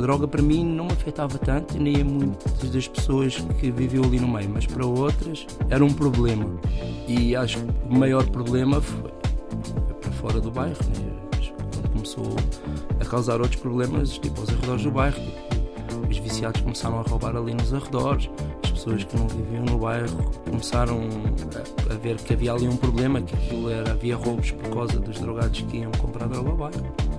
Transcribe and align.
A 0.00 0.02
droga 0.02 0.26
para 0.26 0.40
mim 0.40 0.64
não 0.64 0.86
me 0.86 0.92
afetava 0.92 1.36
tanto, 1.36 1.78
nem 1.78 2.00
a 2.00 2.04
muitas 2.06 2.70
das 2.70 2.88
pessoas 2.88 3.36
que 3.58 3.70
viviam 3.70 4.02
ali 4.02 4.18
no 4.18 4.26
meio, 4.26 4.48
mas 4.48 4.64
para 4.64 4.86
outras 4.86 5.46
era 5.68 5.84
um 5.84 5.92
problema. 5.92 6.46
E 7.06 7.36
acho 7.36 7.58
que 7.58 7.94
o 7.94 7.98
maior 7.98 8.26
problema 8.30 8.80
foi 8.80 9.10
para 10.00 10.10
fora 10.12 10.40
do 10.40 10.50
bairro, 10.50 10.78
né? 10.86 11.12
quando 11.74 11.92
começou 11.92 12.34
a 12.98 13.04
causar 13.04 13.42
outros 13.42 13.60
problemas, 13.60 14.16
tipo 14.16 14.40
aos 14.40 14.48
arredores 14.48 14.84
do 14.84 14.90
bairro. 14.90 15.20
Os 16.08 16.16
viciados 16.16 16.62
começaram 16.62 17.00
a 17.00 17.02
roubar 17.02 17.36
ali 17.36 17.52
nos 17.52 17.74
arredores, 17.74 18.30
as 18.64 18.70
pessoas 18.70 19.04
que 19.04 19.14
não 19.18 19.28
viviam 19.28 19.66
no 19.66 19.76
bairro 19.76 20.16
começaram 20.48 20.98
a, 21.90 21.92
a 21.92 21.96
ver 21.98 22.16
que 22.16 22.32
havia 22.32 22.54
ali 22.54 22.66
um 22.66 22.76
problema, 22.78 23.20
que 23.20 23.34
aquilo 23.34 23.68
era, 23.68 23.90
havia 23.90 24.16
roubos 24.16 24.50
por 24.50 24.70
causa 24.70 24.98
dos 24.98 25.20
drogados 25.20 25.60
que 25.60 25.76
iam 25.76 25.92
comprar 25.92 26.26
droga 26.26 26.48
ao 26.48 26.56
bairro. 26.56 27.09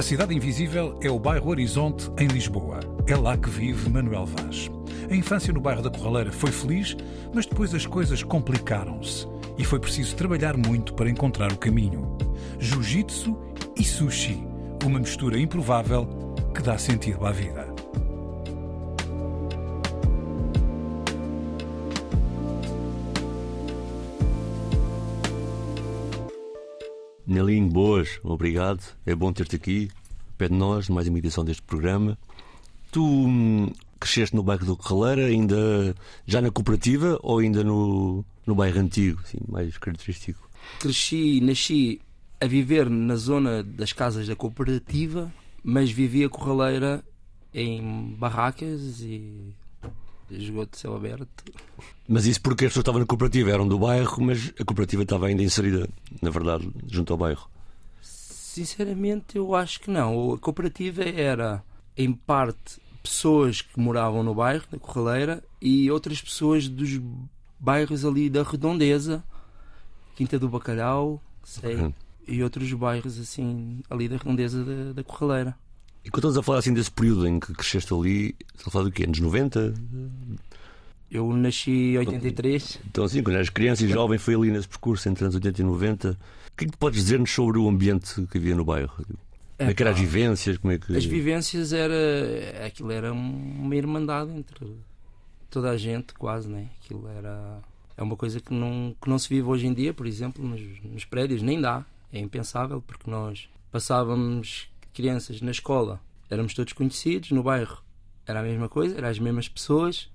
A 0.00 0.02
Cidade 0.02 0.34
Invisível 0.34 0.98
é 1.02 1.10
o 1.10 1.18
bairro 1.18 1.50
Horizonte, 1.50 2.10
em 2.18 2.26
Lisboa. 2.26 2.80
É 3.06 3.14
lá 3.14 3.36
que 3.36 3.50
vive 3.50 3.90
Manuel 3.90 4.24
Vaz. 4.24 4.70
A 5.10 5.14
infância 5.14 5.52
no 5.52 5.60
bairro 5.60 5.82
da 5.82 5.90
Corraleira 5.90 6.32
foi 6.32 6.50
feliz, 6.50 6.96
mas 7.34 7.44
depois 7.44 7.74
as 7.74 7.84
coisas 7.84 8.22
complicaram-se 8.22 9.28
e 9.58 9.64
foi 9.64 9.78
preciso 9.78 10.16
trabalhar 10.16 10.56
muito 10.56 10.94
para 10.94 11.10
encontrar 11.10 11.52
o 11.52 11.58
caminho. 11.58 12.16
Jiu-jitsu 12.58 13.36
e 13.76 13.84
sushi, 13.84 14.42
uma 14.86 14.98
mistura 14.98 15.38
improvável 15.38 16.08
que 16.54 16.62
dá 16.62 16.78
sentido 16.78 17.26
à 17.26 17.30
vida. 17.30 17.69
Nelinho, 27.30 27.68
boas, 27.68 28.18
obrigado. 28.24 28.82
É 29.06 29.14
bom 29.14 29.32
ter-te 29.32 29.54
aqui, 29.54 29.88
pé 30.36 30.48
de 30.48 30.54
nós, 30.54 30.88
mais 30.88 31.06
uma 31.06 31.16
edição 31.16 31.44
deste 31.44 31.62
programa. 31.62 32.18
Tu 32.90 33.00
hum, 33.00 33.70
cresceste 34.00 34.34
no 34.34 34.42
bairro 34.42 34.66
do 34.66 34.76
Corraleira, 34.76 35.26
ainda 35.26 35.94
já 36.26 36.40
na 36.40 36.50
cooperativa 36.50 37.20
ou 37.22 37.38
ainda 37.38 37.62
no, 37.62 38.24
no 38.44 38.52
bairro 38.56 38.80
antigo, 38.80 39.20
assim, 39.22 39.38
mais 39.48 39.78
característico? 39.78 40.50
Cresci, 40.80 41.40
nasci 41.40 42.00
a 42.40 42.46
viver 42.48 42.90
na 42.90 43.14
zona 43.14 43.62
das 43.62 43.92
casas 43.92 44.26
da 44.26 44.34
cooperativa, 44.34 45.32
mas 45.62 45.88
vivia 45.88 46.28
Corraleira 46.28 47.00
em 47.54 48.12
barracas 48.18 49.02
e 49.02 49.54
esgoto 50.30 50.72
de 50.72 50.78
céu 50.78 50.94
aberto. 50.96 51.44
Mas 52.08 52.26
isso 52.26 52.40
porque 52.40 52.64
as 52.64 52.70
pessoas 52.70 52.82
estavam 52.82 53.00
na 53.00 53.06
cooperativa, 53.06 53.50
eram 53.50 53.66
do 53.68 53.78
bairro, 53.78 54.22
mas 54.22 54.52
a 54.58 54.64
cooperativa 54.64 55.02
estava 55.02 55.26
ainda 55.26 55.42
inserida, 55.42 55.88
na 56.20 56.30
verdade, 56.30 56.68
junto 56.88 57.12
ao 57.12 57.18
bairro. 57.18 57.48
Sinceramente, 58.02 59.36
eu 59.36 59.54
acho 59.54 59.80
que 59.80 59.90
não. 59.90 60.32
A 60.34 60.38
cooperativa 60.38 61.02
era, 61.04 61.62
em 61.96 62.12
parte, 62.12 62.80
pessoas 63.02 63.62
que 63.62 63.78
moravam 63.78 64.22
no 64.22 64.34
bairro, 64.34 64.64
da 64.70 64.78
Corraleira, 64.78 65.42
e 65.60 65.90
outras 65.90 66.20
pessoas 66.20 66.68
dos 66.68 67.00
bairros 67.58 68.04
ali 68.04 68.28
da 68.28 68.42
Redondeza, 68.42 69.22
Quinta 70.16 70.38
do 70.38 70.48
Bacalhau, 70.48 71.22
sei, 71.44 71.76
Ok. 71.76 71.94
e 72.26 72.42
outros 72.42 72.72
bairros 72.72 73.18
assim, 73.18 73.80
ali 73.88 74.08
da 74.08 74.16
Redondeza 74.16 74.64
da, 74.64 74.92
da 74.94 75.04
Corraleira. 75.04 75.56
E 76.04 76.10
quando 76.10 76.28
estamos 76.28 76.38
a 76.38 76.42
falar 76.42 76.58
assim 76.58 76.72
desse 76.72 76.90
período 76.90 77.26
em 77.26 77.38
que 77.38 77.52
cresceste 77.52 77.92
ali, 77.92 78.34
estás 78.48 78.68
a 78.68 78.70
falar 78.70 78.84
do 78.84 78.92
quê? 78.92 79.04
Anos 79.04 79.20
90? 79.20 79.74
Eu 81.10 81.32
nasci 81.32 81.70
em 81.70 81.98
83. 81.98 82.80
Então, 82.88 83.04
assim, 83.04 83.22
quando 83.22 83.36
eras 83.36 83.50
criança 83.50 83.84
e 83.84 83.88
jovem, 83.88 84.18
foi 84.18 84.34
ali 84.34 84.50
nesse 84.50 84.68
percurso 84.68 85.08
entre 85.08 85.24
anos 85.24 85.34
80 85.34 85.60
e 85.60 85.64
90. 85.64 86.10
O 86.10 86.16
que 86.56 86.64
é 86.64 86.66
que 86.66 86.72
tu 86.72 86.78
podes 86.78 87.02
dizer-nos 87.02 87.30
sobre 87.30 87.58
o 87.58 87.68
ambiente 87.68 88.26
que 88.26 88.38
havia 88.38 88.54
no 88.54 88.64
bairro? 88.64 88.92
Como 89.58 89.70
é 89.70 89.74
que 89.74 89.82
eram 89.82 89.92
as 89.92 89.98
vivências? 89.98 90.56
Como 90.56 90.72
é 90.72 90.78
que... 90.78 90.96
As 90.96 91.04
vivências 91.04 91.72
era. 91.72 92.64
Aquilo 92.64 92.90
era 92.92 93.12
uma 93.12 93.76
irmandade 93.76 94.30
entre 94.30 94.74
toda 95.50 95.70
a 95.70 95.76
gente, 95.76 96.14
quase, 96.14 96.48
né? 96.48 96.68
Aquilo 96.82 97.06
era. 97.08 97.58
É 97.94 98.02
uma 98.02 98.16
coisa 98.16 98.40
que 98.40 98.54
não, 98.54 98.96
que 99.02 99.10
não 99.10 99.18
se 99.18 99.28
vive 99.28 99.46
hoje 99.46 99.66
em 99.66 99.74
dia, 99.74 99.92
por 99.92 100.06
exemplo, 100.06 100.42
nos, 100.42 100.62
nos 100.82 101.04
prédios, 101.04 101.42
nem 101.42 101.60
dá. 101.60 101.84
É 102.10 102.18
impensável, 102.18 102.80
porque 102.80 103.10
nós 103.10 103.50
passávamos 103.70 104.69
crianças 104.92 105.40
na 105.40 105.50
escola, 105.50 106.00
éramos 106.28 106.54
todos 106.54 106.72
conhecidos, 106.72 107.30
no 107.30 107.42
bairro 107.42 107.82
era 108.26 108.40
a 108.40 108.42
mesma 108.42 108.68
coisa, 108.68 108.96
eram 108.96 109.08
as 109.08 109.18
mesmas 109.18 109.48
pessoas 109.48 110.10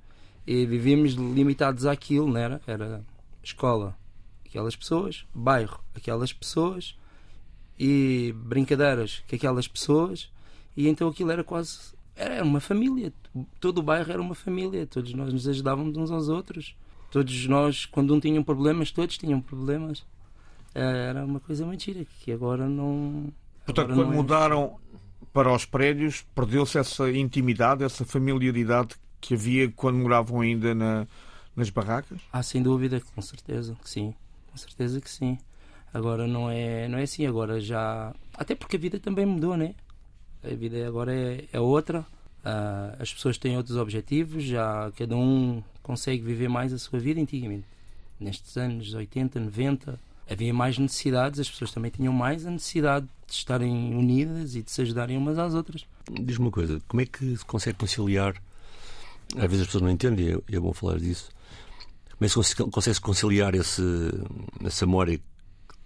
e 0.47 0.65
vivíamos 0.65 1.13
limitados 1.13 1.85
àquilo, 1.85 2.27
não 2.27 2.37
era? 2.39 2.61
Era 2.65 3.03
escola, 3.43 3.97
aquelas 4.45 4.75
pessoas, 4.75 5.25
bairro, 5.33 5.83
aquelas 5.93 6.31
pessoas 6.31 6.97
e 7.77 8.33
brincadeiras 8.37 9.23
com 9.29 9.35
aquelas 9.35 9.67
pessoas 9.67 10.31
e 10.77 10.87
então 10.87 11.09
aquilo 11.09 11.31
era 11.31 11.43
quase 11.43 11.93
era 12.15 12.41
uma 12.41 12.61
família 12.61 13.11
todo 13.59 13.79
o 13.79 13.83
bairro 13.83 14.09
era 14.09 14.21
uma 14.21 14.35
família 14.35 14.87
todos 14.87 15.13
nós 15.13 15.33
nos 15.33 15.45
ajudávamos 15.45 15.97
uns 15.97 16.09
aos 16.09 16.29
outros 16.29 16.73
todos 17.11 17.47
nós 17.47 17.85
quando 17.85 18.15
um 18.15 18.19
tinha 18.21 18.41
problemas 18.41 18.91
todos 18.91 19.17
tinham 19.17 19.41
problemas 19.41 20.05
Eh, 20.75 21.07
era 21.09 21.23
uma 21.23 21.39
coisa 21.39 21.65
muito 21.65 21.85
gira 21.85 22.05
que 22.19 22.33
agora 22.33 22.67
não 22.67 23.31
Portanto, 23.65 23.91
agora 23.91 24.05
quando 24.05 24.13
é. 24.13 24.15
mudaram 24.15 24.77
para 25.33 25.51
os 25.51 25.65
prédios, 25.65 26.23
perdeu-se 26.33 26.77
essa 26.77 27.09
intimidade, 27.11 27.83
essa 27.83 28.05
familiaridade 28.05 28.95
que 29.19 29.33
havia 29.33 29.69
quando 29.71 29.97
moravam 29.97 30.41
ainda 30.41 30.73
na- 30.73 31.07
nas 31.55 31.69
barracas? 31.69 32.19
Ah, 32.31 32.43
sem 32.43 32.61
dúvida, 32.61 33.01
com 33.13 33.21
certeza 33.21 33.75
que 33.81 33.89
sim. 33.89 34.13
Com 34.51 34.57
certeza 34.57 35.01
que 35.01 35.09
sim. 35.09 35.37
Agora 35.93 36.27
não 36.27 36.49
é, 36.49 36.87
não 36.87 36.97
é 36.97 37.03
assim, 37.03 37.25
agora 37.25 37.59
já. 37.59 38.13
Até 38.33 38.53
porque 38.55 38.75
a 38.75 38.79
vida 38.79 38.99
também 38.99 39.25
mudou, 39.25 39.55
né? 39.57 39.73
A 40.43 40.53
vida 40.53 40.85
agora 40.87 41.13
é, 41.13 41.45
é 41.51 41.59
outra. 41.59 42.05
Ah, 42.43 42.95
as 42.99 43.13
pessoas 43.13 43.37
têm 43.37 43.57
outros 43.57 43.77
objetivos, 43.77 44.43
já 44.43 44.91
cada 44.97 45.15
um 45.15 45.63
consegue 45.81 46.21
viver 46.21 46.47
mais 46.49 46.71
a 46.73 46.77
sua 46.77 46.99
vida 46.99 47.19
antigamente. 47.19 47.65
Nestes 48.19 48.55
anos 48.57 48.93
80, 48.93 49.39
90, 49.39 49.99
havia 50.29 50.53
mais 50.53 50.77
necessidades, 50.77 51.39
as 51.39 51.49
pessoas 51.49 51.71
também 51.71 51.91
tinham 51.91 52.13
mais 52.13 52.45
a 52.45 52.51
necessidade 52.51 53.07
de 53.27 53.33
estarem 53.33 53.95
unidas 53.95 54.55
e 54.55 54.61
de 54.61 54.71
se 54.71 54.81
ajudarem 54.81 55.17
umas 55.17 55.37
às 55.37 55.53
outras. 55.53 55.85
Diz-me 56.11 56.45
uma 56.45 56.51
coisa, 56.51 56.79
como 56.87 57.01
é 57.01 57.05
que 57.05 57.37
se 57.37 57.45
consegue 57.45 57.77
conciliar? 57.77 58.35
Às 59.35 59.41
vezes 59.41 59.61
as 59.61 59.67
pessoas 59.67 59.83
não 59.83 59.89
entendem, 59.89 60.41
e 60.47 60.55
é- 60.55 60.59
bom 60.59 60.73
falar 60.73 60.99
disso. 60.99 61.29
Como 62.17 62.25
é 62.25 62.27
que 62.27 62.43
se 62.43 62.55
consegue 62.55 63.01
conciliar 63.01 63.55
esse, 63.55 63.81
essa 64.63 64.85
memória 64.85 65.17
que 65.17 65.23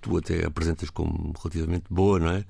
tu 0.02 0.18
até 0.18 0.46
apresentas 0.46 0.90
como 0.90 1.34
relativamente 1.42 1.86
boa, 1.90 2.20
não 2.20 2.30
é? 2.30 2.46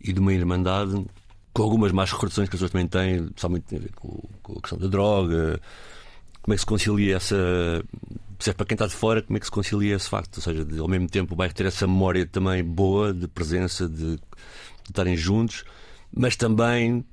E 0.00 0.12
de 0.12 0.18
uma 0.18 0.32
irmandade 0.32 1.04
com 1.52 1.62
algumas 1.62 1.92
más 1.92 2.10
recordações 2.10 2.48
que 2.48 2.56
as 2.56 2.60
pessoas 2.60 2.70
também 2.70 2.88
têm, 2.88 3.24
principalmente 3.26 3.64
tem 3.64 3.78
a 3.78 3.82
ver 3.82 3.92
com, 3.94 4.28
com 4.42 4.52
a 4.52 4.60
questão 4.60 4.78
da 4.78 4.86
droga. 4.88 5.60
Como 6.40 6.54
é 6.54 6.56
que 6.56 6.60
se 6.60 6.66
concilia 6.66 7.16
essa. 7.16 7.36
Percebe, 8.42 8.56
para 8.56 8.66
quem 8.66 8.74
está 8.74 8.88
de 8.88 8.94
fora, 8.94 9.22
como 9.22 9.36
é 9.36 9.40
que 9.40 9.46
se 9.46 9.52
concilia 9.52 9.94
esse 9.94 10.08
facto? 10.08 10.38
Ou 10.38 10.42
seja, 10.42 10.64
de, 10.64 10.76
ao 10.80 10.88
mesmo 10.88 11.08
tempo 11.08 11.32
o 11.32 11.36
bairro 11.36 11.54
ter 11.54 11.64
essa 11.64 11.86
memória 11.86 12.26
também 12.26 12.64
boa 12.64 13.14
de 13.14 13.28
presença, 13.28 13.88
de, 13.88 14.16
de 14.16 14.20
estarem 14.84 15.16
juntos, 15.16 15.62
mas 16.12 16.34
também 16.34 17.04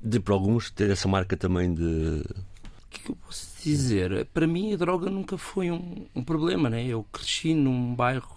de 0.00 0.20
para 0.20 0.32
alguns 0.32 0.70
ter 0.70 0.88
essa 0.88 1.08
marca 1.08 1.36
também 1.36 1.74
de. 1.74 2.22
O 2.22 2.88
que 2.88 3.00
é 3.00 3.04
que 3.04 3.10
eu 3.10 3.16
posso 3.16 3.48
dizer? 3.64 4.26
Para 4.26 4.46
mim, 4.46 4.72
a 4.72 4.76
droga 4.76 5.10
nunca 5.10 5.36
foi 5.36 5.72
um, 5.72 6.06
um 6.14 6.22
problema, 6.22 6.70
né? 6.70 6.86
Eu 6.86 7.04
cresci 7.10 7.52
num 7.52 7.92
bairro 7.92 8.30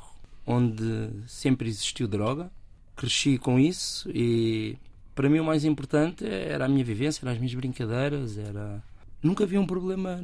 onde 0.44 1.12
sempre 1.28 1.70
existiu 1.70 2.08
droga, 2.08 2.50
cresci 2.96 3.38
com 3.38 3.60
isso 3.60 4.10
e 4.10 4.76
para 5.14 5.30
mim 5.30 5.38
o 5.38 5.46
mais 5.46 5.66
importante 5.66 6.26
era 6.26 6.66
a 6.66 6.68
minha 6.68 6.84
vivência, 6.84 7.24
eram 7.24 7.34
as 7.34 7.38
minhas 7.38 7.54
brincadeiras, 7.54 8.40
era. 8.40 8.84
Nunca 9.22 9.46
vi 9.46 9.60
um 9.60 9.68
problema 9.68 10.20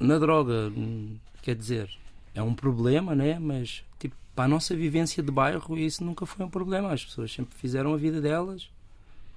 na 0.00 0.18
droga, 0.18 0.68
quer 1.44 1.54
dizer, 1.54 1.90
é 2.34 2.42
um 2.42 2.54
problema, 2.54 3.14
né? 3.14 3.38
Mas 3.38 3.84
tipo, 3.98 4.16
para 4.34 4.46
a 4.46 4.48
nossa 4.48 4.74
vivência 4.74 5.22
de 5.22 5.30
bairro, 5.30 5.76
isso 5.76 6.02
nunca 6.02 6.24
foi 6.24 6.46
um 6.46 6.48
problema. 6.48 6.90
As 6.90 7.04
pessoas 7.04 7.30
sempre 7.30 7.54
fizeram 7.54 7.92
a 7.92 7.98
vida 7.98 8.18
delas, 8.18 8.70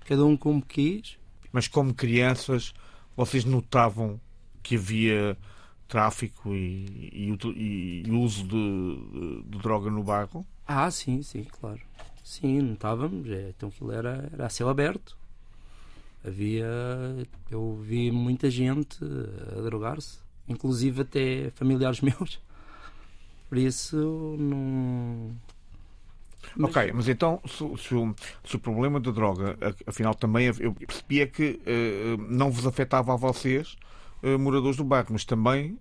cada 0.06 0.25
um 0.25 0.38
como 0.38 0.62
quis. 0.62 1.18
Mas 1.51 1.68
como 1.68 1.94
crianças, 1.94 2.74
vocês 3.13 3.44
notavam 3.44 4.19
que 4.63 4.75
havia 4.75 5.38
tráfico 5.86 6.56
e, 6.56 7.09
e, 7.13 8.04
e 8.06 8.12
uso 8.12 8.44
de, 8.44 9.44
de, 9.50 9.57
droga 9.59 9.92
no 9.92 10.01
bairro? 10.01 10.45
Ah, 10.65 10.89
sim, 10.89 11.21
sim, 11.21 11.44
claro. 11.44 11.81
Sim, 12.24 12.62
notávamos. 12.62 13.30
É, 13.30 13.50
então 13.50 13.68
aquilo 13.68 13.92
era, 13.92 14.30
era 14.31 14.45
a 14.45 14.50
céu 14.50 14.69
aberto. 14.69 15.18
Havia. 16.25 16.68
Eu 17.51 17.81
vi 17.83 18.12
muita 18.12 18.50
gente 18.50 18.98
a 19.57 19.62
drogar-se, 19.62 20.19
inclusive 20.47 21.01
até 21.01 21.51
familiares 21.51 21.99
meus. 22.01 22.39
Por 23.49 23.57
isso, 23.57 24.35
não. 24.39 25.31
Mas... 26.55 26.69
Ok, 26.69 26.91
mas 26.94 27.07
então, 27.07 27.41
se, 27.45 27.57
se, 27.57 27.95
o, 27.95 28.15
se, 28.44 28.55
o, 28.55 28.59
problema 28.59 28.99
da 28.99 29.11
droga, 29.11 29.57
afinal, 29.85 30.15
também 30.15 30.47
eu 30.59 30.73
percebia 30.73 31.27
que 31.27 31.59
uh, 31.65 32.21
não 32.29 32.49
vos 32.51 32.65
afetava 32.65 33.13
a 33.13 33.15
vocês, 33.15 33.77
uh, 34.23 34.39
moradores 34.39 34.77
do 34.77 34.83
bairro, 34.83 35.07
mas 35.11 35.25
também 35.25 35.77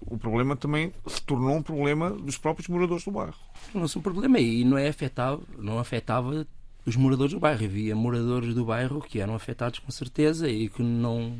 o 0.00 0.18
problema 0.18 0.56
também 0.56 0.92
se 1.06 1.22
tornou 1.22 1.56
um 1.56 1.62
problema 1.62 2.10
dos 2.10 2.38
próprios 2.38 2.68
moradores 2.68 3.04
do 3.04 3.10
bairro. 3.10 3.34
É 3.74 3.78
um 3.78 4.02
problema 4.02 4.38
e 4.38 4.64
não 4.64 4.78
é 4.78 4.88
afetava, 4.88 5.42
não 5.58 5.78
afetava 5.78 6.46
os 6.84 6.96
moradores 6.96 7.32
do 7.32 7.40
bairro. 7.40 7.64
Havia 7.64 7.94
moradores 7.96 8.54
do 8.54 8.64
bairro 8.64 9.00
que 9.00 9.20
eram 9.20 9.34
afetados 9.34 9.78
com 9.78 9.90
certeza 9.90 10.48
e 10.48 10.68
que 10.68 10.82
não, 10.82 11.38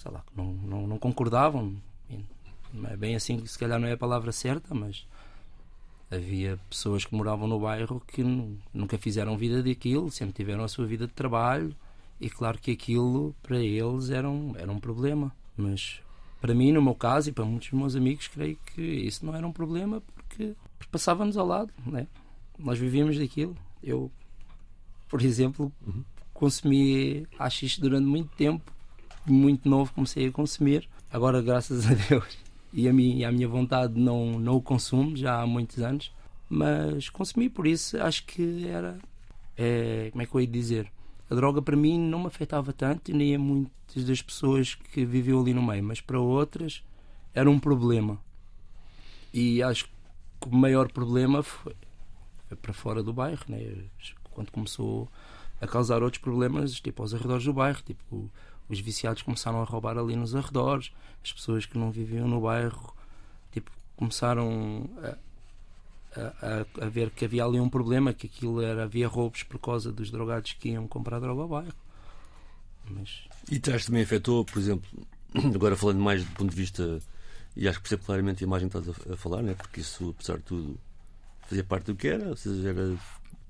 sei 0.00 0.10
lá, 0.10 0.24
não, 0.34 0.52
não, 0.52 0.86
não 0.86 0.98
concordavam. 0.98 1.76
Não 2.72 2.88
é 2.88 2.96
bem 2.96 3.16
assim, 3.16 3.44
se 3.46 3.58
calhar 3.58 3.80
não 3.80 3.88
é 3.88 3.92
a 3.92 3.98
palavra 3.98 4.30
certa, 4.30 4.72
mas 4.74 5.04
havia 6.10 6.58
pessoas 6.68 7.04
que 7.04 7.14
moravam 7.14 7.46
no 7.46 7.58
bairro 7.58 8.00
que 8.06 8.22
nunca 8.72 8.96
fizeram 8.96 9.36
vida 9.36 9.62
daquilo, 9.62 10.10
sempre 10.10 10.34
tiveram 10.34 10.64
a 10.64 10.68
sua 10.68 10.86
vida 10.86 11.06
de 11.06 11.12
trabalho 11.12 11.74
e 12.20 12.30
claro 12.30 12.58
que 12.58 12.70
aquilo 12.70 13.34
para 13.42 13.58
eles 13.58 14.10
era 14.10 14.28
um, 14.28 14.54
era 14.56 14.70
um 14.70 14.78
problema. 14.78 15.32
Mas 15.56 16.00
para 16.40 16.54
mim, 16.54 16.72
no 16.72 16.80
meu 16.80 16.94
caso 16.94 17.28
e 17.28 17.32
para 17.32 17.44
muitos 17.44 17.70
dos 17.70 17.78
meus 17.78 17.96
amigos, 17.96 18.28
creio 18.28 18.56
que 18.74 18.82
isso 18.82 19.26
não 19.26 19.34
era 19.34 19.46
um 19.46 19.52
problema 19.52 20.00
porque 20.14 20.54
passávamos 20.90 21.36
ao 21.36 21.46
lado, 21.46 21.72
né? 21.84 22.06
nós 22.58 22.78
vivíamos 22.78 23.18
daquilo. 23.18 23.56
Eu, 23.82 24.10
por 25.08 25.20
exemplo, 25.22 25.72
uhum. 25.86 26.04
consumi 26.32 27.26
AX 27.38 27.78
durante 27.78 28.06
muito 28.06 28.30
tempo, 28.36 28.72
muito 29.26 29.68
novo 29.68 29.92
comecei 29.92 30.28
a 30.28 30.32
consumir. 30.32 30.88
Agora, 31.10 31.42
graças 31.42 31.86
a 31.86 31.94
Deus, 31.94 32.38
e 32.72 32.88
a, 32.88 32.92
mim, 32.92 33.24
a 33.24 33.32
minha 33.32 33.48
vontade 33.48 33.98
não, 33.98 34.38
não 34.38 34.56
o 34.56 34.62
consumo 34.62 35.16
já 35.16 35.40
há 35.40 35.46
muitos 35.46 35.78
anos, 35.80 36.12
mas 36.48 37.08
consumi 37.08 37.48
por 37.48 37.66
isso 37.66 38.00
acho 38.00 38.24
que 38.24 38.66
era. 38.66 38.98
É, 39.56 40.08
como 40.10 40.22
é 40.22 40.26
que 40.26 40.34
eu 40.34 40.40
ia 40.40 40.46
dizer? 40.46 40.90
A 41.28 41.34
droga 41.34 41.60
para 41.60 41.76
mim 41.76 41.98
não 41.98 42.20
me 42.20 42.26
afetava 42.26 42.72
tanto 42.72 43.10
e 43.10 43.14
nem 43.14 43.34
a 43.34 43.38
muitas 43.38 44.04
das 44.04 44.22
pessoas 44.22 44.74
que 44.74 45.04
viviam 45.04 45.40
ali 45.40 45.52
no 45.52 45.62
meio, 45.62 45.84
mas 45.84 46.00
para 46.00 46.18
outras 46.18 46.82
era 47.34 47.48
um 47.48 47.58
problema. 47.58 48.18
E 49.32 49.62
acho 49.62 49.86
que 50.40 50.48
o 50.48 50.54
maior 50.54 50.90
problema 50.90 51.42
foi 51.42 51.74
para 52.60 52.72
fora 52.72 53.02
do 53.02 53.12
bairro, 53.12 53.44
né? 53.48 53.84
quando 54.30 54.50
começou 54.50 55.08
a 55.60 55.66
causar 55.66 56.02
outros 56.02 56.22
problemas, 56.22 56.80
tipo 56.80 57.02
aos 57.02 57.14
arredores 57.14 57.44
do 57.44 57.52
bairro, 57.52 57.80
tipo 57.82 58.30
os 58.70 58.80
viciados 58.80 59.22
começaram 59.22 59.60
a 59.60 59.64
roubar 59.64 59.98
ali 59.98 60.14
nos 60.16 60.34
arredores, 60.34 60.92
as 61.22 61.32
pessoas 61.32 61.66
que 61.66 61.76
não 61.76 61.90
viviam 61.90 62.28
no 62.28 62.40
bairro 62.40 62.94
tipo, 63.52 63.70
começaram 63.96 64.88
a, 65.02 66.20
a, 66.20 66.84
a, 66.86 66.88
ver 66.88 67.10
que 67.10 67.24
havia 67.24 67.44
ali 67.44 67.60
um 67.60 67.68
problema, 67.68 68.12
que 68.12 68.26
aquilo 68.26 68.60
era, 68.60 68.84
havia 68.84 69.08
roubos 69.08 69.42
por 69.42 69.58
causa 69.58 69.92
dos 69.92 70.10
drogados 70.10 70.52
que 70.54 70.70
iam 70.70 70.86
comprar 70.86 71.18
droga 71.18 71.42
ao 71.42 71.48
bairro. 71.48 71.74
Mas... 72.88 73.22
E 73.50 73.58
Trás 73.58 73.86
também 73.86 74.02
afetou, 74.02 74.44
por 74.44 74.58
exemplo, 74.58 74.88
agora 75.54 75.76
falando 75.76 76.00
mais 76.00 76.24
do 76.24 76.30
ponto 76.32 76.50
de 76.50 76.56
vista, 76.56 77.00
e 77.56 77.68
acho 77.68 77.78
que 77.78 77.82
percebo 77.82 78.04
claramente 78.04 78.42
a 78.42 78.46
imagem 78.46 78.68
que 78.68 78.78
estás 78.78 79.06
a, 79.10 79.14
a 79.14 79.16
falar, 79.16 79.42
né? 79.42 79.54
porque 79.54 79.80
isso, 79.80 80.10
apesar 80.10 80.38
de 80.38 80.44
tudo, 80.44 80.80
fazia 81.42 81.64
parte 81.64 81.86
do 81.86 81.96
que 81.96 82.08
era, 82.08 82.28
ou 82.28 82.36
seja, 82.36 82.68
era 82.68 82.96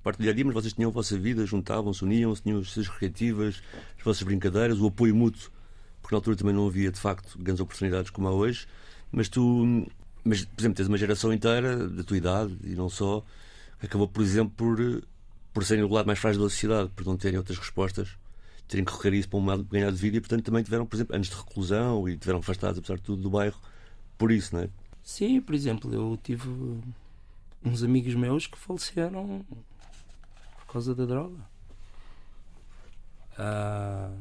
mas 0.05 0.55
vocês 0.55 0.73
tinham 0.73 0.91
a 0.91 0.93
vossa 0.93 1.19
vida, 1.19 1.45
juntavam-se, 1.45 2.03
uniam-se, 2.03 2.43
tinham 2.43 2.59
as 2.59 2.71
suas 2.71 2.89
recreativas, 2.89 3.63
as 3.99 4.05
vossas 4.05 4.23
brincadeiras, 4.23 4.81
o 4.81 4.87
apoio 4.87 5.15
mútuo, 5.15 5.51
porque 6.01 6.15
na 6.15 6.19
altura 6.19 6.37
também 6.37 6.55
não 6.55 6.67
havia 6.67 6.91
de 6.91 6.99
facto 6.99 7.39
grandes 7.39 7.61
oportunidades 7.61 8.11
como 8.11 8.27
há 8.27 8.33
hoje. 8.33 8.67
Mas 9.13 9.29
tu, 9.29 9.87
mas, 10.25 10.45
por 10.45 10.61
exemplo, 10.61 10.77
tens 10.77 10.89
uma 10.89 10.97
geração 10.97 11.33
inteira 11.33 11.89
da 11.89 12.03
tua 12.03 12.17
idade 12.17 12.57
e 12.65 12.75
não 12.75 12.89
só, 12.89 13.25
que 13.79 13.87
acabou, 13.87 14.09
por 14.09 14.23
exemplo, 14.23 14.53
por, 14.57 15.03
por 15.53 15.65
serem 15.65 15.87
do 15.87 15.93
lado 15.93 16.07
mais 16.07 16.19
frágil 16.19 16.43
da 16.43 16.49
sociedade, 16.49 16.91
por 16.95 17.05
não 17.05 17.17
terem 17.17 17.39
outras 17.39 17.59
respostas, 17.59 18.17
terem 18.69 18.85
que 18.85 18.93
recorrer 18.93 19.15
isso 19.15 19.29
para 19.29 19.39
um 19.39 19.57
de 19.59 19.65
ganhar 19.65 19.91
de 19.91 19.99
vida 19.99 20.17
e, 20.17 20.21
portanto, 20.21 20.45
também 20.45 20.63
tiveram, 20.63 20.87
por 20.87 20.97
exemplo, 20.97 21.15
anos 21.15 21.29
de 21.29 21.35
reclusão 21.35 22.09
e 22.09 22.17
tiveram 22.17 22.39
afastados, 22.39 22.79
apesar 22.79 22.97
de 22.97 23.03
tudo, 23.03 23.23
do 23.23 23.31
bairro, 23.31 23.59
por 24.17 24.31
isso, 24.31 24.55
não 24.55 24.63
é? 24.63 24.69
Sim, 25.03 25.41
por 25.41 25.55
exemplo, 25.55 25.93
eu 25.93 26.19
tive 26.23 26.49
uns 27.65 27.83
amigos 27.83 28.15
meus 28.15 28.47
que 28.47 28.57
faleceram 28.57 29.45
por 30.71 30.75
causa 30.75 30.95
da 30.95 31.05
droga. 31.05 31.37
Uh, 33.33 34.17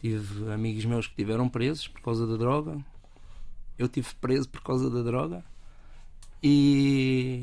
tive 0.00 0.52
amigos 0.52 0.84
meus 0.84 1.06
que 1.06 1.14
tiveram 1.14 1.48
presos 1.48 1.86
por 1.86 2.00
causa 2.00 2.26
da 2.26 2.36
droga. 2.36 2.76
Eu 3.78 3.88
tive 3.88 4.08
preso 4.20 4.48
por 4.48 4.60
causa 4.62 4.90
da 4.90 5.00
droga. 5.00 5.44
E 6.42 7.40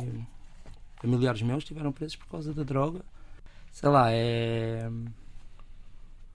familiares 1.02 1.42
meus 1.42 1.64
tiveram 1.64 1.94
presos 1.94 2.18
por 2.18 2.28
causa 2.28 2.54
da 2.54 2.64
droga. 2.64 3.00
Sei 3.72 3.88
lá, 3.88 4.12
é. 4.12 4.90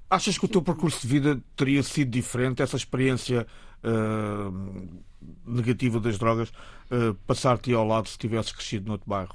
Achas 0.08 0.38
que 0.38 0.46
o 0.46 0.48
teu 0.48 0.62
percurso 0.62 1.02
de 1.02 1.08
vida 1.08 1.42
teria 1.54 1.82
sido 1.82 2.10
diferente? 2.10 2.62
Essa 2.62 2.76
experiência 2.76 3.46
uh, 3.84 5.00
negativa 5.44 6.00
das 6.00 6.18
drogas 6.18 6.48
uh, 6.90 7.14
passar-te 7.26 7.72
ao 7.74 7.86
lado 7.86 8.08
se 8.08 8.16
tivesses 8.16 8.52
crescido 8.52 8.86
no 8.86 8.92
outro 8.92 9.08
bairro? 9.08 9.34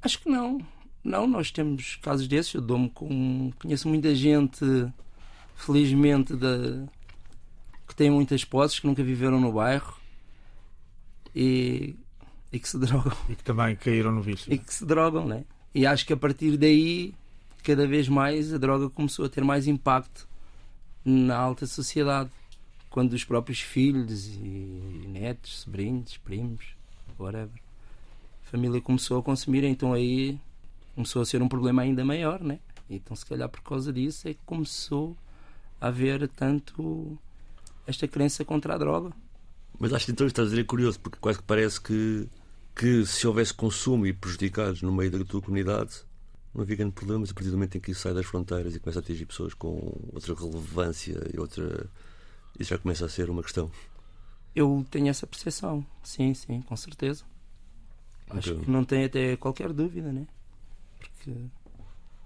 Acho 0.00 0.20
que 0.20 0.28
não. 0.30 0.75
Não, 1.06 1.24
nós 1.24 1.52
temos 1.52 1.94
casos 2.02 2.26
desses. 2.26 2.52
Eu 2.52 2.60
dou-me 2.60 2.90
com. 2.90 3.52
Conheço 3.60 3.88
muita 3.88 4.12
gente, 4.12 4.58
felizmente, 5.54 6.34
da... 6.34 6.84
que 7.86 7.94
tem 7.94 8.10
muitas 8.10 8.44
posses, 8.44 8.80
que 8.80 8.88
nunca 8.88 9.04
viveram 9.04 9.40
no 9.40 9.52
bairro 9.52 9.96
e, 11.32 11.94
e 12.52 12.58
que 12.58 12.68
se 12.68 12.76
drogam. 12.80 13.16
E 13.28 13.36
que 13.36 13.44
também 13.44 13.76
caíram 13.76 14.10
no 14.10 14.20
vício. 14.20 14.52
E 14.52 14.58
que 14.58 14.74
se 14.74 14.84
drogam, 14.84 15.24
né? 15.24 15.44
E 15.72 15.86
acho 15.86 16.04
que 16.04 16.12
a 16.12 16.16
partir 16.16 16.56
daí, 16.56 17.14
cada 17.62 17.86
vez 17.86 18.08
mais, 18.08 18.52
a 18.52 18.58
droga 18.58 18.90
começou 18.90 19.26
a 19.26 19.28
ter 19.28 19.44
mais 19.44 19.68
impacto 19.68 20.26
na 21.04 21.36
alta 21.36 21.66
sociedade. 21.66 22.30
Quando 22.90 23.12
os 23.12 23.22
próprios 23.22 23.60
filhos 23.60 24.26
e 24.26 25.04
netos, 25.06 25.60
sobrinhos, 25.60 26.16
primos, 26.16 26.64
whatever, 27.16 27.60
a 28.44 28.50
família 28.50 28.80
começou 28.80 29.20
a 29.20 29.22
consumir, 29.22 29.62
então 29.62 29.92
aí 29.92 30.40
começou 30.96 31.20
a 31.20 31.26
ser 31.26 31.42
um 31.42 31.48
problema 31.48 31.82
ainda 31.82 32.04
maior, 32.04 32.42
né? 32.42 32.58
Então, 32.88 33.14
se 33.14 33.24
calhar 33.24 33.48
por 33.48 33.60
causa 33.60 33.92
disso 33.92 34.26
é 34.26 34.32
que 34.32 34.40
começou 34.46 35.14
a 35.78 35.88
haver 35.88 36.26
tanto 36.28 37.18
esta 37.86 38.08
crença 38.08 38.44
contra 38.44 38.74
a 38.74 38.78
droga. 38.78 39.12
Mas 39.78 39.92
acho 39.92 40.06
que 40.06 40.12
então 40.12 40.26
estás 40.26 40.48
a 40.48 40.50
dizer 40.50 40.62
é 40.62 40.64
curioso, 40.64 40.98
porque 40.98 41.18
quase 41.20 41.38
que 41.38 41.44
parece 41.44 41.78
que, 41.78 42.26
que 42.74 43.04
se 43.04 43.26
houvesse 43.26 43.52
consumo 43.52 44.06
e 44.06 44.12
prejudicados 44.12 44.80
no 44.80 44.90
meio 44.90 45.10
da 45.10 45.22
tua 45.22 45.42
comunidade, 45.42 46.02
não 46.54 46.62
havia 46.62 46.76
grande 46.76 46.92
problema, 46.92 47.20
mas 47.20 47.30
a 47.30 47.34
partir 47.34 47.50
do 47.50 47.56
momento 47.56 47.76
em 47.76 47.80
que 47.80 47.90
isso 47.90 48.00
sai 48.00 48.14
das 48.14 48.24
fronteiras 48.24 48.74
e 48.74 48.80
começa 48.80 49.00
a 49.00 49.02
atingir 49.02 49.26
pessoas 49.26 49.52
com 49.52 49.76
outra 50.14 50.34
relevância 50.34 51.20
e 51.32 51.38
outra. 51.38 51.90
Isso 52.58 52.70
já 52.70 52.78
começa 52.78 53.04
a 53.04 53.08
ser 53.08 53.28
uma 53.28 53.42
questão. 53.42 53.70
Eu 54.54 54.86
tenho 54.90 55.08
essa 55.08 55.26
percepção, 55.26 55.84
sim, 56.02 56.32
sim, 56.32 56.62
com 56.62 56.74
certeza. 56.74 57.22
Acho 58.30 58.56
que 58.56 58.70
não 58.70 58.82
tem 58.82 59.04
até 59.04 59.36
qualquer 59.36 59.70
dúvida, 59.74 60.10
né? 60.10 60.26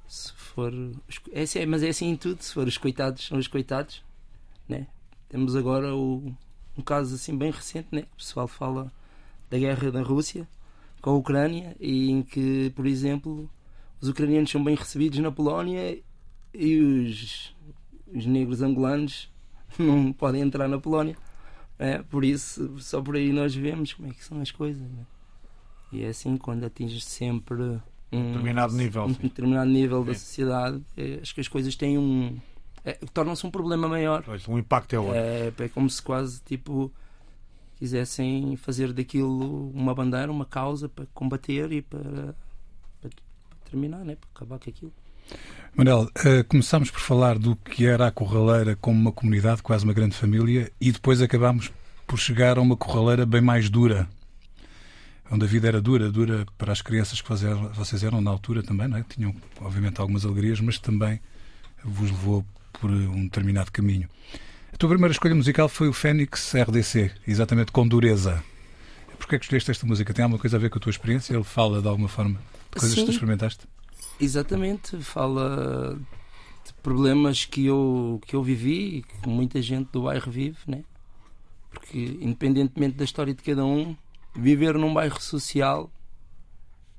Se 0.06 0.32
for. 0.32 0.72
É 1.32 1.42
assim, 1.42 1.64
mas 1.66 1.82
é 1.82 1.88
assim 1.88 2.08
em 2.08 2.16
tudo, 2.16 2.42
se 2.42 2.52
for 2.52 2.66
os 2.66 2.76
coitados, 2.76 3.26
são 3.26 3.38
os 3.38 3.46
coitados, 3.46 4.02
né? 4.68 4.86
Temos 5.28 5.54
agora 5.54 5.94
o, 5.94 6.34
um 6.76 6.82
caso 6.82 7.14
assim 7.14 7.36
bem 7.36 7.50
recente, 7.50 7.88
né? 7.92 8.02
O 8.12 8.16
pessoal 8.16 8.48
fala 8.48 8.92
da 9.48 9.58
guerra 9.58 9.90
da 9.92 10.02
Rússia 10.02 10.48
com 11.00 11.10
a 11.10 11.14
Ucrânia 11.14 11.76
e 11.78 12.10
em 12.10 12.22
que, 12.22 12.70
por 12.74 12.86
exemplo, 12.86 13.48
os 14.00 14.08
ucranianos 14.08 14.50
são 14.50 14.62
bem 14.62 14.74
recebidos 14.74 15.18
na 15.18 15.30
Polónia 15.30 16.02
e 16.52 16.80
os, 16.80 17.54
os 18.12 18.26
negros 18.26 18.62
angolanos 18.62 19.30
não 19.78 20.12
podem 20.12 20.42
entrar 20.42 20.68
na 20.68 20.78
Polónia. 20.78 21.16
É, 21.78 22.02
por 22.02 22.24
isso, 22.24 22.78
só 22.78 23.00
por 23.00 23.16
aí 23.16 23.32
nós 23.32 23.54
vemos 23.54 23.94
como 23.94 24.08
é 24.08 24.12
que 24.12 24.24
são 24.24 24.40
as 24.40 24.50
coisas. 24.50 24.82
Né? 24.82 25.06
E 25.92 26.04
é 26.04 26.08
assim, 26.08 26.36
quando 26.36 26.64
atinges 26.64 27.04
sempre 27.04 27.80
um 28.12 28.26
determinado 28.26 28.74
nível, 28.74 29.04
um 29.04 29.12
determinado 29.12 29.70
nível 29.70 30.04
da 30.04 30.14
sociedade, 30.14 30.82
é, 30.96 31.18
acho 31.22 31.34
que 31.34 31.40
as 31.40 31.48
coisas 31.48 31.74
têm 31.76 31.98
um. 31.98 32.36
É, 32.84 32.92
tornam-se 33.12 33.46
um 33.46 33.50
problema 33.50 33.88
maior. 33.88 34.22
Pois, 34.24 34.46
um 34.48 34.58
impacto 34.58 34.94
é 34.94 34.98
outro. 34.98 35.14
É, 35.14 35.52
é 35.58 35.68
como 35.68 35.88
se 35.88 36.02
quase 36.02 36.40
tipo 36.42 36.92
quisessem 37.80 38.56
fazer 38.56 38.92
daquilo 38.92 39.70
uma 39.70 39.94
bandeira, 39.94 40.30
uma 40.30 40.44
causa 40.44 40.86
para 40.86 41.06
combater 41.14 41.72
e 41.72 41.80
para, 41.80 42.34
para, 43.00 43.10
terminar, 43.70 44.04
né? 44.04 44.16
para 44.16 44.28
acabar 44.34 44.58
com 44.58 44.68
aquilo. 44.68 44.92
Manel, 45.74 46.02
uh, 46.02 46.44
começámos 46.46 46.90
por 46.90 47.00
falar 47.00 47.38
do 47.38 47.56
que 47.56 47.86
era 47.86 48.08
a 48.08 48.10
Corraleira 48.10 48.76
como 48.76 49.00
uma 49.00 49.12
comunidade, 49.12 49.62
quase 49.62 49.84
uma 49.84 49.94
grande 49.94 50.14
família, 50.14 50.70
e 50.78 50.92
depois 50.92 51.22
acabámos 51.22 51.72
por 52.06 52.18
chegar 52.18 52.58
a 52.58 52.60
uma 52.60 52.76
corraleira 52.76 53.24
bem 53.24 53.40
mais 53.40 53.70
dura. 53.70 54.08
Onde 55.30 55.44
a 55.44 55.48
vida 55.48 55.68
era 55.68 55.80
dura, 55.80 56.10
dura 56.10 56.44
para 56.58 56.72
as 56.72 56.82
crianças 56.82 57.20
que 57.20 57.28
vocês 57.28 58.02
eram 58.02 58.20
na 58.20 58.30
altura 58.30 58.62
também, 58.62 58.88
não 58.88 58.98
é? 58.98 59.04
Tinham, 59.08 59.34
obviamente, 59.60 60.00
algumas 60.00 60.24
alegrias, 60.24 60.60
mas 60.60 60.78
também 60.78 61.20
vos 61.84 62.10
levou 62.10 62.44
por 62.72 62.90
um 62.90 63.24
determinado 63.24 63.70
caminho. 63.70 64.08
A 64.72 64.76
tua 64.76 64.88
primeira 64.88 65.12
escolha 65.12 65.34
musical 65.34 65.68
foi 65.68 65.88
o 65.88 65.92
Fênix 65.92 66.52
RDC, 66.54 67.12
exatamente 67.28 67.70
com 67.70 67.86
dureza. 67.86 68.42
Porquê 69.18 69.36
é 69.36 69.38
que 69.38 69.44
escolheste 69.44 69.70
esta 69.70 69.86
música? 69.86 70.12
Tem 70.12 70.22
alguma 70.22 70.40
coisa 70.40 70.56
a 70.56 70.60
ver 70.60 70.70
com 70.70 70.78
a 70.78 70.80
tua 70.80 70.90
experiência? 70.90 71.34
Ele 71.34 71.44
fala 71.44 71.80
de 71.80 71.86
alguma 71.86 72.08
forma 72.08 72.40
de 72.72 72.80
coisas 72.80 72.90
Sim, 72.90 73.00
que 73.02 73.06
tu 73.06 73.12
experimentaste? 73.12 73.66
Exatamente, 74.18 74.96
fala 74.98 75.98
de 76.66 76.72
problemas 76.82 77.44
que 77.44 77.66
eu, 77.66 78.20
que 78.26 78.34
eu 78.34 78.42
vivi 78.42 78.96
e 78.96 79.02
que 79.02 79.28
muita 79.28 79.62
gente 79.62 79.90
do 79.92 80.02
bairro 80.02 80.30
vive, 80.30 80.58
né? 80.66 80.82
Porque, 81.70 82.18
independentemente 82.20 82.96
da 82.96 83.04
história 83.04 83.32
de 83.32 83.42
cada 83.42 83.64
um, 83.64 83.96
viver 84.34 84.74
num 84.74 84.92
bairro 84.92 85.20
social 85.20 85.90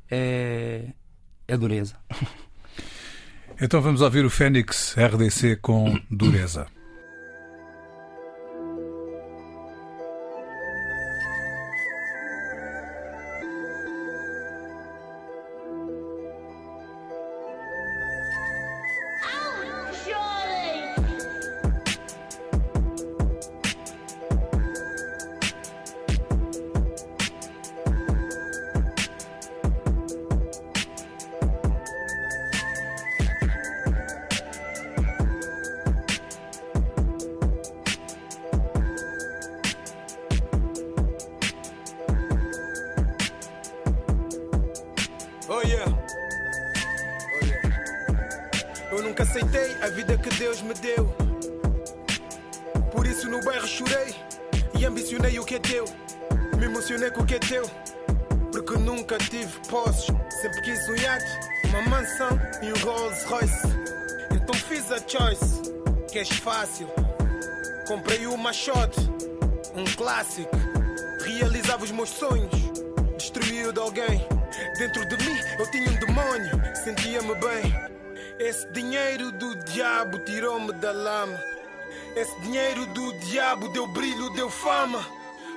é, 0.09 0.93
é 1.47 1.57
dureza. 1.57 1.95
Então 3.61 3.79
vamos 3.79 4.01
ouvir 4.01 4.25
o 4.25 4.29
Fênix 4.29 4.95
RDC 4.97 5.57
com 5.57 5.99
dureza. 6.09 6.65
que 49.21 49.37
aceitei 49.37 49.77
a 49.83 49.87
vida 49.87 50.17
que 50.17 50.29
Deus 50.31 50.61
me 50.63 50.73
deu. 50.73 51.05
Por 52.91 53.05
isso 53.05 53.29
no 53.29 53.39
bairro 53.43 53.67
chorei 53.67 54.15
e 54.77 54.83
ambicionei 54.83 55.37
o 55.37 55.45
que 55.45 55.55
é 55.55 55.59
teu. 55.59 55.85
Me 56.57 56.65
emocionei 56.65 57.11
com 57.11 57.21
o 57.21 57.25
que 57.25 57.35
é 57.35 57.39
teu, 57.39 57.69
porque 58.51 58.77
nunca 58.79 59.17
tive 59.19 59.51
posses. 59.69 60.07
Sempre 60.41 60.61
quis 60.61 60.89
um 60.89 60.95
iate, 60.95 61.39
uma 61.65 61.81
mansão 61.83 62.29
e 62.63 62.73
um 62.73 62.83
Rolls 62.83 63.23
Royce. 63.25 63.67
Então 64.31 64.55
fiz 64.55 64.91
a 64.91 64.97
choice, 64.97 65.61
que 66.11 66.17
és 66.17 66.29
fácil. 66.29 66.87
Comprei 67.87 68.25
uma 68.25 68.51
shot, 68.51 68.97
um 69.75 69.85
clássico. 69.95 70.57
Realizava 71.23 71.83
os 71.83 71.91
meus 71.91 72.09
sonhos, 72.09 72.51
destruí 73.17 73.71
de 73.71 73.79
alguém. 73.79 74.27
Dentro 74.79 75.05
de 75.05 75.17
mim 75.23 75.37
eu 75.59 75.69
tinha 75.69 75.89
um 75.91 75.95
demônio, 75.95 76.75
sentia-me 76.83 77.35
bem. 77.35 77.90
Esse 82.15 82.35
dinheiro 82.39 82.87
do 82.87 83.13
diabo 83.19 83.67
deu 83.67 83.85
brilho, 83.85 84.31
deu 84.31 84.49
fama. 84.49 85.05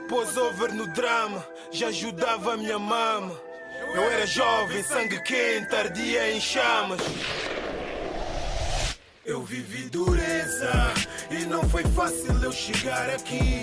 Pôs 0.06 0.36
over 0.36 0.70
no 0.74 0.86
drama, 0.88 1.42
já 1.72 1.88
ajudava 1.88 2.52
a 2.52 2.56
minha 2.58 2.78
mama. 2.78 3.40
Eu 3.94 4.02
era 4.02 4.26
jovem, 4.26 4.82
sangue 4.82 5.18
quente, 5.22 5.74
ardia 5.74 6.30
em 6.30 6.38
chamas. 6.38 7.00
Eu 9.24 9.42
vivi 9.42 9.88
dureza 9.88 10.70
e 11.30 11.46
não 11.46 11.66
foi 11.70 11.84
fácil 11.84 12.34
eu 12.42 12.52
chegar 12.52 13.08
aqui. 13.08 13.62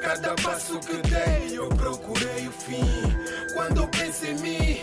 Cada 0.00 0.36
passo 0.36 0.78
que 0.78 0.96
dei 1.08 1.58
eu 1.58 1.68
procurei 1.70 2.46
o 2.46 2.52
fim. 2.52 2.86
Quando 3.52 3.82
eu 3.82 3.88
penso 3.88 4.26
em 4.26 4.34
mim, 4.38 4.78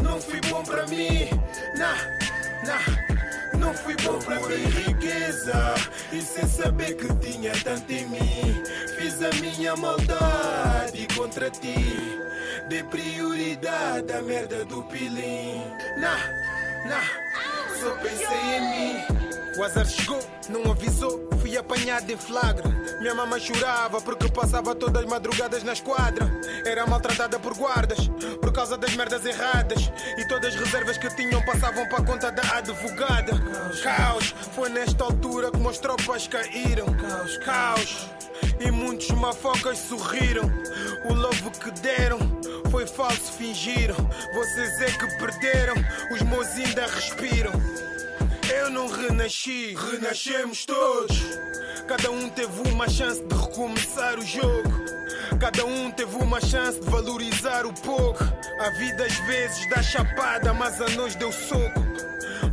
não 0.00 0.20
fui 0.20 0.40
bom 0.48 0.62
para 0.62 0.86
mim. 0.86 1.28
Nah, 1.76 1.96
nah. 2.64 3.11
Não 3.62 3.72
fui 3.72 3.94
bom 4.02 4.18
para 4.18 4.40
mim 4.40 4.64
riqueza. 4.64 5.74
E 6.12 6.20
sem 6.20 6.46
saber 6.48 6.96
que 6.96 7.14
tinha 7.16 7.52
tanto 7.62 7.90
em 7.92 8.06
mim 8.08 8.62
Fiz 8.98 9.22
a 9.22 9.30
minha 9.40 9.76
maldade 9.76 11.06
contra 11.16 11.48
ti. 11.48 12.20
Dei 12.68 12.82
prioridade 12.82 14.12
à 14.12 14.20
merda 14.20 14.64
do 14.64 14.82
pilim. 14.84 15.62
Nah, 15.96 16.18
nah, 16.86 17.08
só 17.80 17.90
pensei 18.02 18.56
em 18.56 18.70
mim 18.70 19.21
o 19.56 19.64
azar 19.64 19.86
chegou, 19.86 20.20
não 20.48 20.70
avisou, 20.70 21.28
fui 21.40 21.56
apanhado 21.56 22.10
em 22.10 22.16
flagra. 22.16 22.68
Minha 23.00 23.14
mamãe 23.14 23.40
chorava 23.40 24.00
porque 24.00 24.28
passava 24.30 24.74
todas 24.74 25.02
as 25.02 25.08
madrugadas 25.08 25.62
na 25.62 25.72
esquadra. 25.72 26.30
Era 26.64 26.86
maltratada 26.86 27.38
por 27.38 27.54
guardas 27.54 28.08
por 28.40 28.52
causa 28.52 28.76
das 28.76 28.94
merdas 28.94 29.24
erradas. 29.24 29.90
E 30.16 30.26
todas 30.26 30.54
as 30.54 30.60
reservas 30.60 30.96
que 30.96 31.08
tinham 31.16 31.44
passavam 31.44 31.86
para 31.88 32.04
conta 32.04 32.30
da 32.30 32.42
advogada. 32.56 33.32
Caos, 33.82 34.34
foi 34.54 34.68
nesta 34.68 35.04
altura 35.04 35.50
que 35.50 35.58
meus 35.58 35.78
tropas 35.78 36.26
caíram. 36.26 36.86
Caos, 36.94 37.36
caos. 37.38 38.08
E 38.60 38.70
muitos 38.70 39.10
mafocas 39.10 39.78
sorriram. 39.78 40.50
O 41.10 41.14
love 41.14 41.50
que 41.50 41.70
deram 41.80 42.18
foi 42.70 42.86
falso, 42.86 43.32
fingiram. 43.32 43.96
Vocês 44.34 44.80
é 44.80 44.86
que 44.86 45.18
perderam, 45.18 45.74
os 46.10 46.22
meus 46.22 46.48
ainda 46.52 46.86
respiram. 46.86 47.52
Eu 48.62 48.70
não 48.70 48.86
renasci, 48.86 49.74
renascemos 49.74 50.64
todos. 50.64 51.20
Cada 51.88 52.12
um 52.12 52.28
teve 52.28 52.68
uma 52.70 52.88
chance 52.88 53.20
de 53.20 53.34
recomeçar 53.34 54.16
o 54.16 54.24
jogo. 54.24 54.70
Cada 55.40 55.66
um 55.66 55.90
teve 55.90 56.14
uma 56.14 56.40
chance 56.40 56.78
de 56.78 56.88
valorizar 56.88 57.66
o 57.66 57.72
pouco. 57.72 58.22
A 58.60 58.70
vida 58.78 59.04
às 59.04 59.18
vezes 59.26 59.68
dá 59.68 59.82
chapada, 59.82 60.54
mas 60.54 60.80
a 60.80 60.88
nós 60.90 61.16
deu 61.16 61.32
soco. 61.32 61.80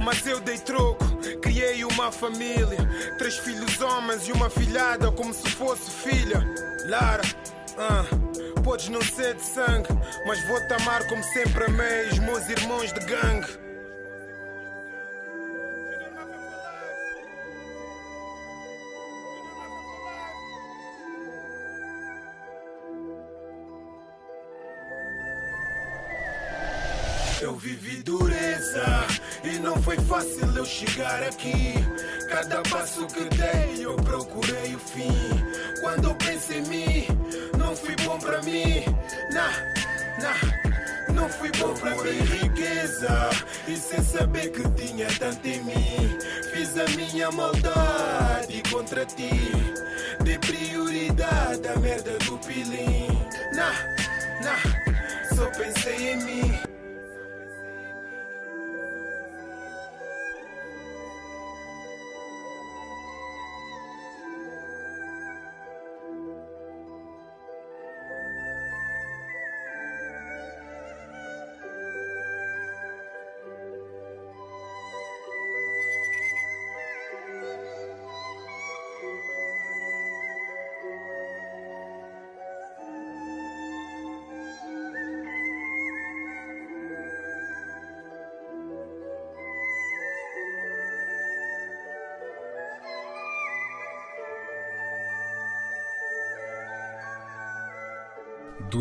Mas 0.03 0.25
eu 0.25 0.39
dei 0.39 0.57
troco, 0.57 1.05
criei 1.43 1.85
uma 1.85 2.11
família. 2.11 2.79
Três 3.19 3.37
filhos 3.37 3.79
homens 3.79 4.27
e 4.27 4.31
uma 4.31 4.49
filhada, 4.49 5.11
como 5.11 5.31
se 5.31 5.47
fosse 5.51 5.91
filha. 5.91 6.43
Lara, 6.87 7.21
uh, 7.77 8.61
podes 8.63 8.89
não 8.89 9.01
ser 9.03 9.35
de 9.35 9.43
sangue, 9.43 9.89
mas 10.25 10.43
vou-te 10.47 10.73
amar 10.73 11.07
como 11.07 11.23
sempre 11.23 11.65
amei 11.65 12.07
os 12.07 12.17
meus 12.17 12.49
irmãos 12.49 12.91
de 12.93 12.99
gangue. 13.01 13.68
E 29.43 29.59
não 29.59 29.81
foi 29.81 29.97
fácil 29.97 30.55
eu 30.55 30.65
chegar 30.65 31.23
aqui. 31.23 31.73
Cada 32.29 32.61
passo 32.63 33.07
que 33.07 33.23
dei 33.35 33.85
eu 33.85 33.95
procurei 33.95 34.75
o 34.75 34.79
fim. 34.79 35.11
Quando 35.81 36.09
eu 36.09 36.15
penso 36.15 36.53
em 36.53 36.61
mim, 36.63 37.07
não 37.57 37.75
fui 37.75 37.95
bom 38.03 38.19
para 38.19 38.41
mim. 38.41 38.83
Nah, 39.33 39.51
nah. 40.21 40.69
Não 41.13 41.27
fui 41.27 41.51
bom 41.57 41.73
para 41.73 41.95
mim, 41.95 42.19
riqueza. 42.41 43.29
E 43.67 43.75
sem 43.75 44.01
saber 44.03 44.51
que 44.51 44.69
tinha 44.71 45.07
tanto 45.17 45.45
em 45.47 45.61
mim, 45.63 46.17
fiz 46.53 46.77
a 46.77 46.85
minha 46.95 47.31
maldade 47.31 48.61
contra 48.71 49.05
ti. 49.05 49.29
Dei 50.23 50.37
prioridade 50.37 51.67
à 51.67 51.79
merda 51.79 52.17
do 52.19 52.37
pilim. 52.39 53.07
Nah, 53.53 53.73
nah. 54.43 55.35
Só 55.35 55.45
pensei 55.47 56.13
em 56.13 56.23
mim. 56.23 56.78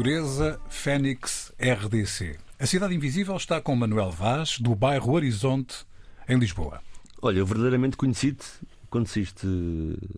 Dureza 0.08 0.58
Fênix 0.70 1.52
RDC. 1.58 2.38
A 2.58 2.64
Cidade 2.64 2.94
Invisível 2.94 3.36
está 3.36 3.60
com 3.60 3.76
Manuel 3.76 4.10
Vaz, 4.10 4.58
do 4.58 4.74
bairro 4.74 5.12
Horizonte, 5.12 5.84
em 6.26 6.38
Lisboa. 6.38 6.80
Olha, 7.20 7.40
eu 7.40 7.44
verdadeiramente 7.44 7.94
conheci-te 7.94 8.46
quando 8.88 9.06
saíste 9.06 9.46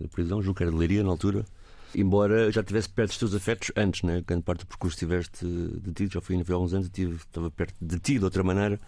da 0.00 0.06
prisão, 0.06 0.40
julgo 0.40 0.59
que 0.59 0.62
era 0.62 0.70
de 0.70 0.78
Leiria 0.78 1.02
na 1.02 1.11
altura, 1.11 1.44
embora 1.92 2.52
já 2.52 2.61
estivesse 2.61 2.88
perto 2.88 3.09
dos 3.09 3.18
teus 3.18 3.35
afetos 3.35 3.73
antes, 3.75 4.02
né? 4.02 4.23
grande 4.25 4.44
parte 4.44 4.61
do 4.61 4.66
percurso 4.66 4.94
estiveste 4.94 5.44
detido, 5.44 6.12
já 6.12 6.20
fui 6.20 6.37
há 6.37 6.52
alguns 6.54 6.73
anos, 6.73 6.88
eu 6.97 7.16
estava 7.16 7.50
perto 7.50 7.75
de 7.82 7.99
ti 7.99 8.16
de 8.16 8.25
outra 8.25 8.44
maneira, 8.44 8.78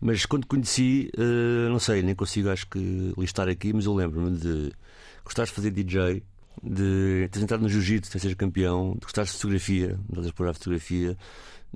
mas 0.00 0.24
quando 0.24 0.46
conheci, 0.46 1.10
uh, 1.18 1.68
não 1.68 1.78
sei, 1.78 2.00
nem 2.00 2.14
consigo 2.14 2.48
acho 2.48 2.66
que 2.68 3.12
listar 3.18 3.50
aqui, 3.50 3.70
mas 3.74 3.84
eu 3.84 3.92
lembro-me 3.92 4.34
de 4.34 4.72
gostares 5.22 5.50
de 5.50 5.56
fazer 5.56 5.72
DJ, 5.72 6.22
de 6.62 7.28
teres 7.30 7.42
entrado 7.42 7.62
no 7.62 7.68
jiu-jitsu, 7.68 8.10
de 8.12 8.20
seres 8.20 8.36
campeão, 8.36 8.92
de 8.94 9.00
gostares 9.00 9.30
de 9.30 9.36
fotografia, 9.36 9.98
de 10.08 10.20
explorar 10.20 10.54
fotografia, 10.54 11.16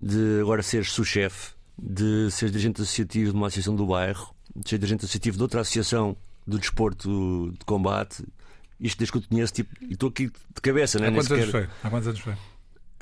de 0.01 0.41
agora 0.41 0.63
seres 0.63 0.91
sous-chefe, 0.91 1.53
de 1.79 2.31
seres 2.31 2.53
dirigente 2.53 2.81
associativo 2.83 3.33
de 3.33 3.37
uma 3.37 3.47
associação 3.47 3.75
do 3.75 3.87
bairro, 3.87 4.35
de 4.55 4.69
seres 4.69 4.81
dirigente 4.81 5.05
associativo 5.05 5.37
de 5.37 5.43
outra 5.43 5.61
associação 5.61 6.17
do 6.47 6.59
desporto 6.59 7.53
de 7.59 7.65
combate. 7.65 8.25
Isto 8.81 8.99
desde 8.99 9.13
que 9.13 9.19
eu 9.19 9.23
te 9.23 9.29
conheço, 9.29 9.53
tipo, 9.53 9.71
e 9.81 9.93
estou 9.93 10.09
aqui 10.09 10.27
de 10.27 10.61
cabeça, 10.61 10.99
né? 10.99 11.09
Há 11.09 11.13
quantos 11.13 11.31
anos 11.31 11.51
foi? 11.51 11.69
Há 11.85 11.91
quantos 11.91 12.09
anos 12.09 12.21
foi? 12.21 12.35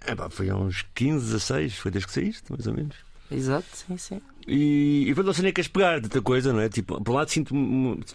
É, 0.07 0.15
pá, 0.15 0.31
foi 0.31 0.51
há 0.51 0.57
uns 0.57 0.83
15, 0.95 1.25
16, 1.27 1.77
foi 1.77 1.91
desde 1.91 2.07
que 2.07 2.13
saíste, 2.13 2.51
mais 2.51 2.67
ou 2.67 2.75
menos. 2.75 2.97
Exato, 3.31 3.67
sim, 3.73 3.97
sim. 3.97 4.21
E, 4.47 5.07
e 5.09 5.23
não 5.23 5.33
sei 5.33 5.45
nem 5.45 5.53
queres 5.53 5.69
pegar 5.69 5.99
de 5.99 6.07
outra 6.07 6.21
coisa, 6.21 6.53
não 6.53 6.61
é? 6.61 6.69
Tipo, 6.69 7.01
por 7.01 7.13
um 7.13 7.15
lado 7.15 7.31
sinto 7.31 7.55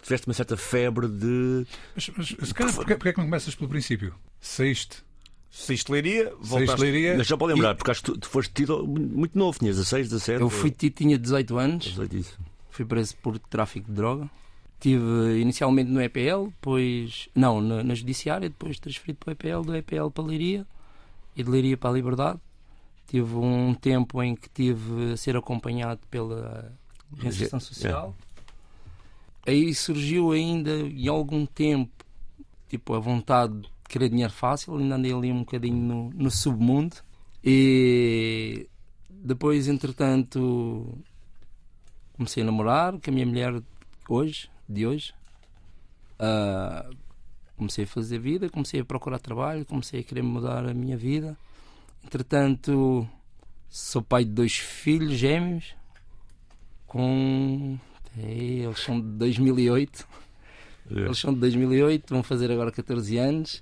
tiveste 0.02 0.26
uma 0.26 0.34
certa 0.34 0.56
febre 0.56 1.08
de. 1.08 1.66
Mas, 1.94 2.10
mas 2.16 2.26
se 2.28 2.54
calhar, 2.54 2.74
porquê, 2.74 2.94
porquê 2.94 3.08
é 3.08 3.12
que 3.12 3.18
não 3.18 3.26
começas 3.26 3.54
pelo 3.54 3.70
princípio? 3.70 4.14
Saíste. 4.40 5.04
Saíste 5.50 5.90
Leiria, 5.90 6.34
voltaste... 6.38 6.82
Leiria. 6.82 7.16
Mas 7.16 7.26
já 7.26 7.36
para 7.36 7.46
lembrar, 7.46 7.72
e... 7.72 7.74
porque 7.76 7.90
acho 7.90 8.02
que 8.02 8.12
tu, 8.12 8.18
tu, 8.18 8.28
foste 8.28 8.52
tido 8.52 8.86
muito 8.86 9.38
novo, 9.38 9.58
tinhas 9.58 9.76
16, 9.76 10.10
17. 10.10 10.40
Eu 10.42 10.50
fui 10.50 10.70
tido, 10.70 10.92
tinha 10.92 11.18
18 11.18 11.58
anos. 11.58 11.84
18 11.86 12.16
isso. 12.16 12.38
Fui 12.70 12.84
preso 12.84 13.16
por 13.16 13.38
tráfico 13.38 13.86
de 13.86 13.94
droga. 13.94 14.28
Estive 14.74 15.40
inicialmente 15.40 15.90
no 15.90 16.02
EPL, 16.02 16.48
depois. 16.48 17.30
Não, 17.34 17.62
na, 17.62 17.82
na 17.82 17.94
Judiciária, 17.94 18.50
depois 18.50 18.78
transferido 18.78 19.18
para 19.18 19.30
o 19.30 19.32
EPL, 19.32 19.62
do 19.64 19.74
EPL 19.74 20.10
para 20.10 20.24
Leiria 20.24 20.66
e 21.34 21.42
de 21.42 21.48
Leiria 21.48 21.76
para 21.78 21.88
a 21.88 21.92
Liberdade. 21.94 22.38
Tive 23.06 23.34
um 23.36 23.72
tempo 23.74 24.22
em 24.22 24.34
que 24.34 24.48
tive 24.48 25.12
a 25.12 25.16
ser 25.16 25.36
acompanhado 25.36 26.00
pela 26.10 26.72
Agência 27.18 27.60
Social. 27.60 28.14
É. 29.46 29.50
Aí 29.52 29.72
surgiu 29.74 30.32
ainda, 30.32 30.70
em 30.70 31.06
algum 31.06 31.46
tempo, 31.46 31.92
tipo, 32.68 32.94
a 32.94 32.98
vontade 32.98 33.60
de 33.60 33.68
querer 33.88 34.08
dinheiro 34.08 34.32
fácil. 34.32 34.76
Ainda 34.76 34.96
andei 34.96 35.12
ali 35.12 35.30
um 35.30 35.40
bocadinho 35.40 35.76
no, 35.76 36.10
no 36.10 36.30
submundo. 36.30 36.96
E 37.44 38.68
depois, 39.08 39.68
entretanto, 39.68 40.98
comecei 42.16 42.42
a 42.42 42.46
namorar 42.46 42.92
com 42.98 43.10
a 43.10 43.12
minha 43.12 43.26
mulher 43.26 43.62
hoje, 44.08 44.50
de 44.68 44.84
hoje. 44.84 45.14
Uh, 46.18 46.96
comecei 47.56 47.84
a 47.84 47.86
fazer 47.86 48.18
vida, 48.18 48.50
comecei 48.50 48.80
a 48.80 48.84
procurar 48.84 49.18
trabalho, 49.18 49.64
comecei 49.64 50.00
a 50.00 50.02
querer 50.02 50.22
mudar 50.22 50.66
a 50.66 50.74
minha 50.74 50.96
vida. 50.96 51.38
Entretanto, 52.06 53.04
sou 53.68 54.00
pai 54.00 54.24
de 54.24 54.30
dois 54.30 54.56
filhos 54.56 55.14
gêmeos 55.14 55.74
com. 56.86 57.76
Eles 58.16 58.78
são 58.78 59.00
de 59.00 59.08
2008. 59.08 60.06
É. 60.88 61.00
Eles 61.00 61.18
são 61.18 61.34
de 61.34 61.40
2008, 61.40 62.14
vão 62.14 62.22
fazer 62.22 62.52
agora 62.52 62.70
14 62.70 63.18
anos. 63.18 63.60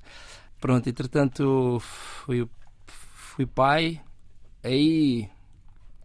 Pronto, 0.61 0.87
entretanto, 0.87 1.79
fui, 1.81 2.47
fui 2.87 3.47
pai. 3.47 3.99
Aí 4.63 5.27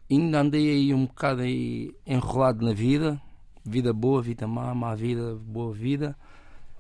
ainda 0.10 0.40
andei 0.40 0.72
aí 0.72 0.94
um 0.94 1.08
bocado 1.08 1.42
aí 1.42 1.94
enrolado 2.08 2.66
na 2.66 2.72
vida. 2.72 3.22
Vida 3.66 3.92
boa, 3.92 4.22
vida 4.22 4.48
má, 4.48 4.74
má 4.74 4.96
vida, 4.96 5.36
boa 5.36 5.74
vida. 5.74 6.16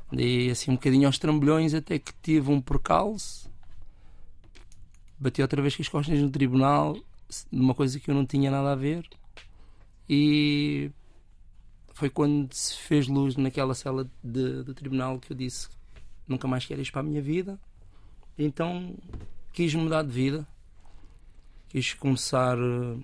Andei 0.09 0.49
assim 0.49 0.71
um 0.71 0.75
bocadinho 0.75 1.05
aos 1.05 1.19
trambolhões 1.19 1.73
até 1.73 1.99
que 1.99 2.13
tive 2.21 2.49
um 2.49 2.61
percalço 2.61 3.48
bati 5.19 5.41
outra 5.41 5.61
vez 5.61 5.75
com 5.75 5.81
as 5.81 5.89
costas 5.89 6.19
no 6.19 6.29
tribunal 6.29 6.97
numa 7.51 7.75
coisa 7.75 7.99
que 7.99 8.09
eu 8.09 8.15
não 8.15 8.25
tinha 8.25 8.49
nada 8.49 8.71
a 8.71 8.75
ver. 8.75 9.07
E 10.07 10.91
foi 11.93 12.09
quando 12.09 12.53
se 12.53 12.77
fez 12.77 13.07
luz 13.07 13.35
naquela 13.35 13.75
cela 13.75 14.09
de, 14.23 14.63
do 14.63 14.73
tribunal 14.73 15.19
que 15.19 15.31
eu 15.31 15.37
disse 15.37 15.69
nunca 16.27 16.47
mais 16.47 16.65
quero 16.65 16.81
isto 16.81 16.91
para 16.91 17.01
a 17.01 17.03
minha 17.03 17.21
vida. 17.21 17.59
Então 18.37 18.95
quis 19.51 19.73
mudar 19.75 20.03
de 20.03 20.11
vida. 20.11 20.47
Quis 21.67 21.93
começar 21.93 22.57
eh, 22.57 22.97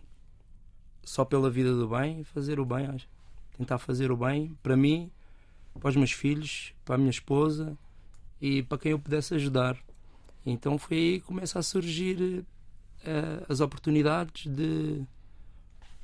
só 1.04 1.24
pela 1.26 1.50
vida 1.50 1.76
do 1.76 1.88
bem 1.88 2.24
fazer 2.24 2.60
o 2.60 2.66
bem 2.66 2.98
tentar 3.56 3.78
fazer 3.78 4.12
o 4.12 4.18
bem 4.18 4.58
para 4.64 4.76
mim 4.76 5.12
para 5.80 5.90
os 5.90 5.96
meus 5.96 6.12
filhos 6.12 6.74
para 6.84 6.96
a 6.96 6.98
minha 6.98 7.12
esposa 7.12 7.78
e 8.42 8.64
para 8.64 8.80
quem 8.80 8.92
eu 8.92 9.00
pudesse 9.00 9.36
ajudar 9.36 9.78
então 10.46 10.78
foi 10.78 10.98
aí 10.98 11.20
que 11.20 11.26
começa 11.26 11.58
a 11.58 11.64
surgir 11.64 12.46
uh, 13.06 13.46
as 13.50 13.60
oportunidades 13.60 14.46
de 14.46 15.04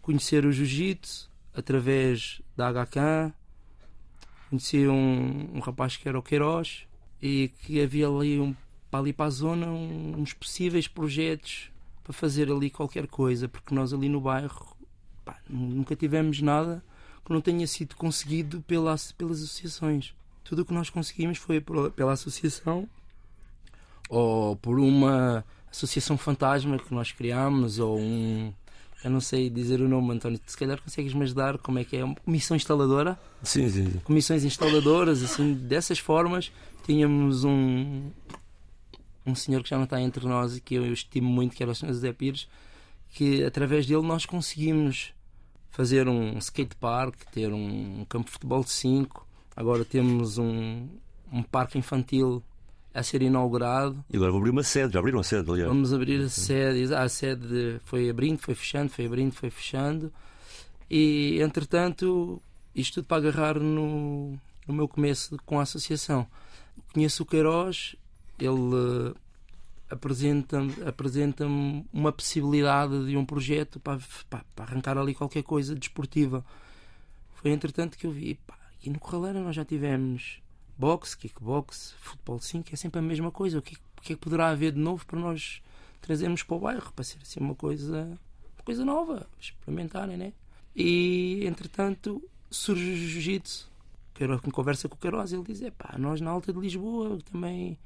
conhecer 0.01 0.45
o 0.45 0.51
jiu-jitsu 0.51 1.29
através 1.53 2.41
da 2.55 2.71
HK. 2.71 3.33
Conheci 4.49 4.87
um, 4.87 5.55
um, 5.55 5.59
rapaz 5.59 5.95
que 5.95 6.09
era 6.09 6.17
o 6.17 6.23
Queiroz 6.23 6.87
e 7.21 7.49
que 7.61 7.81
havia 7.81 8.07
ali, 8.07 8.39
um, 8.39 8.55
para 8.89 8.99
ali 8.99 9.13
para 9.13 9.25
a 9.25 9.29
zona 9.29 9.67
um, 9.67 10.15
uns 10.17 10.33
possíveis 10.33 10.87
projetos 10.87 11.71
para 12.03 12.11
fazer 12.11 12.51
ali 12.51 12.69
qualquer 12.69 13.07
coisa, 13.07 13.47
porque 13.47 13.75
nós 13.75 13.93
ali 13.93 14.09
no 14.09 14.19
bairro 14.19 14.75
pá, 15.23 15.39
nunca 15.47 15.95
tivemos 15.95 16.41
nada 16.41 16.83
que 17.23 17.31
não 17.31 17.39
tenha 17.39 17.67
sido 17.67 17.95
conseguido 17.95 18.61
pela, 18.63 18.95
pelas 19.15 19.37
associações. 19.37 20.15
Tudo 20.43 20.63
o 20.63 20.65
que 20.65 20.73
nós 20.73 20.89
conseguimos 20.89 21.37
foi 21.37 21.61
pela 21.61 22.13
associação 22.13 22.89
ou 24.11 24.57
por 24.57 24.77
uma 24.77 25.43
associação 25.71 26.17
fantasma 26.17 26.77
que 26.77 26.93
nós 26.93 27.13
criámos, 27.13 27.79
ou 27.79 27.97
um. 27.97 28.53
Eu 29.03 29.09
não 29.09 29.21
sei 29.21 29.49
dizer 29.49 29.81
o 29.81 29.87
nome, 29.87 30.11
António. 30.11 30.39
Se 30.45 30.57
calhar 30.57 30.79
consegues-me 30.79 31.23
ajudar 31.23 31.57
como 31.57 31.79
é 31.79 31.85
que 31.85 31.95
é? 31.95 32.03
Uma 32.03 32.15
comissão 32.15 32.55
instaladora? 32.55 33.17
Sim, 33.41 33.69
sim, 33.69 33.89
sim. 33.89 33.99
Comissões 34.03 34.43
instaladoras, 34.43 35.23
assim, 35.23 35.53
dessas 35.53 35.97
formas. 35.97 36.51
Tínhamos 36.85 37.45
um, 37.45 38.11
um 39.25 39.33
senhor 39.33 39.63
que 39.63 39.69
já 39.69 39.77
não 39.77 39.85
está 39.85 39.99
entre 39.99 40.27
nós 40.27 40.57
e 40.57 40.61
que 40.61 40.75
eu 40.75 40.91
estimo 40.91 41.29
muito, 41.29 41.55
que 41.55 41.63
era 41.63 41.71
o 41.71 41.75
senhor 41.75 41.93
José 41.93 42.11
Pires, 42.11 42.47
que 43.11 43.43
através 43.45 43.87
dele 43.87 44.03
nós 44.03 44.25
conseguimos 44.25 45.13
fazer 45.71 46.07
um 46.09 46.37
skate 46.37 46.75
park, 46.75 47.15
ter 47.31 47.51
um 47.53 48.05
campo 48.09 48.25
de 48.25 48.31
futebol 48.33 48.61
de 48.61 48.71
5. 48.71 49.25
Agora 49.55 49.85
temos 49.85 50.37
um, 50.37 50.87
um 51.31 51.41
parque 51.41 51.77
infantil 51.77 52.43
a 52.93 53.03
ser 53.03 53.21
inaugurado. 53.21 54.03
E 54.09 54.15
agora 54.15 54.31
vão 54.31 54.39
abrir 54.39 54.51
uma 54.51 54.63
sede, 54.63 54.93
já 54.93 54.99
abriram 54.99 55.19
a 55.19 55.23
sede, 55.23 55.49
aliás. 55.49 55.69
Vamos 55.69 55.93
abrir 55.93 56.21
a 56.21 56.29
sede, 56.29 56.93
a 56.93 57.07
sede 57.07 57.79
foi 57.85 58.09
abrindo, 58.09 58.39
foi 58.39 58.53
fechando, 58.53 58.89
foi 58.89 59.05
abrindo, 59.05 59.33
foi 59.33 59.49
fechando. 59.49 60.11
E, 60.89 61.39
entretanto, 61.41 62.41
isto 62.75 62.95
tudo 62.95 63.07
para 63.07 63.17
agarrar 63.17 63.59
no, 63.59 64.37
no 64.67 64.73
meu 64.73 64.87
começo 64.87 65.37
com 65.45 65.59
a 65.59 65.63
associação. 65.63 66.27
Conheço 66.93 67.23
o 67.23 67.25
Queiroz, 67.25 67.95
ele 68.37 69.13
apresenta-me 69.89 70.73
apresenta 70.85 71.45
uma 71.45 72.11
possibilidade 72.11 73.05
de 73.05 73.17
um 73.17 73.25
projeto 73.25 73.79
para, 73.79 73.99
para, 74.29 74.43
arrancar 74.57 74.97
ali 74.97 75.13
qualquer 75.13 75.43
coisa 75.43 75.75
desportiva. 75.75 76.45
Foi 77.35 77.51
entretanto 77.51 77.97
que 77.97 78.07
eu 78.07 78.11
vi, 78.11 78.35
pá, 78.35 78.57
aqui 78.73 78.89
no 78.89 78.99
Corraleira 78.99 79.41
nós 79.41 79.55
já 79.55 79.65
tivemos 79.65 80.41
boxe, 80.81 81.15
kickbox, 81.15 81.93
futebol 81.99 82.39
5, 82.39 82.69
é 82.73 82.75
sempre 82.75 82.97
a 82.97 83.03
mesma 83.03 83.31
coisa. 83.31 83.59
O 83.59 83.61
que, 83.61 83.75
o 83.75 84.01
que 84.01 84.13
é 84.13 84.15
que 84.15 84.21
poderá 84.21 84.49
haver 84.49 84.71
de 84.71 84.79
novo 84.79 85.05
para 85.05 85.19
nós 85.19 85.61
trazermos 86.01 86.41
para 86.41 86.55
o 86.55 86.59
bairro? 86.59 86.91
Para 86.91 87.03
ser 87.03 87.19
assim 87.21 87.39
uma 87.39 87.53
coisa, 87.53 88.17
uma 88.55 88.65
coisa 88.65 88.83
nova, 88.83 89.27
experimentarem, 89.39 90.17
né? 90.17 90.33
E 90.75 91.45
entretanto 91.45 92.19
surge 92.49 92.93
o 92.93 92.95
jiu-jitsu. 92.95 93.69
Com 94.43 94.51
conversa 94.51 94.89
com 94.89 94.95
o 94.95 94.97
Queiroz, 94.97 95.31
ele 95.31 95.43
diz: 95.43 95.61
é 95.61 95.69
pá, 95.69 95.95
nós 95.99 96.19
na 96.19 96.31
Alta 96.31 96.51
de 96.51 96.59
Lisboa 96.59 97.19
também, 97.31 97.77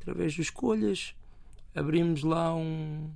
através 0.00 0.32
de 0.32 0.42
escolhas, 0.42 1.16
abrimos 1.74 2.22
lá 2.22 2.54
um, 2.54 3.10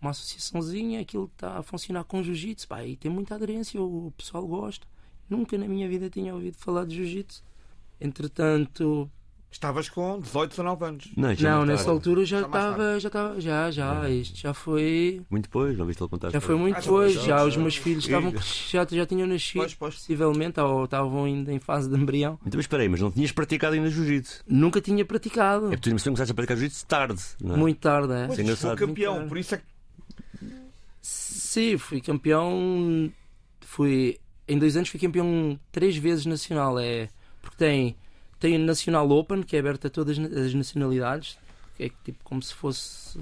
uma 0.00 0.10
associaçãozinha, 0.10 1.00
aquilo 1.00 1.30
está 1.32 1.58
a 1.58 1.62
funcionar 1.62 2.02
com 2.02 2.22
jiu-jitsu, 2.22 2.66
pá, 2.66 2.84
e 2.84 2.96
tem 2.96 3.10
muita 3.10 3.36
aderência, 3.36 3.80
o 3.80 4.12
pessoal 4.16 4.44
gosta. 4.44 4.86
Nunca 5.30 5.56
na 5.56 5.68
minha 5.68 5.88
vida 5.88 6.10
tinha 6.10 6.34
ouvido 6.34 6.56
falar 6.56 6.84
de 6.84 6.96
jiu-jitsu. 6.96 7.44
Entretanto, 8.00 9.10
Estavas 9.48 9.88
com 9.88 10.20
18, 10.20 10.50
19 10.50 10.84
anos. 10.84 11.08
Não, 11.16 11.34
já 11.34 11.50
Não, 11.52 11.64
nessa 11.64 11.84
tarde. 11.84 11.90
altura 11.90 12.24
já 12.26 12.40
Já 12.40 12.46
estava, 12.46 13.00
já 13.00 13.08
estava, 13.08 13.40
já, 13.40 13.70
já, 13.70 14.10
isto 14.10 14.36
já 14.38 14.52
foi, 14.52 15.22
Muito 15.30 15.44
depois, 15.44 15.78
não 15.78 15.86
viste 15.86 16.02
ele 16.02 16.10
contar 16.10 16.28
já 16.30 16.40
foi 16.42 16.56
muito 16.56 16.76
Ah, 16.76 16.80
já 16.80 16.84
depois, 16.84 17.14
foi, 17.14 17.22
já 17.26 17.38
já, 17.38 17.44
os 17.44 17.54
já. 17.54 17.60
meus 17.60 17.76
filhos 17.76 18.04
estavam, 18.04 18.34
já, 18.68 18.86
já 18.90 19.06
tinham 19.06 19.26
nascido, 19.26 19.60
Pois, 19.62 19.74
pois. 19.74 19.94
possivelmente, 19.94 20.60
ou 20.60 20.84
estavam 20.84 21.24
ainda 21.24 21.52
em 21.54 21.58
fase 21.58 21.88
de 21.88 21.96
embrião. 21.96 22.34
Então, 22.44 22.58
mas 22.58 22.64
espera 22.64 22.82
aí, 22.82 22.88
mas 22.88 23.00
não 23.00 23.10
tinhas 23.10 23.32
praticado 23.32 23.74
ainda 23.76 23.88
jiu-jitsu? 23.88 24.42
Nunca 24.46 24.78
tinha 24.80 25.04
praticado, 25.06 25.66
É 25.68 25.70
porque 25.70 25.88
tu 25.90 25.94
me 25.94 26.00
começaste 26.02 26.32
a 26.32 26.34
praticar 26.34 26.56
jiu-jitsu 26.58 26.86
tarde, 26.86 27.22
não 27.40 27.54
é? 27.54 27.58
muito 27.58 27.78
tarde, 27.80 28.12
é. 28.12 28.26
Isso 28.26 28.40
é 28.50 28.56
foi 28.56 28.76
campeão, 28.76 29.26
por 29.28 29.38
isso 29.38 29.54
é 29.54 29.58
que 29.58 29.64
Sim, 31.00 31.78
fui 31.78 32.00
campeão. 32.00 33.10
Fui. 33.62 34.18
Em 34.48 34.58
dois 34.58 34.76
anos 34.76 34.88
fui 34.88 35.00
campeão 35.00 35.58
três 35.72 35.96
vezes 35.96 36.26
nacional. 36.26 36.78
É, 36.78 37.08
porque 37.46 37.56
tem, 37.56 37.96
tem 38.40 38.56
o 38.56 38.58
Nacional 38.58 39.08
Open, 39.08 39.42
que 39.42 39.56
é 39.56 39.60
aberto 39.60 39.86
a 39.86 39.90
todas 39.90 40.18
as 40.18 40.52
nacionalidades. 40.52 41.38
que 41.76 41.84
É 41.84 41.90
tipo 42.04 42.18
como 42.24 42.42
se 42.42 42.52
fosse. 42.52 43.18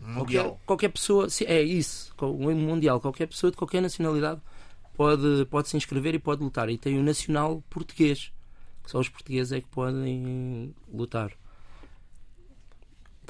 Qualquer, 0.00 0.18
mundial. 0.18 0.60
qualquer 0.64 0.88
pessoa. 0.88 1.28
sim, 1.28 1.44
É 1.46 1.60
isso, 1.60 2.14
o 2.20 2.54
Mundial. 2.54 3.00
Qualquer 3.00 3.26
pessoa 3.26 3.50
de 3.50 3.56
qualquer 3.56 3.82
nacionalidade 3.82 4.40
pode, 4.96 5.44
pode 5.50 5.68
se 5.68 5.76
inscrever 5.76 6.14
e 6.14 6.18
pode 6.18 6.42
lutar. 6.42 6.70
E 6.70 6.78
tem 6.78 6.98
o 6.98 7.02
Nacional 7.02 7.62
Português, 7.68 8.32
que 8.82 8.90
só 8.90 8.98
os 8.98 9.08
portugueses 9.08 9.52
é 9.52 9.60
que 9.60 9.68
podem 9.68 10.74
lutar. 10.92 11.32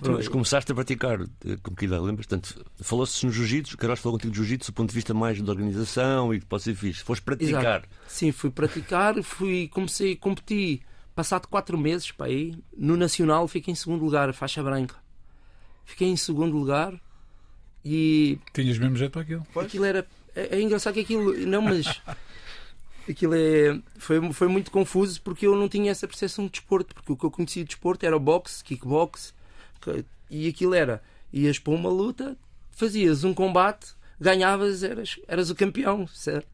Tu, 0.02 0.12
mas 0.12 0.28
começaste 0.28 0.70
a 0.70 0.74
praticar 0.74 1.20
eh, 1.20 1.56
com 1.62 1.74
que 1.74 1.86
idade, 1.86 2.02
lembras? 2.02 2.26
Portanto, 2.26 2.64
falou-se 2.80 3.26
no 3.26 3.32
jiu-jitsu, 3.32 3.74
o 3.74 3.78
Queiroz 3.78 3.98
falou 3.98 4.16
contigo 4.16 4.32
de 4.32 4.38
jiu-jitsu 4.38 4.70
do 4.70 4.74
ponto 4.74 4.90
de 4.90 4.94
vista 4.94 5.12
mais 5.12 5.40
da 5.42 5.50
organização 5.50 6.32
e 6.32 6.38
que 6.38 6.46
pode 6.46 6.62
ser 6.62 6.74
fixe. 6.74 7.02
Foste 7.02 7.22
praticar. 7.22 7.84
Sim, 8.06 8.30
fui 8.30 8.50
praticar, 8.50 9.20
fui, 9.22 9.68
comecei, 9.68 10.14
competi, 10.14 10.82
passado 11.16 11.48
quatro 11.48 11.76
meses 11.76 12.12
para 12.12 12.26
aí, 12.26 12.56
no 12.76 12.96
Nacional 12.96 13.48
fiquei 13.48 13.72
em 13.72 13.74
segundo 13.74 14.04
lugar, 14.04 14.32
faixa 14.32 14.62
branca. 14.62 14.94
Fiquei 15.84 16.06
em 16.06 16.16
segundo 16.16 16.56
lugar 16.56 16.94
e 17.84 18.38
Tinhas 18.52 18.78
mesmo 18.78 18.96
jeito 18.96 19.12
para 19.12 19.22
aquilo. 19.22 19.46
aquilo 19.56 19.84
era. 19.84 20.06
É, 20.36 20.58
é 20.58 20.60
engraçado 20.60 20.94
que 20.94 21.00
aquilo. 21.00 21.34
Não, 21.46 21.62
mas. 21.62 22.00
Aquilo 23.08 23.34
é, 23.34 23.80
foi, 23.96 24.32
foi 24.34 24.48
muito 24.48 24.70
confuso 24.70 25.22
porque 25.22 25.46
eu 25.46 25.56
não 25.56 25.66
tinha 25.66 25.90
essa 25.90 26.06
percepção 26.06 26.44
de 26.44 26.50
desporto, 26.50 26.94
porque 26.94 27.10
o 27.10 27.16
que 27.16 27.24
eu 27.24 27.30
conhecia 27.30 27.62
de 27.62 27.68
desporto 27.68 28.04
era 28.04 28.14
o 28.14 28.20
boxe, 28.20 28.62
kickbox, 28.62 29.32
e 30.30 30.48
aquilo 30.48 30.74
era, 30.74 31.02
ias 31.32 31.58
para 31.58 31.72
uma 31.72 31.88
luta, 31.88 32.36
fazias 32.70 33.24
um 33.24 33.34
combate, 33.34 33.94
ganhavas, 34.20 34.82
eras, 34.82 35.18
eras 35.26 35.50
o 35.50 35.54
campeão, 35.54 36.06
certo? 36.06 36.48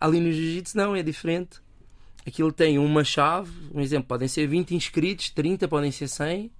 Ali 0.00 0.20
no 0.20 0.30
jiu-jitsu 0.30 0.76
não, 0.76 0.94
é 0.94 1.02
diferente. 1.02 1.60
Aquilo 2.26 2.52
tem 2.52 2.78
uma 2.78 3.02
chave, 3.02 3.50
um 3.74 3.80
exemplo, 3.80 4.08
podem 4.08 4.28
ser 4.28 4.46
20 4.46 4.74
inscritos, 4.74 5.30
30 5.30 5.66
podem 5.66 5.90
ser 5.90 6.08
100. 6.08 6.50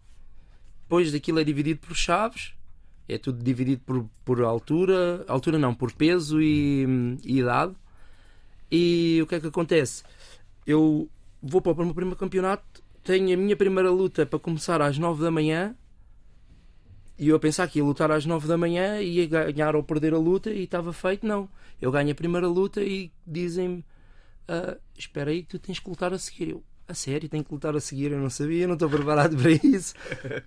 Depois 0.83 1.13
daquilo 1.13 1.39
é 1.39 1.45
dividido 1.45 1.81
por 1.81 1.95
chaves, 1.95 2.55
é 3.09 3.19
tudo 3.19 3.43
dividido 3.43 3.83
por, 3.85 4.09
por 4.25 4.43
altura, 4.43 5.25
altura 5.29 5.59
não, 5.59 5.75
por 5.75 5.93
peso 5.93 6.41
e, 6.41 6.87
e 7.25 7.39
idade. 7.41 7.75
E 8.71 9.21
o 9.23 9.27
que 9.27 9.35
é 9.35 9.41
que 9.41 9.47
acontece? 9.47 10.03
Eu 10.67 11.09
vou 11.43 11.61
para 11.61 11.73
o 11.73 11.85
meu 11.85 11.95
primeiro 11.95 12.19
campeonato, 12.19 12.83
tenho 13.03 13.33
a 13.33 13.37
minha 13.37 13.57
primeira 13.57 13.91
luta 13.91 14.27
para 14.27 14.39
começar 14.39 14.83
às 14.83 14.99
9 14.99 15.23
da 15.23 15.31
manhã. 15.31 15.75
E 17.19 17.29
eu 17.29 17.37
a 17.37 17.39
pensar 17.41 17.67
que 17.69 17.79
ia 17.79 17.85
lutar 17.85 18.11
às 18.11 18.25
9 18.25 18.47
da 18.47 18.57
manhã, 18.57 19.01
ia 19.01 19.27
ganhar 19.27 19.75
ou 19.75 19.83
perder 19.83 20.15
a 20.15 20.19
luta 20.19 20.51
e 20.51 20.63
estava 20.65 20.93
feito. 20.93 21.27
Não. 21.27 21.49
Eu 21.81 21.91
ganho 21.91 22.13
a 22.13 22.15
primeira 22.15 22.47
luta 22.47 22.81
e 22.83 23.11
dizem-me: 23.27 23.85
"Ah, 24.47 24.77
Espera 24.97 25.31
aí, 25.31 25.43
tu 25.43 25.59
tens 25.59 25.79
que 25.79 25.89
lutar 25.89 26.13
a 26.13 26.19
seguir. 26.19 26.51
Eu, 26.51 26.63
a 26.87 26.95
sério, 26.95 27.29
tenho 27.29 27.45
que 27.45 27.53
lutar 27.53 27.77
a 27.77 27.81
seguir. 27.81 28.13
Eu 28.13 28.19
não 28.19 28.31
sabia, 28.31 28.67
não 28.67 28.75
estou 28.75 28.89
preparado 28.89 29.37
para 29.37 29.51
isso. 29.51 29.95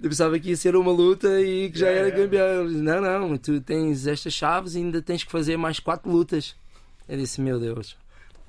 Eu 0.01 0.09
pensava 0.09 0.39
que 0.39 0.49
ia 0.49 0.55
ser 0.57 0.75
uma 0.75 0.91
luta 0.91 1.41
e 1.41 1.69
que 1.69 1.77
já 1.77 1.89
era 1.89 2.11
campeão. 2.11 2.63
Eles, 2.63 2.77
Não, 2.77 3.01
não, 3.01 3.37
tu 3.37 3.59
tens 3.61 4.07
estas 4.07 4.33
chaves 4.33 4.75
e 4.75 4.79
ainda 4.79 5.01
tens 5.01 5.23
que 5.23 5.31
fazer 5.31 5.57
mais 5.57 5.79
quatro 5.79 6.09
lutas. 6.09 6.55
Eu 7.07 7.17
disse: 7.17 7.41
Meu 7.41 7.59
Deus, 7.59 7.97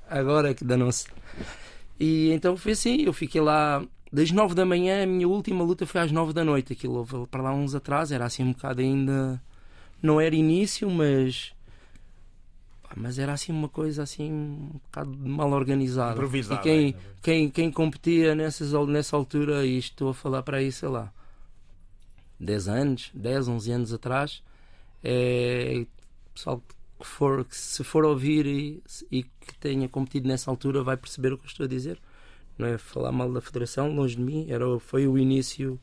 agora 0.09 0.49
é 0.51 0.53
que 0.53 0.63
danou-se. 0.63 1.07
E 1.99 2.31
então 2.31 2.57
foi 2.57 2.71
assim, 2.71 3.03
eu 3.03 3.13
fiquei 3.13 3.39
lá 3.41 3.85
das 4.13 4.29
9 4.29 4.53
da 4.53 4.63
manhã, 4.63 5.01
a 5.01 5.07
minha 5.07 5.27
última 5.27 5.63
luta 5.63 5.87
foi 5.87 6.01
às 6.01 6.11
9 6.11 6.33
da 6.33 6.45
noite. 6.45 6.73
Aquilo 6.73 6.97
houve 6.97 7.25
para 7.25 7.41
lá 7.41 7.51
uns 7.51 7.73
atrás, 7.73 8.11
era 8.11 8.23
assim 8.25 8.43
um 8.43 8.51
bocado 8.51 8.79
ainda. 8.79 9.41
Não 9.99 10.21
era 10.21 10.35
início, 10.35 10.87
mas. 10.87 11.51
Mas 12.95 13.17
era 13.17 13.33
assim 13.33 13.51
uma 13.51 13.67
coisa 13.67 14.03
assim 14.03 14.31
um 14.31 14.69
bocado 14.73 15.09
mal 15.17 15.51
organizada. 15.51 16.13
Improvisada, 16.13 16.61
E 16.61 16.63
quem, 16.63 16.95
quem, 17.23 17.49
quem 17.49 17.71
competia 17.71 18.35
nessas, 18.35 18.71
nessa 18.87 19.17
altura, 19.17 19.65
e 19.65 19.79
estou 19.79 20.09
a 20.09 20.13
falar 20.13 20.43
para 20.43 20.57
aí, 20.57 20.71
sei 20.71 20.89
lá, 20.89 21.11
10 22.39 22.67
anos, 22.67 23.09
10, 23.15 23.47
11 23.47 23.71
anos 23.71 23.93
atrás, 23.93 24.43
é, 25.03 25.87
pessoal 26.35 26.61
que, 26.99 27.07
for, 27.07 27.43
que 27.45 27.57
se 27.57 27.83
for 27.83 28.05
ouvir 28.05 28.45
e, 28.45 28.83
e 29.11 29.23
que 29.23 29.57
tenha 29.59 29.89
competido 29.89 30.27
nessa 30.27 30.51
altura 30.51 30.83
vai 30.83 30.97
perceber 30.97 31.33
o 31.33 31.37
que 31.39 31.45
eu 31.45 31.49
estou 31.49 31.63
a 31.63 31.67
dizer. 31.67 31.99
Não 32.57 32.67
é 32.67 32.77
falar 32.77 33.11
mal 33.11 33.31
da 33.31 33.41
federação, 33.41 33.93
longe 33.93 34.15
de 34.15 34.21
mim, 34.21 34.45
era, 34.49 34.65
foi 34.79 35.07
o 35.07 35.17
início 35.17 35.79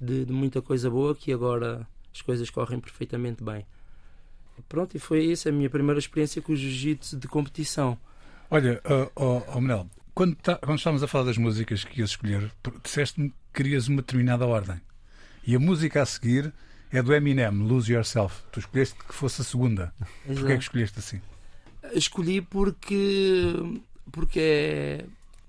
de, 0.00 0.24
de 0.24 0.32
muita 0.32 0.62
coisa 0.62 0.88
boa 0.90 1.14
que 1.14 1.32
agora 1.32 1.86
as 2.14 2.22
coisas 2.22 2.48
correm 2.50 2.80
perfeitamente 2.80 3.42
bem. 3.44 3.66
Pronto, 4.68 4.96
e 4.96 4.98
foi 4.98 5.24
isso 5.24 5.48
a 5.48 5.52
minha 5.52 5.70
primeira 5.70 5.98
experiência 5.98 6.42
com 6.42 6.52
o 6.52 6.56
jiu-jitsu 6.56 7.16
de 7.18 7.28
competição. 7.28 7.96
Olha, 8.50 8.80
ó 8.84 9.08
ó, 9.14 9.42
ó, 9.48 9.60
Manel, 9.60 9.86
quando, 10.14 10.34
tá- 10.36 10.56
quando 10.56 10.78
estávamos 10.78 11.02
a 11.02 11.06
falar 11.06 11.24
das 11.26 11.38
músicas 11.38 11.84
que 11.84 12.00
ias 12.00 12.10
escolher, 12.10 12.50
disseste-me 12.82 13.28
que 13.30 13.34
querias 13.54 13.86
uma 13.86 13.98
determinada 14.02 14.46
ordem. 14.46 14.80
E 15.46 15.54
a 15.54 15.58
música 15.60 16.02
a 16.02 16.06
seguir 16.06 16.52
é 16.90 17.02
do 17.02 17.14
Eminem, 17.14 17.50
Lose 17.50 17.92
Yourself. 17.92 18.42
Tu 18.50 18.60
escolheste 18.60 18.96
que 18.96 19.14
fosse 19.14 19.42
a 19.42 19.44
segunda. 19.44 19.94
Porquê 19.98 20.32
é 20.32 20.34
que 20.34 20.40
Exato. 20.42 20.58
escolheste 20.62 20.98
assim? 20.98 21.20
Escolhi 21.92 22.40
porque 22.40 23.52
porque 24.10 24.40
é 24.40 25.04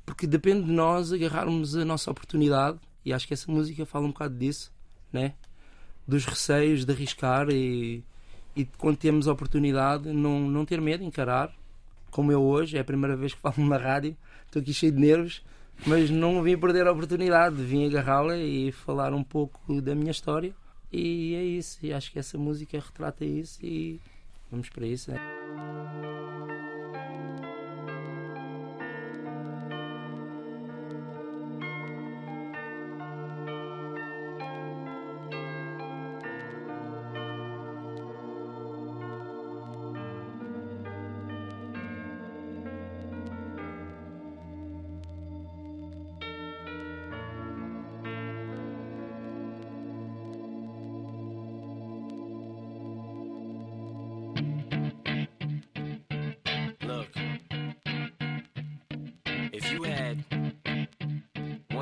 porque 0.09 0.25
depende 0.25 0.63
de 0.63 0.71
nós 0.71 1.13
agarrarmos 1.13 1.75
a 1.75 1.85
nossa 1.85 2.09
oportunidade 2.09 2.79
e 3.05 3.13
acho 3.13 3.27
que 3.27 3.33
essa 3.35 3.49
música 3.51 3.85
fala 3.85 4.05
um 4.05 4.09
bocado 4.09 4.35
disso, 4.35 4.73
né? 5.13 5.35
Dos 6.07 6.25
receios 6.25 6.83
de 6.83 6.91
arriscar 6.91 7.47
e, 7.51 8.03
e 8.55 8.65
quando 8.65 8.97
temos 8.97 9.27
a 9.27 9.31
oportunidade 9.31 10.11
não, 10.11 10.39
não 10.49 10.65
ter 10.65 10.81
medo, 10.81 11.03
encarar, 11.03 11.53
como 12.09 12.31
eu 12.31 12.41
hoje, 12.41 12.75
é 12.75 12.79
a 12.79 12.83
primeira 12.83 13.15
vez 13.15 13.35
que 13.35 13.39
falo 13.39 13.63
na 13.63 13.77
rádio, 13.77 14.17
estou 14.47 14.59
aqui 14.59 14.73
cheio 14.73 14.91
de 14.91 14.99
nervos, 14.99 15.43
mas 15.85 16.09
não 16.09 16.41
vim 16.41 16.57
perder 16.57 16.87
a 16.87 16.91
oportunidade, 16.91 17.63
vim 17.63 17.85
agarrá-la 17.85 18.35
e 18.35 18.71
falar 18.71 19.13
um 19.13 19.23
pouco 19.23 19.79
da 19.79 19.93
minha 19.93 20.09
história 20.09 20.55
e 20.91 21.35
é 21.35 21.43
isso, 21.43 21.77
e 21.85 21.93
acho 21.93 22.11
que 22.11 22.17
essa 22.17 22.35
música 22.35 22.79
retrata 22.79 23.23
isso 23.23 23.63
e 23.63 24.01
vamos 24.49 24.69
para 24.69 24.87
isso. 24.87 25.11
né? 25.11 26.18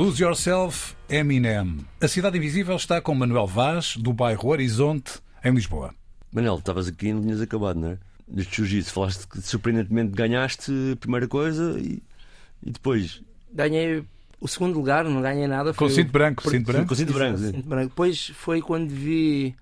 Lose 0.00 0.22
Yourself, 0.22 0.94
Eminem. 1.10 1.76
A 2.00 2.08
Cidade 2.08 2.38
Invisível 2.38 2.74
está 2.74 3.02
com 3.02 3.14
Manuel 3.14 3.46
Vaz, 3.46 3.98
do 3.98 4.14
bairro 4.14 4.48
Horizonte, 4.48 5.20
em 5.44 5.52
Lisboa. 5.52 5.94
Manuel, 6.32 6.54
estavas 6.54 6.88
aqui 6.88 7.08
e 7.08 7.12
não 7.12 7.20
tinhas 7.20 7.38
acabado, 7.42 7.78
não 7.78 7.90
é? 7.90 7.98
Neste 8.26 8.56
jiu-jitsu, 8.56 8.94
falaste 8.94 9.28
que 9.28 9.42
surpreendentemente 9.42 10.12
ganhaste 10.12 10.72
a 10.94 10.96
primeira 10.96 11.28
coisa 11.28 11.78
e, 11.78 12.02
e 12.62 12.70
depois. 12.70 13.20
Ganhei 13.52 14.02
o 14.40 14.48
segundo 14.48 14.74
lugar, 14.74 15.04
não 15.04 15.20
ganhei 15.20 15.46
nada. 15.46 15.74
Com 15.74 15.90
cinto 15.90 16.10
branco, 16.10 16.48
cinto 16.48 16.64
branco. 16.64 16.88
Com 16.88 16.94
cinto 16.94 17.12
branco, 17.12 17.38
cinto 17.38 17.68
branco. 17.68 17.88
Depois 17.90 18.28
foi 18.30 18.62
quando 18.62 18.88
vi. 18.88 19.54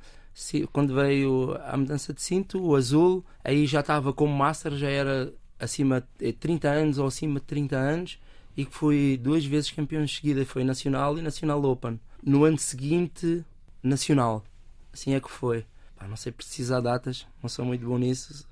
Quando 0.72 0.94
veio 0.94 1.58
a 1.66 1.76
mudança 1.76 2.14
de 2.14 2.22
cinto, 2.22 2.64
o 2.64 2.76
azul, 2.76 3.24
aí 3.42 3.66
já 3.66 3.80
estava 3.80 4.12
como 4.12 4.32
master, 4.32 4.76
já 4.76 4.88
era 4.88 5.32
acima 5.58 6.06
de 6.16 6.32
30 6.32 6.68
anos 6.68 6.98
ou 6.98 7.08
acima 7.08 7.40
de 7.40 7.46
30 7.46 7.76
anos 7.76 8.18
e 8.58 8.64
que 8.64 8.74
foi 8.74 9.16
duas 9.22 9.44
vezes 9.44 9.70
campeão 9.70 10.04
de 10.04 10.12
seguida, 10.12 10.44
foi 10.44 10.64
Nacional 10.64 11.16
e 11.16 11.22
Nacional 11.22 11.62
Open. 11.62 12.00
No 12.20 12.42
ano 12.42 12.58
seguinte, 12.58 13.44
Nacional. 13.80 14.44
Assim 14.92 15.14
é 15.14 15.20
que 15.20 15.30
foi. 15.30 15.64
Pá, 15.96 16.08
não 16.08 16.16
sei 16.16 16.32
precisar 16.32 16.80
datas, 16.80 17.24
não 17.40 17.48
sou 17.48 17.64
muito 17.64 17.86
bom 17.86 17.96
nisso. 17.96 18.44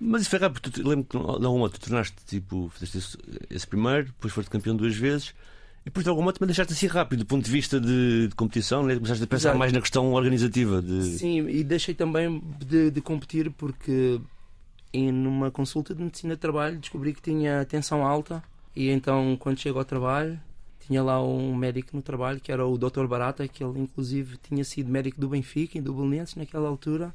Mas 0.00 0.22
isso 0.22 0.30
foi 0.30 0.40
rápido, 0.40 0.68
tu, 0.68 0.82
lembro 0.86 1.04
que 1.04 1.16
de 1.16 1.46
algum 1.46 1.60
modo 1.60 1.70
tu 1.74 1.80
tornaste 1.80 2.16
tipo, 2.26 2.68
fizeste 2.74 2.98
esse, 2.98 3.18
esse 3.48 3.66
primeiro, 3.68 4.06
depois 4.06 4.34
foste 4.34 4.50
campeão 4.50 4.74
duas 4.74 4.96
vezes. 4.96 5.32
E 5.86 5.90
por 5.90 6.02
de 6.02 6.08
algum 6.08 6.22
modo 6.22 6.36
também 6.36 6.48
deixaste 6.48 6.72
assim 6.72 6.88
rápido, 6.88 7.20
do 7.20 7.26
ponto 7.26 7.44
de 7.44 7.50
vista 7.50 7.78
de, 7.80 8.26
de 8.26 8.34
competição, 8.34 8.82
né? 8.82 8.96
começaste 8.96 9.22
a 9.22 9.28
pensar 9.28 9.50
Exato. 9.50 9.58
mais 9.60 9.72
na 9.72 9.80
questão 9.80 10.12
organizativa. 10.12 10.82
De... 10.82 11.04
Sim, 11.18 11.48
e 11.48 11.62
deixei 11.62 11.94
também 11.94 12.42
de, 12.66 12.90
de 12.90 13.00
competir 13.00 13.52
porque 13.52 14.20
em 14.92 15.12
numa 15.12 15.52
consulta 15.52 15.94
de 15.94 16.02
medicina 16.02 16.34
de 16.34 16.40
trabalho 16.40 16.80
descobri 16.80 17.14
que 17.14 17.22
tinha 17.22 17.64
tensão 17.64 18.04
alta 18.04 18.42
e 18.76 18.90
então, 18.90 19.38
quando 19.38 19.58
chego 19.58 19.78
ao 19.78 19.86
trabalho, 19.86 20.38
tinha 20.80 21.02
lá 21.02 21.20
um 21.24 21.54
médico 21.54 21.96
no 21.96 22.02
trabalho, 22.02 22.38
que 22.38 22.52
era 22.52 22.66
o 22.66 22.76
Dr. 22.76 23.06
Barata, 23.06 23.48
que 23.48 23.64
ele 23.64 23.80
inclusive 23.80 24.36
tinha 24.36 24.62
sido 24.64 24.90
médico 24.90 25.18
do 25.18 25.30
Benfica 25.30 25.78
e 25.78 25.80
do 25.80 25.94
Belenenses 25.94 26.34
naquela 26.34 26.68
altura. 26.68 27.14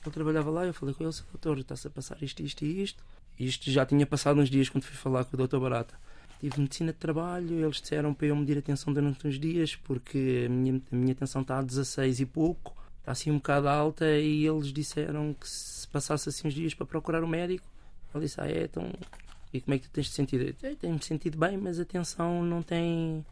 Ele 0.00 0.14
trabalhava 0.14 0.48
lá, 0.48 0.64
eu 0.64 0.72
falei 0.72 0.94
com 0.94 1.02
ele, 1.02 1.12
doutor, 1.32 1.58
está-se 1.58 1.88
a 1.88 1.90
passar 1.90 2.22
isto, 2.22 2.40
isto 2.40 2.64
e 2.64 2.82
isto. 2.82 3.02
Isto 3.38 3.68
já 3.68 3.84
tinha 3.84 4.06
passado 4.06 4.40
uns 4.40 4.48
dias 4.48 4.68
quando 4.68 4.84
fui 4.84 4.94
falar 4.96 5.24
com 5.24 5.36
o 5.36 5.46
Dr. 5.46 5.58
Barata. 5.58 5.94
Tive 6.38 6.60
medicina 6.60 6.92
de 6.92 6.98
trabalho, 6.98 7.52
eles 7.52 7.80
disseram 7.80 8.14
para 8.14 8.28
eu 8.28 8.36
medir 8.36 8.58
a 8.58 8.62
tensão 8.62 8.92
durante 8.92 9.26
uns 9.26 9.40
dias, 9.40 9.74
porque 9.74 10.44
a 10.46 10.48
minha, 10.48 10.80
a 10.90 10.96
minha 10.96 11.14
tensão 11.16 11.42
está 11.42 11.58
a 11.58 11.62
16 11.62 12.20
e 12.20 12.26
pouco, 12.26 12.76
está 13.00 13.10
assim 13.10 13.30
um 13.30 13.36
bocado 13.36 13.68
alta, 13.68 14.04
e 14.18 14.46
eles 14.46 14.72
disseram 14.72 15.34
que 15.34 15.48
se 15.48 15.86
passasse 15.88 16.28
assim 16.28 16.46
uns 16.46 16.54
dias 16.54 16.74
para 16.74 16.86
procurar 16.86 17.22
o 17.22 17.26
um 17.26 17.28
médico. 17.28 17.66
Ele 18.14 18.24
disse, 18.24 18.40
ah 18.40 18.48
é, 18.48 18.64
então 18.64 18.90
e 19.52 19.60
como 19.60 19.74
é 19.74 19.78
que 19.78 19.88
tu 19.88 19.90
tens 19.90 20.06
de 20.06 20.12
sentido? 20.12 20.54
Tenho-me 20.80 21.02
sentido 21.02 21.38
bem, 21.38 21.56
mas 21.56 21.78
a 21.78 21.84
tensão 21.84 22.42
não 22.42 22.62
tem... 22.62 23.24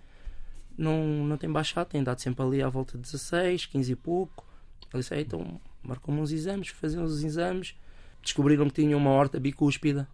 Não, 0.76 1.24
não 1.24 1.36
tem 1.36 1.50
baixado, 1.50 1.88
tem 1.88 2.02
dado 2.02 2.20
sempre 2.20 2.42
ali 2.42 2.62
à 2.62 2.68
volta 2.68 2.96
de 2.96 3.02
16, 3.02 3.66
15 3.66 3.92
e 3.92 3.96
pouco. 3.96 4.46
Ele 4.92 5.02
disse, 5.02 5.14
ah, 5.14 5.20
então 5.20 5.60
marcou-me 5.82 6.20
uns 6.20 6.32
exames, 6.32 6.68
fazer 6.68 6.98
uns 6.98 7.22
exames, 7.22 7.74
descobriram 8.22 8.68
que 8.68 8.82
tinha 8.82 8.96
uma 8.96 9.10
horta 9.10 9.38
bicúspida 9.38 10.08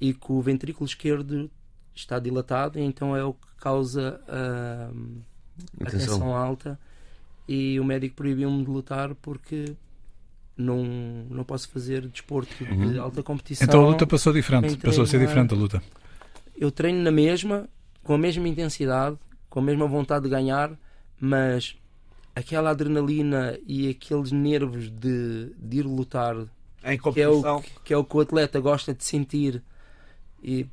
e 0.00 0.12
que 0.12 0.32
o 0.32 0.40
ventrículo 0.40 0.86
esquerdo 0.86 1.50
está 1.94 2.18
dilatado, 2.18 2.78
então 2.78 3.16
é 3.16 3.24
o 3.24 3.34
que 3.34 3.54
causa 3.56 4.20
uh, 4.28 5.22
a 5.80 5.90
tensão 5.90 6.34
alta. 6.34 6.78
E 7.46 7.78
o 7.78 7.84
médico 7.84 8.16
proibiu-me 8.16 8.64
de 8.64 8.70
lutar 8.70 9.14
porque 9.16 9.76
não, 10.56 10.84
não 11.30 11.44
posso 11.44 11.68
fazer 11.68 12.06
desporto 12.08 12.52
uhum. 12.64 12.92
de 12.92 12.98
alta 12.98 13.22
competição. 13.22 13.66
Então 13.66 13.84
a 13.84 13.88
luta 13.88 14.06
passou 14.06 14.32
diferente, 14.32 14.76
passou 14.76 15.04
a 15.04 15.06
ser 15.06 15.18
diferente 15.18 15.54
a 15.54 15.56
luta. 15.56 15.82
Eu 16.56 16.70
treino 16.70 17.02
na 17.02 17.10
mesma, 17.10 17.68
com 18.02 18.14
a 18.14 18.18
mesma 18.18 18.46
intensidade, 18.48 19.16
com 19.48 19.60
a 19.60 19.62
mesma 19.62 19.86
vontade 19.86 20.24
de 20.24 20.30
ganhar, 20.30 20.70
mas 21.20 21.76
aquela 22.34 22.70
adrenalina 22.70 23.58
e 23.66 23.88
aqueles 23.88 24.32
nervos 24.32 24.90
de, 24.90 25.52
de 25.58 25.78
ir 25.78 25.86
lutar 25.86 26.36
em 26.84 26.98
que 26.98 27.20
é, 27.20 27.28
o, 27.28 27.62
que 27.84 27.94
é 27.94 27.96
o 27.96 28.04
que 28.04 28.16
o 28.16 28.20
atleta 28.20 28.58
gosta 28.58 28.92
de 28.92 29.04
sentir 29.04 29.62
e, 30.42 30.66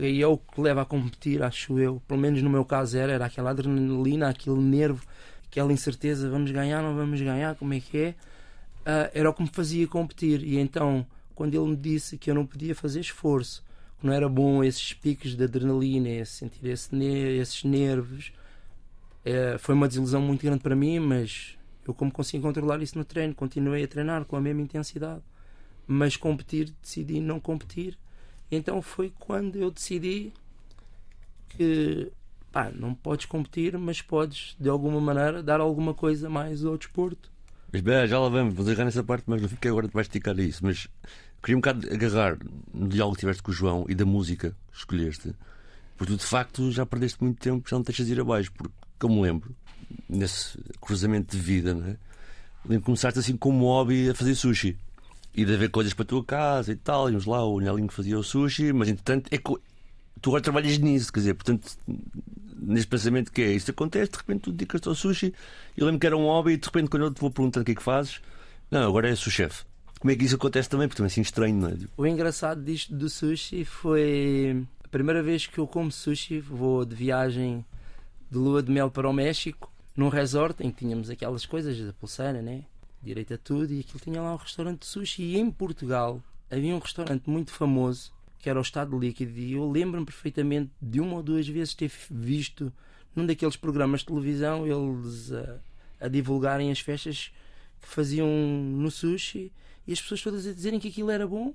e 0.00 0.22
é 0.22 0.26
o 0.26 0.36
que 0.36 0.60
leva 0.60 0.82
a 0.82 0.84
competir, 0.84 1.42
acho 1.42 1.78
eu. 1.78 2.02
Pelo 2.06 2.20
menos 2.20 2.42
no 2.42 2.50
meu 2.50 2.64
caso 2.64 2.98
era, 2.98 3.12
era 3.12 3.26
aquela 3.26 3.50
adrenalina, 3.50 4.28
aquele 4.28 4.60
nervo, 4.60 5.04
aquela 5.46 5.72
incerteza, 5.72 6.28
vamos 6.28 6.50
ganhar, 6.50 6.82
não 6.82 6.94
vamos 6.94 7.20
ganhar, 7.20 7.54
como 7.54 7.72
é 7.72 7.80
que 7.80 7.98
é? 7.98 8.14
Uh, 8.84 9.08
era 9.14 9.30
o 9.30 9.34
que 9.34 9.42
me 9.42 9.48
fazia 9.48 9.86
competir. 9.88 10.42
E 10.42 10.58
então, 10.58 11.06
quando 11.34 11.54
ele 11.54 11.70
me 11.70 11.76
disse 11.76 12.18
que 12.18 12.30
eu 12.30 12.34
não 12.34 12.46
podia 12.46 12.74
fazer 12.74 13.00
esforço, 13.00 13.64
que 13.98 14.06
não 14.06 14.12
era 14.12 14.28
bom 14.28 14.62
esses 14.62 14.92
picos 14.92 15.34
de 15.34 15.44
adrenalina, 15.44 16.08
esse, 16.08 16.32
sentir 16.32 16.66
esse, 16.66 16.94
esses 16.96 17.64
nervos, 17.64 18.32
é, 19.24 19.56
foi 19.58 19.74
uma 19.74 19.88
desilusão 19.88 20.20
muito 20.20 20.42
grande 20.42 20.62
para 20.62 20.76
mim, 20.76 20.98
mas 20.98 21.56
eu 21.86 21.94
como 21.94 22.12
consigo 22.12 22.42
controlar 22.42 22.82
isso 22.82 22.98
no 22.98 23.04
treino, 23.04 23.34
continuei 23.34 23.84
a 23.84 23.88
treinar 23.88 24.24
com 24.24 24.36
a 24.36 24.40
mesma 24.40 24.62
intensidade, 24.62 25.22
mas 25.86 26.16
competir, 26.16 26.74
decidi 26.82 27.20
não 27.20 27.40
competir. 27.40 27.98
Então 28.50 28.82
foi 28.82 29.12
quando 29.18 29.56
eu 29.56 29.70
decidi 29.70 30.32
que 31.48 32.12
pá, 32.52 32.70
não 32.70 32.94
podes 32.94 33.26
competir, 33.26 33.76
mas 33.78 34.00
podes 34.02 34.56
de 34.60 34.68
alguma 34.68 35.00
maneira 35.00 35.42
dar 35.42 35.60
alguma 35.60 35.94
coisa 35.94 36.28
mais 36.28 36.64
ao 36.64 36.76
desporto. 36.76 37.33
Mas 37.74 37.82
bem, 37.82 38.06
já 38.06 38.20
lá 38.20 38.28
vamos, 38.28 38.54
vou 38.54 38.64
agarrar 38.64 38.84
nessa 38.84 39.02
parte, 39.02 39.24
mas 39.26 39.42
não 39.42 39.48
fico 39.48 39.66
agora 39.66 39.88
vais 39.92 40.06
esticar 40.06 40.38
isso. 40.38 40.60
Mas 40.62 40.86
queria 41.42 41.56
um 41.56 41.60
bocado 41.60 41.92
agarrar 41.92 42.38
no 42.72 42.86
diálogo 42.86 43.16
que 43.16 43.20
tiveste 43.22 43.42
com 43.42 43.50
o 43.50 43.52
João 43.52 43.84
e 43.88 43.96
da 43.96 44.04
música 44.04 44.54
que 44.70 44.78
escolheste, 44.78 45.34
porque 45.96 46.12
tu 46.12 46.16
de 46.16 46.24
facto 46.24 46.70
já 46.70 46.86
perdeste 46.86 47.20
muito 47.20 47.40
tempo, 47.40 47.68
já 47.68 47.74
não 47.74 47.82
deixas 47.82 48.08
ir 48.08 48.20
abaixo, 48.20 48.52
porque 48.52 49.12
me 49.12 49.20
lembro, 49.20 49.56
nesse 50.08 50.56
cruzamento 50.80 51.36
de 51.36 51.42
vida, 51.42 51.74
lembro 51.74 51.98
que 52.78 52.78
começaste 52.78 53.18
assim 53.18 53.36
como 53.36 53.64
hobby 53.64 54.08
a 54.08 54.14
fazer 54.14 54.36
sushi 54.36 54.78
e 55.34 55.44
de 55.44 55.52
haver 55.52 55.68
coisas 55.68 55.92
para 55.92 56.04
a 56.04 56.06
tua 56.06 56.24
casa 56.24 56.70
e 56.70 56.76
tal. 56.76 57.10
Íamos 57.10 57.26
lá, 57.26 57.44
o 57.44 57.58
Nelinho 57.58 57.90
fazia 57.90 58.16
o 58.16 58.22
sushi, 58.22 58.72
mas 58.72 58.88
entretanto 58.88 59.26
é 59.32 59.38
tu 60.20 60.30
agora 60.30 60.42
trabalhas 60.42 60.78
nisso, 60.78 61.12
quer 61.12 61.20
dizer, 61.20 61.34
portanto, 61.34 61.76
nesse 62.56 62.86
pensamento 62.86 63.30
que 63.30 63.42
é 63.42 63.52
isto 63.52 63.70
acontece, 63.70 64.12
de 64.12 64.18
repente 64.18 64.40
tu 64.40 64.52
dedicas-te 64.52 64.88
ao 64.88 64.94
sushi. 64.94 65.34
Eu 65.76 65.86
lembro 65.86 66.00
que 66.00 66.06
era 66.06 66.16
um 66.16 66.24
hobby 66.24 66.52
e 66.52 66.56
de 66.56 66.66
repente 66.66 66.88
quando 66.88 67.04
eu 67.04 67.12
te 67.12 67.20
vou 67.20 67.30
perguntando 67.30 67.62
o 67.62 67.64
que 67.64 67.72
é 67.72 67.74
que 67.74 67.82
fazes, 67.82 68.20
não, 68.70 68.88
agora 68.88 69.08
és 69.08 69.24
o 69.26 69.30
chefe. 69.30 69.64
Como 70.00 70.10
é 70.10 70.16
que 70.16 70.24
isso 70.24 70.36
acontece 70.36 70.68
também? 70.68 70.88
Porque 70.88 70.98
também 70.98 71.08
é 71.08 71.12
assim 71.12 71.20
estranho, 71.22 71.56
não 71.56 71.68
é? 71.68 71.76
O 71.96 72.06
engraçado 72.06 72.62
disto 72.62 72.94
do 72.94 73.08
sushi 73.08 73.64
foi 73.64 74.66
a 74.82 74.88
primeira 74.88 75.22
vez 75.22 75.46
que 75.46 75.58
eu 75.58 75.66
como 75.66 75.90
sushi, 75.90 76.40
vou 76.40 76.84
de 76.84 76.94
viagem 76.94 77.64
de 78.30 78.36
lua 78.36 78.62
de 78.62 78.70
mel 78.70 78.90
para 78.90 79.08
o 79.08 79.12
México, 79.12 79.72
num 79.96 80.08
resort 80.08 80.62
em 80.62 80.70
que 80.70 80.84
tínhamos 80.84 81.08
aquelas 81.08 81.46
coisas 81.46 81.78
da 81.78 81.92
pulseira, 81.92 82.42
né? 82.42 82.64
Direito 83.02 83.34
a 83.34 83.38
tudo, 83.38 83.72
e 83.72 83.80
aquilo 83.80 84.00
tinha 84.00 84.20
lá 84.20 84.34
um 84.34 84.36
restaurante 84.36 84.80
de 84.80 84.86
sushi. 84.86 85.22
E 85.22 85.38
em 85.38 85.50
Portugal 85.50 86.22
havia 86.50 86.74
um 86.74 86.78
restaurante 86.78 87.28
muito 87.28 87.50
famoso 87.50 88.12
que 88.44 88.50
era 88.50 88.58
o 88.58 88.62
Estado 88.62 88.98
Líquido, 88.98 89.38
e 89.38 89.54
eu 89.54 89.70
lembro-me 89.70 90.04
perfeitamente 90.04 90.70
de 90.80 91.00
uma 91.00 91.16
ou 91.16 91.22
duas 91.22 91.48
vezes 91.48 91.72
ter 91.72 91.90
visto 92.10 92.70
num 93.16 93.24
daqueles 93.24 93.56
programas 93.56 94.00
de 94.00 94.06
televisão 94.06 94.66
eles 94.66 95.32
a, 95.32 95.60
a 95.98 96.08
divulgarem 96.08 96.70
as 96.70 96.78
festas 96.78 97.32
que 97.80 97.88
faziam 97.88 98.28
no 98.28 98.90
sushi 98.90 99.50
e 99.86 99.94
as 99.94 100.00
pessoas 100.02 100.20
todas 100.20 100.46
a 100.46 100.52
dizerem 100.52 100.78
que 100.78 100.88
aquilo 100.88 101.10
era 101.10 101.26
bom. 101.26 101.54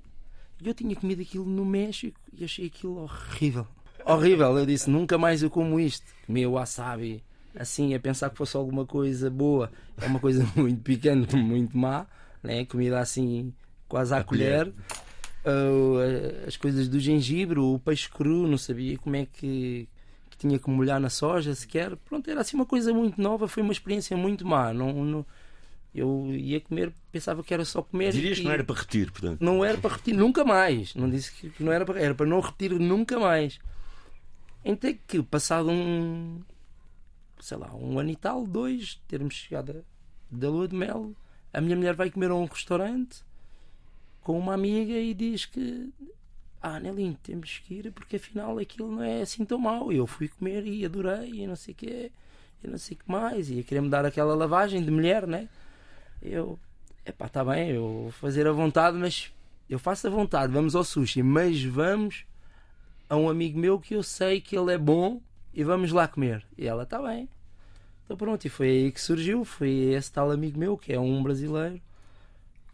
E 0.60 0.66
eu 0.66 0.74
tinha 0.74 0.96
comido 0.96 1.22
aquilo 1.22 1.44
no 1.44 1.64
México 1.64 2.20
e 2.32 2.44
achei 2.44 2.66
aquilo 2.66 2.96
horrível 2.96 3.68
horrível. 4.04 4.58
Eu 4.58 4.66
disse, 4.66 4.90
nunca 4.90 5.16
mais 5.16 5.44
eu 5.44 5.50
como 5.50 5.78
isto. 5.78 6.06
Comi 6.26 6.44
o 6.44 6.52
wasabi 6.52 7.22
assim, 7.54 7.94
a 7.94 8.00
pensar 8.00 8.30
que 8.30 8.36
fosse 8.36 8.56
alguma 8.56 8.84
coisa 8.84 9.30
boa. 9.30 9.70
É 9.96 10.06
uma 10.06 10.18
coisa 10.18 10.44
muito 10.56 10.82
picante, 10.82 11.36
muito 11.36 11.78
má. 11.78 12.04
Né? 12.42 12.64
Comida 12.64 12.98
assim, 12.98 13.54
quase 13.88 14.12
à 14.12 14.18
a 14.18 14.24
colher. 14.24 14.72
colher. 14.72 14.74
As 16.46 16.56
coisas 16.56 16.88
do 16.88 16.98
gengibre, 16.98 17.58
o 17.58 17.78
peixe 17.78 18.08
cru, 18.08 18.46
não 18.46 18.58
sabia 18.58 18.98
como 18.98 19.16
é 19.16 19.26
que, 19.26 19.88
que, 20.30 20.36
tinha 20.36 20.58
que 20.58 20.70
molhar 20.70 21.00
na 21.00 21.10
soja 21.10 21.54
sequer. 21.54 21.96
Pronto, 21.96 22.30
era 22.30 22.40
assim 22.40 22.56
uma 22.56 22.66
coisa 22.66 22.92
muito 22.92 23.20
nova. 23.20 23.48
Foi 23.48 23.62
uma 23.62 23.72
experiência 23.72 24.16
muito 24.16 24.46
má. 24.46 24.72
Não, 24.72 25.04
não 25.04 25.26
eu 25.94 26.28
ia 26.32 26.60
comer, 26.60 26.92
pensava 27.10 27.42
que 27.42 27.52
era 27.52 27.64
só 27.64 27.82
comer. 27.82 28.12
Dirias 28.12 28.38
que 28.38 28.44
não 28.44 28.52
era 28.52 28.62
para 28.62 28.76
repetir, 28.76 29.10
portanto. 29.10 29.40
Não 29.40 29.64
era 29.64 29.76
para 29.76 29.90
repetir 29.90 30.14
nunca 30.14 30.44
mais. 30.44 30.94
Não 30.94 31.10
disse 31.10 31.32
que 31.32 31.62
não 31.62 31.72
era 31.72 31.84
para, 31.84 32.00
era 32.00 32.14
para 32.14 32.26
não 32.26 32.40
repetir 32.40 32.78
nunca 32.78 33.18
mais. 33.18 33.58
Então 34.64 34.94
que 35.06 35.22
passado 35.22 35.70
um 35.70 36.40
sei 37.40 37.56
lá, 37.56 37.74
um 37.74 37.98
ano 37.98 38.10
e 38.10 38.16
tal, 38.16 38.46
dois, 38.46 39.00
termos 39.08 39.34
chegado 39.34 39.84
da 40.30 40.48
lua 40.48 40.68
de 40.68 40.76
mel, 40.76 41.14
a 41.52 41.60
minha 41.60 41.76
mulher 41.76 41.94
vai 41.94 42.10
comer 42.10 42.30
a 42.30 42.34
um 42.34 42.44
restaurante 42.44 43.22
com 44.22 44.38
uma 44.38 44.54
amiga 44.54 44.92
e 44.92 45.14
diz 45.14 45.46
que 45.46 45.92
ah, 46.62 46.78
Nelinho, 46.78 47.16
temos 47.22 47.58
que 47.58 47.74
ir 47.74 47.92
porque 47.92 48.16
afinal 48.16 48.58
aquilo 48.58 48.92
não 48.92 49.02
é 49.02 49.22
assim 49.22 49.44
tão 49.44 49.58
mau. 49.58 49.90
Eu 49.90 50.06
fui 50.06 50.28
comer 50.28 50.66
e 50.66 50.84
adorei 50.84 51.30
e 51.30 51.46
não 51.46 51.56
sei 51.56 51.72
o 51.72 51.76
que 51.76 52.12
e 52.62 52.68
não 52.68 52.76
sei 52.76 52.96
o 52.96 53.00
que 53.00 53.10
mais. 53.10 53.50
E 53.50 53.62
querer 53.62 53.80
me 53.80 53.88
dar 53.88 54.04
aquela 54.04 54.34
lavagem 54.34 54.82
de 54.84 54.90
mulher, 54.90 55.26
né? 55.26 55.48
Eu, 56.20 56.58
epá, 57.04 57.26
está 57.26 57.44
bem, 57.44 57.70
eu 57.70 57.82
vou 57.82 58.10
fazer 58.12 58.46
a 58.46 58.52
vontade, 58.52 58.96
mas 58.98 59.32
eu 59.68 59.78
faço 59.78 60.06
a 60.06 60.10
vontade, 60.10 60.52
vamos 60.52 60.74
ao 60.74 60.84
sushi, 60.84 61.22
mas 61.22 61.62
vamos 61.62 62.26
a 63.08 63.16
um 63.16 63.30
amigo 63.30 63.58
meu 63.58 63.80
que 63.80 63.94
eu 63.94 64.02
sei 64.02 64.40
que 64.40 64.56
ele 64.56 64.72
é 64.74 64.78
bom 64.78 65.20
e 65.54 65.64
vamos 65.64 65.92
lá 65.92 66.06
comer. 66.06 66.44
E 66.58 66.66
ela 66.66 66.82
está 66.82 67.00
bem. 67.00 67.28
Então 68.04 68.16
pronto, 68.16 68.44
e 68.44 68.50
foi 68.50 68.68
aí 68.68 68.92
que 68.92 69.00
surgiu. 69.00 69.44
Foi 69.44 69.70
esse 69.70 70.12
tal 70.12 70.30
amigo 70.30 70.58
meu, 70.58 70.76
que 70.76 70.92
é 70.92 71.00
um 71.00 71.22
brasileiro, 71.22 71.80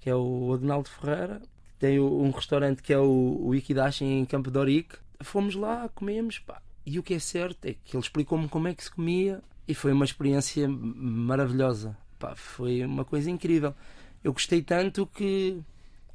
que 0.07 0.11
é 0.11 0.14
o 0.14 0.53
Agnaldo 0.55 0.88
Ferreira. 0.88 1.42
Tem 1.81 1.99
um 1.99 2.31
restaurante 2.31 2.81
que 2.81 2.92
é 2.92 2.99
o, 2.99 3.40
o 3.42 3.53
Ikidashi 3.57 4.05
em 4.05 4.25
Campo 4.25 4.53
de 4.53 4.57
Orique. 4.57 4.99
Fomos 5.21 5.57
lá, 5.57 5.90
comemos, 5.97 6.38
pá. 6.38 6.62
E 6.87 6.97
o 6.97 7.03
que 7.03 7.14
é 7.14 7.19
certo 7.19 7.64
é 7.64 7.75
que 7.85 7.97
ele 7.97 8.05
explicou-me 8.05 8.49
como 8.49 8.69
é 8.69 8.75
que 8.75 8.85
se 8.85 8.90
comia 8.92 9.42
e 9.66 9.75
foi 9.75 9.90
uma 9.90 10.05
experiência 10.05 10.69
maravilhosa. 10.69 11.99
Pá, 12.21 12.37
foi 12.37 12.85
uma 12.85 13.05
coisa 13.05 13.29
incrível. 13.29 13.75
Eu 14.23 14.33
gostei 14.33 14.62
tanto 14.62 15.09
que, 15.09 15.61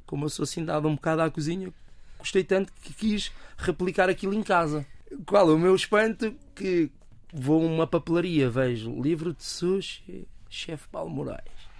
como 0.06 0.24
eu 0.24 0.30
sou 0.30 0.44
assim 0.44 0.64
dado 0.64 0.88
um 0.88 0.94
bocado 0.94 1.20
à 1.20 1.30
cozinha, 1.30 1.70
gostei 2.18 2.44
tanto 2.44 2.72
que 2.72 2.94
quis 2.94 3.30
replicar 3.58 4.08
aquilo 4.08 4.32
em 4.32 4.42
casa. 4.42 4.86
Qual 5.26 5.46
o 5.48 5.58
meu 5.58 5.76
espanto? 5.76 6.34
Que 6.54 6.90
vou 7.30 7.62
a 7.62 7.66
uma 7.66 7.86
papelaria, 7.86 8.48
vejo 8.48 8.90
livro 9.02 9.34
de 9.34 9.44
sushi, 9.44 10.26
chefe 10.48 10.88
Paulo 10.88 11.10
Moraes. 11.10 11.71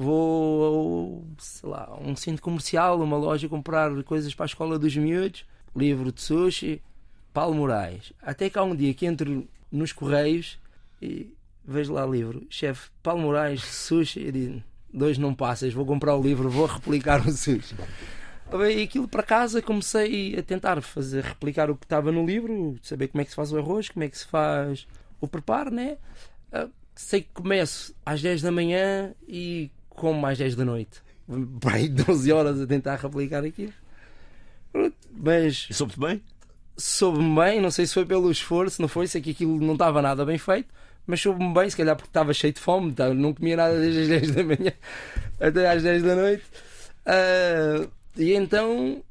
Vou, 0.00 1.26
sei 1.38 1.68
lá, 1.68 1.88
a 1.88 2.00
um 2.00 2.14
centro 2.14 2.40
comercial, 2.40 3.02
uma 3.02 3.16
loja 3.16 3.48
comprar 3.48 3.90
coisas 4.04 4.32
para 4.32 4.44
a 4.44 4.46
escola 4.46 4.78
dos 4.78 4.96
miúdos, 4.96 5.44
livro 5.74 6.12
de 6.12 6.22
sushi, 6.22 6.80
Paulo 7.32 7.56
Moraes. 7.56 8.12
Até 8.22 8.48
que 8.48 8.56
há 8.56 8.62
um 8.62 8.76
dia 8.76 8.94
que 8.94 9.06
entro 9.06 9.48
nos 9.72 9.92
Correios 9.92 10.56
e 11.02 11.34
vejo 11.64 11.92
lá 11.92 12.06
livro, 12.06 12.46
chefe 12.48 12.90
Paulo 13.02 13.22
Moraes, 13.22 13.64
sushi, 13.64 14.20
e 14.20 14.30
digo, 14.30 14.62
dois 14.94 15.18
não 15.18 15.34
passas, 15.34 15.74
vou 15.74 15.84
comprar 15.84 16.14
o 16.14 16.22
livro, 16.22 16.48
vou 16.48 16.66
replicar 16.66 17.26
o 17.26 17.32
sushi. 17.32 17.74
Levei 18.52 18.84
aquilo 18.84 19.08
para 19.08 19.24
casa, 19.24 19.60
comecei 19.60 20.38
a 20.38 20.44
tentar 20.44 20.80
fazer, 20.80 21.24
replicar 21.24 21.72
o 21.72 21.76
que 21.76 21.86
estava 21.86 22.12
no 22.12 22.24
livro, 22.24 22.76
saber 22.82 23.08
como 23.08 23.20
é 23.20 23.24
que 23.24 23.30
se 23.30 23.36
faz 23.36 23.52
o 23.52 23.58
arroz, 23.58 23.88
como 23.88 24.04
é 24.04 24.08
que 24.08 24.16
se 24.16 24.26
faz 24.26 24.86
o 25.20 25.26
preparo, 25.26 25.72
né? 25.72 25.98
Uh, 26.52 26.70
sei 26.94 27.22
que 27.22 27.30
começo 27.34 27.92
às 28.06 28.22
10 28.22 28.42
da 28.42 28.52
manhã 28.52 29.12
e 29.26 29.72
como 29.98 30.24
às 30.26 30.38
10 30.38 30.56
da 30.56 30.64
noite. 30.64 31.02
para 31.60 31.76
aí 31.76 31.88
12 31.88 32.32
horas 32.32 32.60
a 32.60 32.66
tentar 32.66 32.96
replicar 32.96 33.44
aquilo. 33.44 33.72
Mas 35.12 35.68
soube-te 35.70 35.98
bem? 35.98 36.22
soube-me 36.78 37.34
bem, 37.34 37.60
não 37.60 37.70
sei 37.70 37.86
se 37.86 37.92
foi 37.92 38.06
pelo 38.06 38.30
esforço, 38.30 38.80
não 38.80 38.88
foi, 38.88 39.08
sei 39.08 39.20
que 39.20 39.30
aquilo 39.30 39.60
não 39.60 39.72
estava 39.72 40.00
nada 40.00 40.24
bem 40.24 40.38
feito, 40.38 40.72
mas 41.06 41.20
soube-me 41.20 41.52
bem, 41.52 41.68
se 41.68 41.76
calhar 41.76 41.96
porque 41.96 42.08
estava 42.08 42.32
cheio 42.32 42.52
de 42.52 42.60
fome, 42.60 42.92
tá? 42.92 43.12
não 43.12 43.34
comia 43.34 43.56
nada 43.56 43.78
desde 43.78 44.02
as 44.02 44.08
10 44.08 44.30
da 44.30 44.44
manhã 44.44 44.72
até 45.40 45.70
às 45.70 45.82
10 45.82 46.02
da 46.04 46.14
noite. 46.14 46.44
Ah, 47.04 47.86
e 48.16 48.32
então 48.32 49.02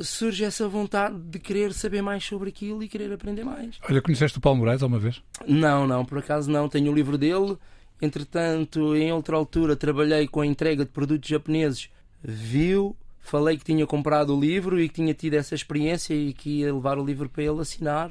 surge 0.00 0.42
essa 0.42 0.66
vontade 0.68 1.16
de 1.18 1.38
querer 1.38 1.72
saber 1.72 2.02
mais 2.02 2.24
sobre 2.24 2.48
aquilo 2.48 2.82
e 2.82 2.88
querer 2.88 3.12
aprender 3.12 3.44
mais. 3.44 3.78
Olha, 3.88 4.02
conheceste 4.02 4.38
o 4.38 4.40
Paulo 4.40 4.58
Moraes 4.58 4.82
alguma 4.82 4.98
vez? 4.98 5.22
Não, 5.46 5.86
não, 5.86 6.04
por 6.04 6.18
acaso 6.18 6.50
não. 6.50 6.68
Tenho 6.68 6.90
o 6.90 6.94
livro 6.94 7.18
dele. 7.18 7.58
Entretanto, 8.02 8.96
em 8.96 9.12
outra 9.12 9.36
altura, 9.36 9.76
trabalhei 9.76 10.26
com 10.26 10.40
a 10.40 10.46
entrega 10.46 10.84
de 10.84 10.90
produtos 10.90 11.28
japoneses. 11.28 11.88
Viu, 12.20 12.96
falei 13.20 13.56
que 13.56 13.64
tinha 13.64 13.86
comprado 13.86 14.36
o 14.36 14.40
livro 14.40 14.80
e 14.80 14.88
que 14.88 14.96
tinha 14.96 15.14
tido 15.14 15.34
essa 15.34 15.54
experiência 15.54 16.12
e 16.12 16.32
que 16.32 16.58
ia 16.58 16.74
levar 16.74 16.98
o 16.98 17.04
livro 17.04 17.28
para 17.28 17.44
ele 17.44 17.60
assinar, 17.60 18.10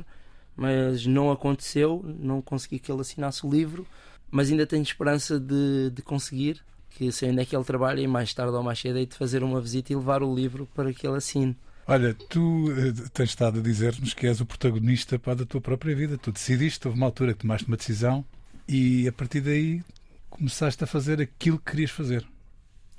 mas 0.55 1.05
não 1.05 1.29
aconteceu. 1.29 2.01
Não 2.17 2.41
consegui 2.41 2.79
que 2.79 2.89
ele 2.89 3.01
assinasse 3.01 3.45
o 3.45 3.51
livro, 3.51 3.85
mas 4.31 4.49
ainda 4.49 4.65
tenho 4.65 4.81
esperança 4.81 5.37
de, 5.37 5.89
de 5.89 6.01
conseguir. 6.01 6.61
Que 6.89 7.11
sei 7.11 7.29
onde 7.29 7.41
é 7.41 7.45
que 7.45 7.53
ele 7.53 7.65
trabalha 7.65 7.99
e 7.99 8.07
mais 8.07 8.33
tarde 8.33 8.53
ou 8.53 8.63
mais 8.63 8.79
cedo 8.79 8.97
hei 8.97 9.05
de 9.05 9.15
fazer 9.15 9.43
uma 9.43 9.59
visita 9.59 9.91
e 9.91 9.95
levar 9.95 10.23
o 10.23 10.33
livro 10.33 10.69
para 10.73 10.93
que 10.93 11.05
ele 11.05 11.17
assine. 11.17 11.55
Olha, 11.85 12.13
tu 12.13 12.71
eh, 12.71 12.93
tens 13.13 13.29
estado 13.29 13.59
a 13.59 13.61
dizer-nos 13.61 14.13
que 14.13 14.25
és 14.25 14.39
o 14.39 14.45
protagonista 14.45 15.19
pá, 15.19 15.33
da 15.33 15.45
tua 15.45 15.59
própria 15.59 15.93
vida. 15.93 16.17
Tu 16.17 16.31
decidiste, 16.31 16.87
houve 16.87 16.97
uma 16.97 17.07
altura 17.07 17.33
que 17.33 17.39
tomaste 17.39 17.67
uma 17.67 17.75
decisão 17.75 18.25
e 18.73 19.07
a 19.07 19.11
partir 19.11 19.41
daí 19.41 19.81
começaste 20.29 20.83
a 20.83 20.87
fazer 20.87 21.19
aquilo 21.21 21.59
que 21.59 21.71
querias 21.71 21.91
fazer. 21.91 22.25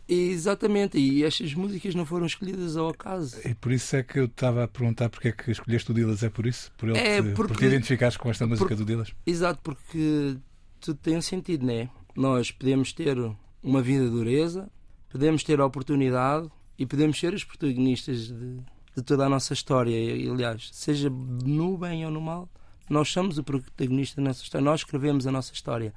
Exatamente, 0.09 0.99
e 0.99 1.25
estas 1.25 1.55
músicas 1.55 1.95
não 1.95 2.05
foram 2.05 2.27
escolhidas 2.27 2.77
ao 2.77 2.89
acaso. 2.89 3.37
E 3.49 3.55
por 3.55 3.73
isso 3.73 3.97
é 3.97 4.03
que 4.03 4.19
eu 4.19 4.27
estava 4.27 4.65
a 4.65 4.69
perguntar 4.69 5.09
porque 5.09 5.29
é 5.29 5.33
que 5.33 5.51
escolheste 5.51 5.91
o 5.91 5.95
Dilas. 5.95 6.23
É 6.23 6.29
por 6.29 6.47
isso? 6.47 6.71
Por, 6.77 6.89
ele 6.91 6.99
É, 6.99 7.23
te, 7.23 7.29
por 7.31 7.47
porque- 7.47 7.61
te 7.61 7.67
identificares 7.67 8.17
com 8.17 8.29
esta 8.31 8.47
música 8.47 8.69
por- 8.69 8.77
do 8.77 8.85
Dilas? 8.85 9.13
Exato, 9.25 9.61
porque 9.63 10.37
tudo 10.81 10.99
tem 10.99 11.17
um 11.17 11.23
sentido, 11.23 11.65
né? 11.65 11.89
Nós 12.15 12.51
podemos 12.51 12.93
ter 12.93 13.17
uma 13.63 13.81
vida 13.81 14.05
de 14.05 14.11
dureza, 14.11 14.69
podemos 15.09 15.43
ter 15.45 15.61
a 15.61 15.65
oportunidade 15.67 16.51
e 16.79 16.85
podemos 16.85 17.19
ser 17.19 17.33
os 17.33 17.45
protagonistas 17.45 18.27
de, 18.29 18.57
de 18.97 19.03
toda 19.03 19.25
a 19.25 19.29
nossa 19.29 19.55
história. 19.55 19.97
E, 19.97 20.29
aliás, 20.29 20.69
seja 20.73 21.09
no 21.09 21.79
bem 21.79 22.05
ou 22.05 22.11
no 22.11 22.21
mal, 22.21 22.51
nós 22.93 23.09
somos 23.09 23.39
o 23.39 23.43
protagonista 23.43 24.21
da 24.21 24.29
nossa 24.29 24.43
história, 24.43 24.65
nós 24.65 24.81
escrevemos 24.81 25.27
a 25.27 25.33
nossa 25.33 25.53
história. 25.53 25.95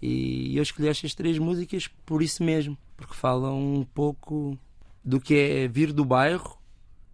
E 0.00 0.56
eu 0.56 0.62
escolhi 0.62 0.88
estas 0.88 1.14
três 1.14 1.38
músicas 1.38 1.88
por 2.04 2.22
isso 2.22 2.44
mesmo, 2.44 2.76
porque 2.96 3.14
falam 3.14 3.58
um 3.58 3.84
pouco 3.84 4.56
do 5.02 5.18
que 5.20 5.34
é 5.34 5.68
vir 5.68 5.92
do 5.92 6.04
bairro 6.04 6.58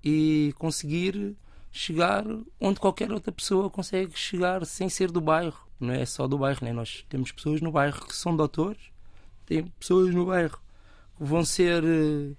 e 0.02 0.52
conseguir 0.58 1.36
chegar 1.70 2.24
onde 2.60 2.80
qualquer 2.80 3.12
outra 3.12 3.32
pessoa 3.32 3.70
consegue 3.70 4.18
chegar 4.18 4.66
sem 4.66 4.88
ser 4.88 5.10
do 5.10 5.20
bairro. 5.20 5.64
Não 5.78 5.94
é 5.94 6.04
só 6.04 6.26
do 6.26 6.38
bairro, 6.38 6.60
né? 6.62 6.72
nós 6.72 7.04
temos 7.08 7.30
pessoas 7.32 7.60
no 7.60 7.70
bairro 7.70 8.06
que 8.06 8.14
são 8.14 8.36
doutores, 8.36 8.82
tem 9.46 9.64
pessoas 9.78 10.14
no 10.14 10.26
bairro 10.26 10.58
que 11.16 11.24
vão 11.24 11.44
ser 11.44 11.84
eh, 11.84 12.32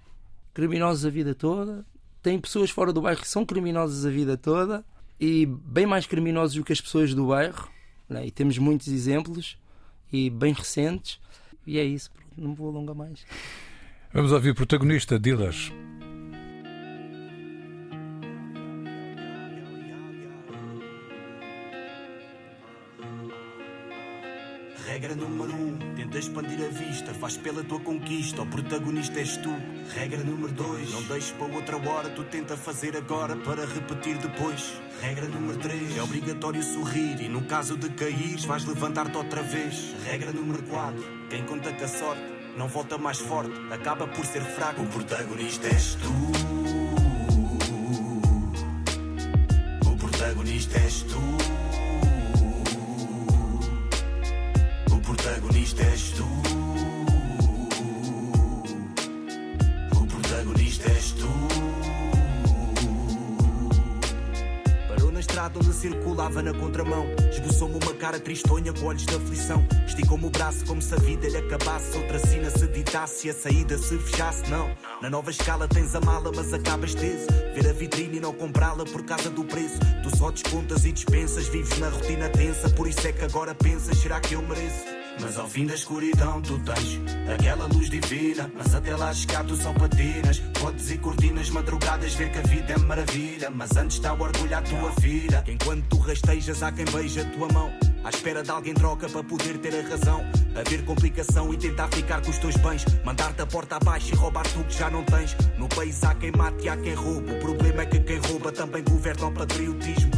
criminosos 0.53 1.05
a 1.05 1.09
vida 1.09 1.33
toda, 1.33 1.85
tem 2.21 2.39
pessoas 2.39 2.69
fora 2.69 2.91
do 2.91 3.01
bairro 3.01 3.21
que 3.21 3.27
são 3.27 3.45
criminosas 3.45 4.05
a 4.05 4.09
vida 4.09 4.37
toda 4.37 4.85
e 5.19 5.45
bem 5.45 5.85
mais 5.85 6.05
criminosos 6.05 6.55
do 6.55 6.63
que 6.63 6.73
as 6.73 6.81
pessoas 6.81 7.13
do 7.13 7.27
bairro. 7.27 7.69
né? 8.09 8.25
E 8.27 8.31
temos 8.31 8.57
muitos 8.57 8.87
exemplos 8.87 9.57
e 10.11 10.29
bem 10.29 10.53
recentes. 10.53 11.19
E 11.65 11.79
é 11.79 11.83
isso, 11.83 12.11
não 12.37 12.53
vou 12.53 12.69
alongar 12.69 12.95
mais. 12.95 13.25
Vamos 14.13 14.31
ouvir 14.31 14.51
o 14.51 14.55
protagonista, 14.55 15.19
Dilas. 15.19 15.71
Expandir 26.35 26.65
a 26.65 26.69
vista, 26.69 27.13
faz 27.13 27.37
pela 27.37 27.63
tua 27.63 27.79
conquista, 27.79 28.41
o 28.41 28.45
protagonista 28.45 29.19
és 29.19 29.37
tu. 29.37 29.55
Regra 29.93 30.21
número 30.21 30.51
dois, 30.51 30.91
não 30.91 31.01
deixes 31.03 31.31
para 31.31 31.45
outra 31.47 31.77
hora, 31.77 32.09
tu 32.09 32.25
tenta 32.25 32.57
fazer 32.57 32.97
agora 32.97 33.37
para 33.37 33.65
repetir 33.65 34.17
depois. 34.17 34.73
Regra 35.01 35.27
número 35.27 35.57
três, 35.59 35.97
é 35.97 36.01
obrigatório 36.01 36.61
sorrir 36.61 37.21
e 37.21 37.29
no 37.29 37.43
caso 37.43 37.77
de 37.77 37.89
caíres 37.89 38.43
vais 38.43 38.65
levantar-te 38.65 39.15
outra 39.15 39.41
vez. 39.41 39.95
Regra 40.03 40.33
número 40.33 40.61
quatro, 40.63 41.05
quem 41.29 41.45
conta 41.45 41.71
com 41.71 41.85
a 41.85 41.87
sorte 41.87 42.23
não 42.57 42.67
volta 42.67 42.97
mais 42.97 43.19
forte, 43.19 43.53
acaba 43.71 44.05
por 44.05 44.25
ser 44.25 44.41
fraco. 44.41 44.81
O 44.81 44.87
protagonista 44.87 45.67
és 45.67 45.95
tu. 45.95 46.11
O 49.89 49.95
protagonista 49.95 50.77
és 50.79 51.01
tu. 51.03 51.74
Circulava 66.25 66.41
na 66.41 66.53
contramão. 66.53 67.05
Esboçou-me 67.31 67.75
uma 67.75 67.93
cara 67.93 68.19
tristonha 68.19 68.73
com 68.73 68.85
olhos 68.85 69.05
de 69.05 69.15
aflição. 69.15 69.65
Esticou-me 69.85 70.25
o 70.25 70.29
braço 70.29 70.65
como 70.65 70.81
se 70.81 70.93
a 70.93 70.97
vida 70.97 71.27
lhe 71.27 71.37
acabasse. 71.37 71.97
Outra 71.97 72.19
sina 72.19 72.49
se 72.49 72.67
ditasse 72.67 73.27
e 73.27 73.29
a 73.29 73.33
saída 73.33 73.77
se 73.77 73.97
fechasse. 73.97 74.49
Não, 74.49 74.69
na 75.01 75.09
nova 75.09 75.29
escala 75.29 75.67
tens 75.67 75.93
a 75.95 76.01
mala, 76.01 76.31
mas 76.35 76.53
acabas 76.53 76.95
teso. 76.95 77.27
Ver 77.53 77.69
a 77.69 77.73
vitrine 77.73 78.17
e 78.17 78.19
não 78.19 78.33
comprá-la 78.33 78.85
por 78.85 79.03
causa 79.03 79.29
do 79.29 79.43
preço. 79.43 79.79
Tu 80.03 80.17
só 80.17 80.31
descontas 80.31 80.85
e 80.85 80.91
dispensas, 80.91 81.47
vives 81.47 81.77
na 81.79 81.89
rotina 81.89 82.29
tensa. 82.29 82.69
Por 82.69 82.87
isso 82.87 83.07
é 83.07 83.11
que 83.11 83.23
agora 83.23 83.53
pensas, 83.53 83.97
será 83.97 84.19
que 84.19 84.33
eu 84.33 84.41
mereço? 84.41 84.94
Mas 85.19 85.37
ao 85.37 85.47
fim 85.47 85.65
da 85.65 85.73
escuridão 85.73 86.41
tu 86.41 86.59
tens 86.59 86.99
aquela 87.33 87.65
luz 87.67 87.89
divina. 87.89 88.51
Mas 88.55 88.75
até 88.75 88.95
lá 88.95 89.13
chegar 89.13 89.43
tu 89.45 89.55
só 89.55 89.73
patinas. 89.73 90.39
Podes 90.59 90.91
e 90.91 90.97
cortinas, 90.97 91.49
madrugadas, 91.49 92.13
ver 92.13 92.31
que 92.31 92.39
a 92.39 92.41
vida 92.41 92.73
é 92.73 92.77
maravilha. 92.77 93.49
Mas 93.49 93.75
antes 93.75 93.97
está 93.97 94.13
o 94.13 94.21
orgulho 94.21 94.57
à 94.57 94.61
tua 94.61 94.91
filha. 95.01 95.41
Que 95.41 95.51
enquanto 95.51 95.85
tu 95.87 95.97
rastejas, 95.97 96.61
há 96.63 96.71
quem 96.71 96.85
beija 96.85 97.21
a 97.21 97.25
tua 97.25 97.47
mão. 97.51 97.71
À 98.03 98.09
espera 98.09 98.43
de 98.43 98.51
alguém 98.51 98.73
troca 98.73 99.09
para 99.09 99.23
poder 99.23 99.57
ter 99.57 99.73
a 99.73 99.89
razão. 99.89 100.21
Haver 100.55 100.85
complicação 100.85 101.53
e 101.53 101.57
tentar 101.57 101.87
ficar 101.87 102.21
com 102.21 102.29
os 102.29 102.37
teus 102.37 102.55
bens. 102.57 102.85
Mandar-te 103.03 103.41
a 103.41 103.45
porta 103.45 103.77
abaixo 103.77 104.13
e 104.13 104.15
roubar 104.15 104.45
tu 104.47 104.63
que 104.63 104.77
já 104.77 104.89
não 104.89 105.03
tens. 105.03 105.35
No 105.57 105.67
país 105.67 106.03
há 106.03 106.13
quem 106.13 106.31
mate 106.31 106.65
e 106.65 106.69
há 106.69 106.77
quem 106.77 106.93
rouba. 106.93 107.31
O 107.31 107.39
problema 107.39 107.81
é 107.81 107.85
que 107.85 107.99
quem 107.99 108.17
rouba 108.17 108.51
também 108.51 108.83
governa 108.83 109.27
o 109.27 109.31
patriotismo. 109.31 110.11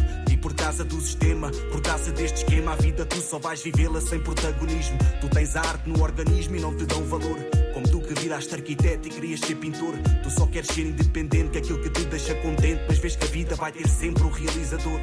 Causa 0.68 0.84
do 0.84 1.00
sistema, 1.00 1.50
por 1.72 1.82
causa 1.82 2.12
deste 2.12 2.40
esquema, 2.40 2.74
a 2.74 2.76
vida 2.76 3.06
tu 3.06 3.22
só 3.22 3.40
vais 3.40 3.62
vivê-la 3.64 4.02
sem 4.02 4.20
protagonismo. 4.20 4.98
Tu 5.22 5.30
tens 5.30 5.56
arte 5.56 5.88
no 5.88 6.04
organismo 6.04 6.58
e 6.58 6.60
não 6.60 6.76
te 6.76 6.86
dão 6.86 7.06
valor. 7.06 7.40
Como 7.74 7.88
tu 7.88 8.02
que 8.02 8.14
viraste 8.20 8.54
arquiteto 8.54 9.08
e 9.08 9.12
querias 9.12 9.40
ser 9.40 9.56
pintor, 9.56 9.94
tu 10.22 10.30
só 10.30 10.46
queres 10.46 10.68
ser 10.68 10.82
independente, 10.82 11.52
que 11.52 11.60
aquilo 11.60 11.82
que 11.82 11.90
te 11.90 12.04
deixa 12.08 12.36
contente. 12.42 12.84
Mas 12.86 12.98
vês 12.98 13.16
que 13.16 13.24
a 13.24 13.28
vida 13.28 13.56
vai 13.56 13.72
ter 13.72 13.88
sempre 13.88 14.24
um 14.24 14.30
realizador. 14.30 15.00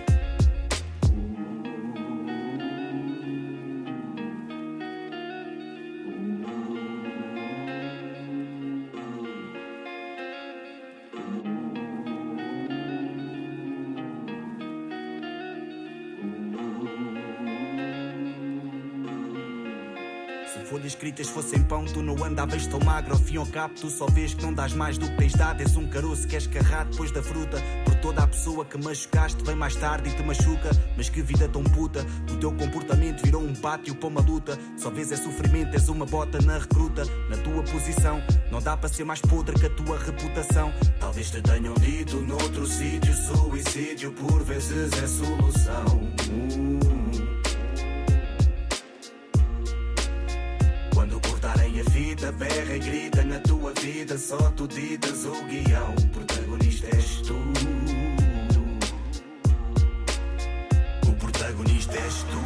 Escritas 21.15 21.29
fossem 21.29 21.62
pão, 21.62 21.85
tu 21.85 22.03
não 22.03 22.25
andavas 22.25 22.67
tão 22.67 22.81
magro. 22.81 23.12
Ao 23.12 23.19
fim 23.19 23.37
ao 23.37 23.47
cabo, 23.47 23.75
tu 23.75 23.89
só 23.89 24.07
vês 24.07 24.35
que 24.35 24.43
não 24.43 24.53
dás 24.53 24.73
mais 24.73 24.99
do 24.99 25.07
que 25.07 25.17
tens 25.17 25.33
dado. 25.33 25.61
És 25.61 25.77
um 25.77 25.87
caroço 25.87 26.27
que 26.27 26.35
és 26.35 26.47
carrado 26.47 26.91
depois 26.91 27.12
da 27.12 27.23
fruta. 27.23 27.62
Por 27.85 27.95
toda 27.97 28.23
a 28.23 28.27
pessoa 28.27 28.65
que 28.65 28.77
machucaste, 28.77 29.43
vem 29.45 29.55
mais 29.55 29.77
tarde 29.77 30.11
e 30.11 30.12
te 30.12 30.23
machuca. 30.23 30.71
Mas 30.97 31.09
que 31.09 31.23
vida 31.23 31.49
tão 31.49 31.62
puta. 31.62 32.05
O 32.33 32.37
teu 32.37 32.53
comportamento 32.53 33.23
virou 33.23 33.43
um 33.43 33.55
pátio 33.55 33.95
para 33.95 34.09
uma 34.09 34.21
luta. 34.21 34.59
Só 34.77 34.91
vês 34.91 35.12
é 35.12 35.17
sofrimento, 35.17 35.75
és 35.75 35.89
uma 35.89 36.05
bota 36.05 36.39
na 36.43 36.59
recruta. 36.59 37.05
Na 37.31 37.37
tua 37.37 37.62
posição, 37.62 38.21
não 38.51 38.61
dá 38.61 38.77
para 38.77 38.89
ser 38.89 39.05
mais 39.05 39.21
podre 39.21 39.55
que 39.55 39.67
a 39.67 39.71
tua 39.71 39.99
reputação. 39.99 40.73
Talvez 40.99 41.31
te 41.31 41.41
tenham 41.43 41.75
dito 41.75 42.21
noutro 42.21 42.67
sítio: 42.67 43.15
suicídio 43.15 44.12
por 44.12 44.43
vezes 44.43 44.93
é 44.93 45.07
solução. 45.07 46.11
Hum. 46.31 47.04
Cortarem 51.75 51.81
a 51.81 51.85
fita, 51.91 52.33
berra 52.33 52.77
e 52.77 52.79
grita 52.79 53.25
na 53.25 53.39
tua 53.41 53.72
vida. 53.81 54.16
Só 54.16 54.37
tu 54.51 54.68
ditas 54.68 55.25
o 55.25 55.33
guião, 55.47 55.95
o 55.95 56.09
protagonista 56.09 56.87
és 56.95 57.20
tu. 57.22 57.35
O 61.09 61.14
protagonista 61.16 61.97
és 61.99 62.25
tu. 62.25 62.39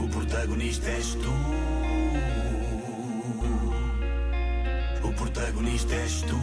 O 0.00 0.08
protagonista 0.08 0.90
és 0.90 1.14
tu. 1.14 1.58
protagonista 5.16 5.94
és 5.94 6.22
tu. 6.22 6.36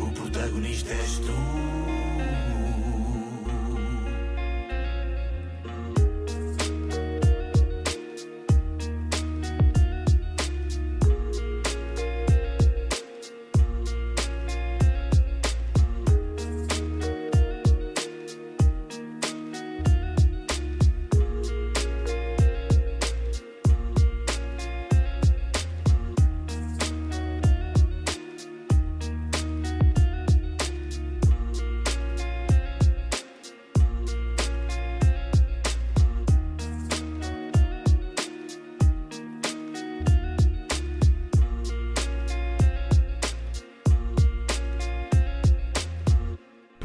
O 0.00 0.12
protagonista 0.12 0.94
és 0.94 1.18
tu. 1.18 2.01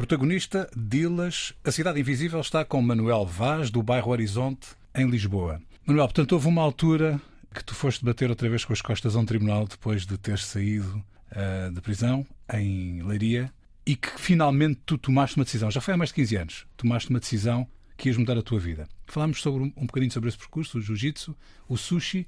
Protagonista, 0.08 0.70
Dilas. 0.74 1.52
A 1.62 1.70
Cidade 1.70 2.00
Invisível 2.00 2.40
está 2.40 2.64
com 2.64 2.80
Manuel 2.80 3.26
Vaz, 3.26 3.70
do 3.70 3.82
bairro 3.82 4.10
Horizonte, 4.10 4.68
em 4.94 5.06
Lisboa. 5.06 5.60
Manuel, 5.84 6.06
portanto, 6.06 6.32
houve 6.32 6.48
uma 6.48 6.62
altura 6.62 7.20
que 7.54 7.62
tu 7.62 7.74
foste 7.74 8.02
bater 8.02 8.30
outra 8.30 8.48
vez 8.48 8.64
com 8.64 8.72
as 8.72 8.80
costas 8.80 9.14
a 9.14 9.18
um 9.18 9.26
tribunal 9.26 9.66
depois 9.66 10.06
de 10.06 10.16
teres 10.16 10.46
saído 10.46 11.04
uh, 11.30 11.70
de 11.70 11.80
prisão 11.82 12.26
em 12.54 13.02
Leiria 13.02 13.52
e 13.84 13.94
que 13.94 14.18
finalmente 14.18 14.80
tu 14.86 14.96
tomaste 14.96 15.36
uma 15.36 15.44
decisão. 15.44 15.70
Já 15.70 15.82
foi 15.82 15.92
há 15.92 15.96
mais 15.98 16.08
de 16.08 16.14
15 16.14 16.36
anos. 16.36 16.66
Tomaste 16.74 17.10
uma 17.10 17.20
decisão 17.20 17.68
que 17.94 18.08
ias 18.08 18.16
mudar 18.16 18.38
a 18.38 18.42
tua 18.42 18.58
vida. 18.58 18.88
Falámos 19.06 19.42
sobre 19.42 19.62
um, 19.62 19.72
um 19.76 19.84
bocadinho 19.84 20.10
sobre 20.10 20.30
esse 20.30 20.38
percurso, 20.38 20.78
o 20.78 20.80
jiu-jitsu, 20.80 21.36
o 21.68 21.76
sushi. 21.76 22.26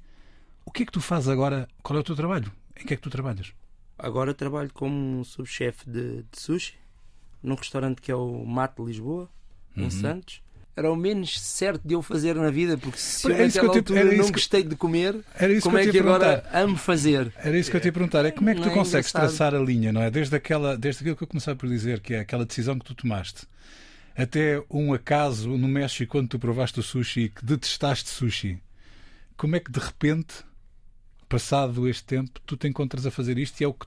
O 0.63 0.69
que 0.69 0.83
é 0.83 0.85
que 0.85 0.91
tu 0.91 1.01
fazes 1.01 1.29
agora? 1.29 1.67
Qual 1.81 1.97
é 1.97 1.99
o 1.99 2.03
teu 2.03 2.15
trabalho? 2.15 2.51
Em 2.79 2.85
que 2.85 2.93
é 2.93 2.95
que 2.95 3.01
tu 3.01 3.09
trabalhas? 3.09 3.53
Agora 3.97 4.35
trabalho 4.35 4.69
como 4.71 5.25
subchefe 5.25 5.89
de, 5.89 6.17
de 6.31 6.39
sushi 6.39 6.80
num 7.41 7.55
restaurante 7.55 8.01
que 8.01 8.11
é 8.11 8.15
o 8.15 8.45
Mate 8.45 8.81
Lisboa, 8.81 9.29
em 9.75 9.83
uhum. 9.83 9.91
Santos. 9.91 10.41
Era 10.75 10.89
o 10.89 10.95
menos 10.95 11.39
certo 11.39 11.85
de 11.85 11.95
eu 11.95 12.01
fazer 12.01 12.35
na 12.35 12.49
vida, 12.49 12.77
porque 12.77 12.97
se 12.97 13.29
eu 13.29 13.37
naquela 13.37 13.75
altura 13.75 14.09
te, 14.09 14.15
não 14.15 14.25
que, 14.25 14.31
gostei 14.31 14.63
de 14.63 14.75
comer, 14.75 15.19
como 15.61 15.77
é 15.77 15.85
que, 15.85 15.99
agora 15.99 16.49
amo 16.53 16.77
fazer? 16.77 17.31
Era 17.35 17.57
isso 17.57 17.69
que 17.69 17.75
eu 17.75 17.81
te 17.81 17.87
ia 17.87 17.91
perguntar. 17.91 18.23
É 18.23 18.31
como 18.31 18.49
é 18.49 18.55
que 18.55 18.61
tu 18.61 18.69
é 18.69 18.73
consegues 18.73 19.13
é 19.13 19.19
traçar 19.19 19.53
a 19.53 19.59
linha, 19.59 19.91
não 19.91 20.01
é? 20.01 20.09
Desde, 20.09 20.33
aquela, 20.33 20.77
desde 20.77 21.01
aquilo 21.01 21.17
que 21.17 21.23
eu 21.23 21.27
comecei 21.27 21.53
por 21.55 21.67
dizer, 21.67 21.99
que 21.99 22.13
é 22.13 22.19
aquela 22.21 22.45
decisão 22.45 22.79
que 22.79 22.85
tu 22.85 22.95
tomaste, 22.95 23.45
até 24.15 24.63
um 24.69 24.93
acaso 24.93 25.49
no 25.49 25.67
México, 25.67 26.13
quando 26.13 26.29
tu 26.29 26.39
provaste 26.39 26.79
o 26.79 26.83
sushi, 26.83 27.29
que 27.29 27.45
detestaste 27.45 28.09
sushi. 28.09 28.57
Como 29.35 29.57
é 29.57 29.59
que 29.59 29.71
de 29.71 29.79
repente, 29.79 30.35
passado 31.27 31.87
este 31.87 32.05
tempo, 32.05 32.39
tu 32.45 32.55
te 32.55 32.69
encontras 32.69 33.05
a 33.05 33.11
fazer 33.11 33.37
isto 33.37 33.59
e 33.59 33.65
é 33.65 33.67
o 33.67 33.73
que, 33.73 33.85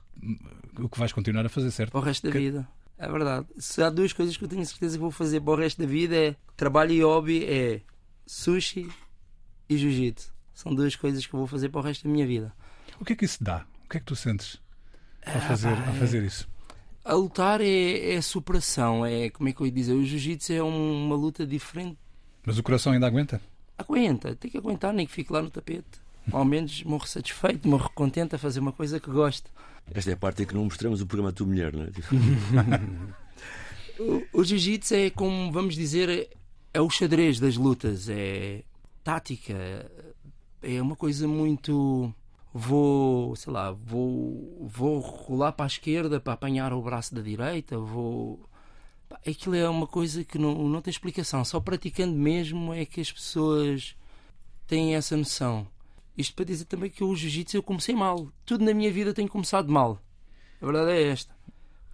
o 0.79 0.87
que 0.87 0.99
vais 0.99 1.11
continuar 1.11 1.45
a 1.47 1.49
fazer, 1.49 1.71
certo? 1.71 1.97
O 1.97 1.99
resto 1.99 2.27
da 2.27 2.31
que... 2.31 2.37
vida. 2.37 2.67
É 2.97 3.09
verdade. 3.09 3.45
Se 3.57 3.81
há 3.83 3.89
duas 3.89 4.13
coisas 4.13 4.37
que 4.37 4.43
eu 4.43 4.47
tenho 4.47 4.65
certeza 4.65 4.97
que 4.97 5.01
vou 5.01 5.11
fazer 5.11 5.41
para 5.41 5.53
o 5.53 5.55
resto 5.55 5.81
da 5.81 5.87
vida 5.87 6.15
é 6.15 6.35
trabalho 6.55 6.91
e 6.91 7.01
hobby 7.01 7.45
é 7.45 7.81
sushi 8.25 8.89
e 9.69 9.77
jiu-jitsu. 9.77 10.33
São 10.53 10.73
duas 10.73 10.95
coisas 10.95 11.25
que 11.25 11.33
eu 11.33 11.37
vou 11.37 11.47
fazer 11.47 11.69
para 11.69 11.81
o 11.81 11.83
resto 11.83 12.05
da 12.05 12.09
minha 12.09 12.25
vida. 12.25 12.53
O 12.99 13.03
que 13.03 13.13
é 13.13 13.15
que 13.15 13.25
isso 13.25 13.43
dá? 13.43 13.65
O 13.85 13.89
que 13.89 13.97
é 13.97 13.99
que 13.99 14.05
tu 14.05 14.15
sentes 14.15 14.61
ao 15.25 15.41
fazer, 15.41 15.73
ah, 15.73 15.93
fazer 15.99 16.23
isso? 16.23 16.47
A 17.03 17.13
lutar 17.13 17.59
é, 17.61 18.13
é 18.13 18.21
superação, 18.21 19.05
é 19.05 19.29
como 19.29 19.49
é 19.49 19.51
que 19.53 19.61
eu 19.61 19.65
ia 19.65 19.71
dizer? 19.71 19.93
O 19.93 20.03
jiu-jitsu 20.03 20.53
é 20.53 20.63
um, 20.63 21.05
uma 21.05 21.15
luta 21.15 21.45
diferente. 21.45 21.97
Mas 22.45 22.57
o 22.57 22.63
coração 22.63 22.93
ainda 22.93 23.07
aguenta? 23.07 23.41
Aguenta, 23.77 24.35
tem 24.35 24.49
que 24.49 24.57
aguentar, 24.57 24.93
nem 24.93 25.05
que 25.05 25.11
fique 25.11 25.33
lá 25.33 25.41
no 25.41 25.49
tapete. 25.49 26.05
Ao 26.31 26.45
menos 26.45 26.83
morro 26.83 27.05
satisfeito, 27.05 27.67
morro 27.67 27.89
contente 27.93 28.35
a 28.35 28.39
fazer 28.39 28.59
uma 28.59 28.71
coisa 28.71 28.99
que 28.99 29.09
gosto. 29.11 29.51
Esta 29.93 30.11
é 30.11 30.13
a 30.13 30.17
parte 30.17 30.43
em 30.43 30.45
que 30.45 30.53
não 30.53 30.65
mostramos 30.65 31.01
o 31.01 31.05
programa 31.05 31.31
tua 31.31 31.47
mulher, 31.47 31.73
não 31.73 31.83
é? 31.83 31.89
o, 34.01 34.39
o 34.39 34.43
jiu-jitsu 34.43 34.95
é 34.95 35.09
como, 35.09 35.51
vamos 35.51 35.75
dizer, 35.75 36.29
é 36.73 36.81
o 36.81 36.89
xadrez 36.89 37.39
das 37.39 37.55
lutas, 37.55 38.09
é 38.09 38.63
tática, 39.03 39.89
é 40.61 40.81
uma 40.81 40.95
coisa 40.95 41.27
muito. 41.27 42.13
Vou, 42.53 43.35
sei 43.35 43.51
lá, 43.51 43.71
vou, 43.71 44.67
vou 44.67 44.99
rolar 44.99 45.51
para 45.51 45.65
a 45.65 45.67
esquerda 45.67 46.19
para 46.19 46.33
apanhar 46.33 46.73
o 46.73 46.81
braço 46.81 47.13
da 47.13 47.21
direita, 47.21 47.77
vou. 47.77 48.39
Aquilo 49.25 49.55
é 49.55 49.69
uma 49.69 49.87
coisa 49.87 50.23
que 50.23 50.37
não, 50.37 50.67
não 50.67 50.81
tem 50.81 50.91
explicação, 50.91 51.45
só 51.45 51.59
praticando 51.59 52.17
mesmo 52.17 52.73
é 52.73 52.85
que 52.85 52.99
as 52.99 53.11
pessoas 53.11 53.95
têm 54.67 54.95
essa 54.95 55.15
noção. 55.15 55.67
Isto 56.17 56.35
para 56.35 56.45
dizer 56.45 56.65
também 56.65 56.89
que 56.89 57.03
o 57.03 57.15
jiu-jitsu 57.15 57.57
eu 57.57 57.63
comecei 57.63 57.95
mal. 57.95 58.29
Tudo 58.45 58.63
na 58.63 58.73
minha 58.73 58.91
vida 58.91 59.13
tem 59.13 59.27
começado 59.27 59.71
mal. 59.71 60.01
A 60.61 60.65
verdade 60.65 60.91
é 60.91 61.09
esta. 61.09 61.35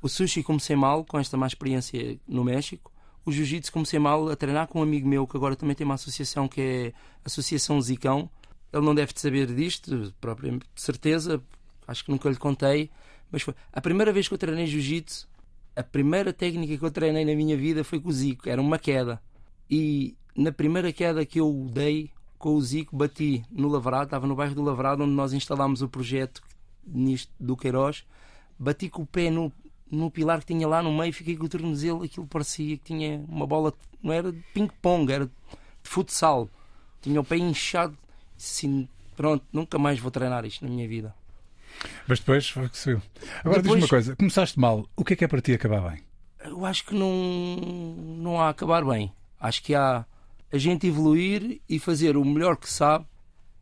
O 0.01 0.09
sushi 0.09 0.43
comecei 0.43 0.75
mal, 0.75 1.03
com 1.03 1.19
esta 1.19 1.37
má 1.37 1.47
experiência 1.47 2.19
no 2.27 2.43
México. 2.43 2.91
O 3.25 3.31
jiu-jitsu 3.31 3.71
comecei 3.71 3.99
mal 3.99 4.29
a 4.29 4.35
treinar 4.35 4.67
com 4.67 4.79
um 4.79 4.83
amigo 4.83 5.07
meu 5.07 5.27
que 5.27 5.37
agora 5.37 5.55
também 5.55 5.75
tem 5.75 5.85
uma 5.85 5.95
associação 5.95 6.47
que 6.47 6.61
é 6.61 6.87
a 7.23 7.27
Associação 7.27 7.79
Zicão. 7.81 8.29
Ele 8.73 8.85
não 8.85 8.95
deve 8.95 9.11
saber 9.15 9.47
disto, 9.53 10.13
propriamente 10.19 10.65
de 10.73 10.81
certeza, 10.81 11.41
acho 11.87 12.05
que 12.05 12.11
nunca 12.11 12.29
lhe 12.29 12.37
contei, 12.37 12.89
mas 13.29 13.41
foi 13.41 13.53
a 13.71 13.81
primeira 13.81 14.13
vez 14.13 14.27
que 14.27 14.33
eu 14.33 14.37
treinei 14.37 14.65
jiu-jitsu, 14.65 15.27
a 15.75 15.83
primeira 15.83 16.33
técnica 16.33 16.77
que 16.77 16.83
eu 16.83 16.91
treinei 16.91 17.25
na 17.25 17.35
minha 17.35 17.55
vida 17.55 17.83
foi 17.83 17.99
com 17.99 18.09
o 18.09 18.13
Zico, 18.13 18.49
era 18.49 18.61
uma 18.61 18.79
queda. 18.79 19.21
E 19.69 20.15
na 20.35 20.51
primeira 20.51 20.91
queda 20.91 21.25
que 21.25 21.39
eu 21.39 21.69
dei, 21.71 22.11
com 22.41 22.55
o 22.55 22.61
Zico 22.61 22.95
bati 22.97 23.45
no 23.51 23.69
Lavrado, 23.69 24.05
estava 24.05 24.25
no 24.25 24.35
bairro 24.35 24.55
do 24.55 24.63
Lavrado, 24.63 25.03
onde 25.03 25.13
nós 25.13 25.31
instalámos 25.31 25.83
o 25.83 25.87
projeto 25.87 26.41
nisto 26.83 27.31
do 27.39 27.55
Queiroz. 27.55 28.03
Bati 28.57 28.89
com 28.89 29.03
o 29.03 29.05
pé 29.05 29.29
no, 29.29 29.53
no 29.91 30.09
pilar 30.09 30.39
que 30.39 30.47
tinha 30.47 30.67
lá 30.67 30.81
no 30.81 30.91
meio, 30.91 31.13
fiquei 31.13 31.37
com 31.37 31.45
o 31.45 31.49
tornozelo, 31.49 32.03
aquilo 32.03 32.25
parecia 32.25 32.77
que 32.77 32.83
tinha 32.83 33.23
uma 33.29 33.45
bola, 33.45 33.71
não 34.01 34.11
era 34.11 34.31
de 34.31 34.39
ping-pong, 34.55 35.13
era 35.13 35.27
de 35.27 35.31
futsal. 35.83 36.49
Tinha 36.99 37.21
o 37.21 37.23
pé 37.23 37.37
inchado, 37.37 37.95
assim, 38.35 38.89
pronto, 39.15 39.45
nunca 39.53 39.77
mais 39.77 39.99
vou 39.99 40.09
treinar 40.09 40.43
isto 40.43 40.65
na 40.65 40.71
minha 40.71 40.87
vida. 40.87 41.13
Mas 42.07 42.19
depois 42.19 42.49
foi 42.49 42.67
que 42.69 42.77
saiu. 42.77 43.03
Agora 43.43 43.61
depois, 43.61 43.63
diz-me 43.63 43.81
uma 43.81 43.87
coisa, 43.87 44.15
começaste 44.15 44.59
mal, 44.59 44.89
o 44.95 45.05
que 45.05 45.13
é 45.13 45.15
que 45.15 45.25
é 45.25 45.27
para 45.27 45.41
ti 45.41 45.53
acabar 45.53 45.91
bem? 45.91 46.01
Eu 46.43 46.65
acho 46.65 46.85
que 46.85 46.95
não, 46.95 47.95
não 48.17 48.41
há 48.41 48.49
acabar 48.49 48.83
bem. 48.83 49.13
Acho 49.39 49.61
que 49.61 49.75
há 49.75 50.05
a 50.51 50.57
gente 50.57 50.87
evoluir 50.87 51.61
e 51.67 51.79
fazer 51.79 52.17
o 52.17 52.25
melhor 52.25 52.57
que 52.57 52.69
sabe, 52.69 53.05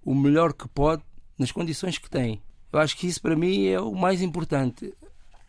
o 0.04 0.16
melhor 0.16 0.54
que 0.54 0.68
pode, 0.68 1.04
nas 1.38 1.52
condições 1.52 1.98
que 1.98 2.10
tem. 2.10 2.42
Eu 2.72 2.80
acho 2.80 2.98
que 2.98 3.08
isso 3.08 3.22
para 3.22 3.36
mim 3.36 3.68
é 3.68 3.80
o 3.80 3.94
mais 3.94 4.22
importante. 4.22 4.94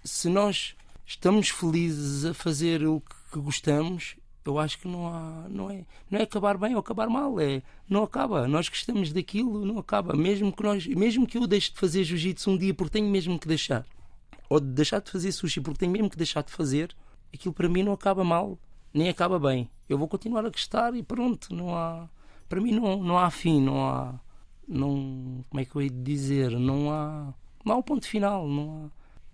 Se 0.05 0.29
nós 0.29 0.75
estamos 1.07 1.49
felizes 1.49 2.25
a 2.25 2.35
fazer 2.35 2.87
o 2.87 3.03
que 3.33 3.41
gostamos, 3.41 4.17
eu 4.45 4.59
acho 4.59 4.79
que 4.79 4.89
não 4.89 5.07
há, 5.07 5.47
não 5.49 5.71
é, 5.71 5.85
não 6.11 6.19
é 6.19 6.23
acabar 6.23 6.57
bem 6.57 6.75
ou 6.75 6.81
acabar 6.81 7.09
mal, 7.09 7.39
é 7.41 7.63
não 7.89 8.03
acaba. 8.03 8.47
Nós 8.47 8.69
gostamos 8.69 9.13
daquilo, 9.13 9.65
não 9.65 9.79
acaba. 9.79 10.15
Mesmo 10.15 10.53
que 10.53 10.63
nós, 10.63 10.87
mesmo 10.87 11.27
que 11.27 11.39
eu 11.39 11.47
deixe 11.47 11.73
de 11.73 11.79
fazer 11.79 12.05
jiu-jitsu 12.05 12.51
um 12.51 12.59
dia 12.59 12.75
porque 12.75 12.93
tenho 12.93 13.11
mesmo 13.11 13.39
que 13.39 13.49
deixar, 13.49 13.85
ou 14.49 14.61
de 14.61 14.69
deixar 14.69 15.01
de 15.01 15.11
fazer 15.11 15.33
sushi 15.33 15.61
porque 15.61 15.81
tenho 15.81 15.93
mesmo 15.93 16.09
que 16.09 16.17
deixar 16.17 16.43
de 16.43 16.53
fazer, 16.53 16.95
aquilo 17.33 17.55
para 17.55 17.69
mim 17.69 17.83
não 17.83 17.93
acaba 17.93 18.25
mal 18.25 18.59
nem 18.93 19.09
acaba 19.09 19.39
bem. 19.39 19.71
Eu 19.89 19.99
vou 19.99 20.09
continuar 20.09 20.45
a 20.45 20.51
gostar 20.51 20.95
e 20.95 21.03
pronto, 21.03 21.55
não 21.55 21.77
há. 21.77 22.09
Para 22.49 22.61
mim 22.61 22.73
não, 22.73 23.03
não 23.03 23.19
há 23.19 23.31
fim, 23.31 23.61
não 23.61 23.87
há. 23.87 24.15
Não, 24.67 25.45
como 25.49 25.61
é 25.61 25.65
que 25.65 25.75
eu 25.75 25.83
ia 25.83 25.91
dizer? 25.91 26.51
Não 26.53 26.91
há. 26.91 27.33
Não 27.65 27.75
há 27.75 27.77
um 27.77 27.83
ponto 27.83 28.07
final, 28.07 28.47
não 28.47 28.91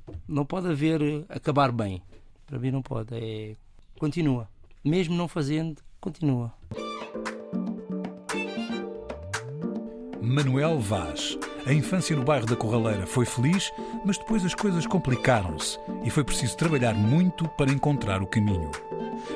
há. 0.09 0.13
Não 0.29 0.45
pode 0.47 0.69
haver 0.69 1.25
acabar 1.29 1.73
bem. 1.73 2.03
Para 2.47 2.59
mim 2.59 2.71
não 2.71 2.83
pode. 2.83 3.15
É. 3.15 3.57
Continua. 3.99 4.49
Mesmo 4.85 5.17
não 5.17 5.27
fazendo, 5.27 5.83
continua. 6.01 6.53
Manuel 10.23 10.79
Vaz. 10.81 11.39
A 11.67 11.73
infância 11.73 12.15
no 12.15 12.23
bairro 12.23 12.47
da 12.47 12.55
Corraleira 12.55 13.09
foi 13.09 13.27
feliz, 13.27 13.73
mas 14.05 14.17
depois 14.17 14.45
as 14.45 14.55
coisas 14.55 14.87
complicaram-se 14.87 15.81
e 16.05 16.11
foi 16.11 16.23
preciso 16.23 16.57
trabalhar 16.57 16.95
muito 16.95 17.49
para 17.49 17.73
encontrar 17.73 18.23
o 18.23 18.27
caminho 18.27 18.71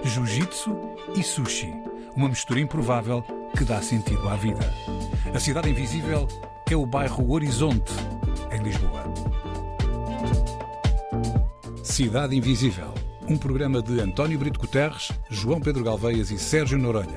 jiu-jitsu 0.05 0.77
e 1.17 1.25
sushi. 1.25 1.75
Uma 2.15 2.29
mistura 2.29 2.61
improvável 2.61 3.25
que 3.57 3.65
dá 3.65 3.83
sentido 3.83 4.29
à 4.29 4.37
vida. 4.37 4.73
A 5.35 5.41
Cidade 5.41 5.71
Invisível 5.71 6.29
é 6.71 6.77
o 6.77 6.87
bairro 6.87 7.33
Horizonte, 7.33 7.93
em 8.53 8.63
Lisboa. 8.63 9.13
Cidade 11.83 12.37
Invisível. 12.37 12.95
Um 13.29 13.37
programa 13.37 13.83
de 13.83 14.01
António 14.01 14.39
Brito 14.39 14.59
Guterres, 14.61 15.11
João 15.29 15.61
Pedro 15.61 15.85
Galveias 15.85 16.31
e 16.31 16.39
Sérgio 16.39 16.79
Noronha. 16.79 17.17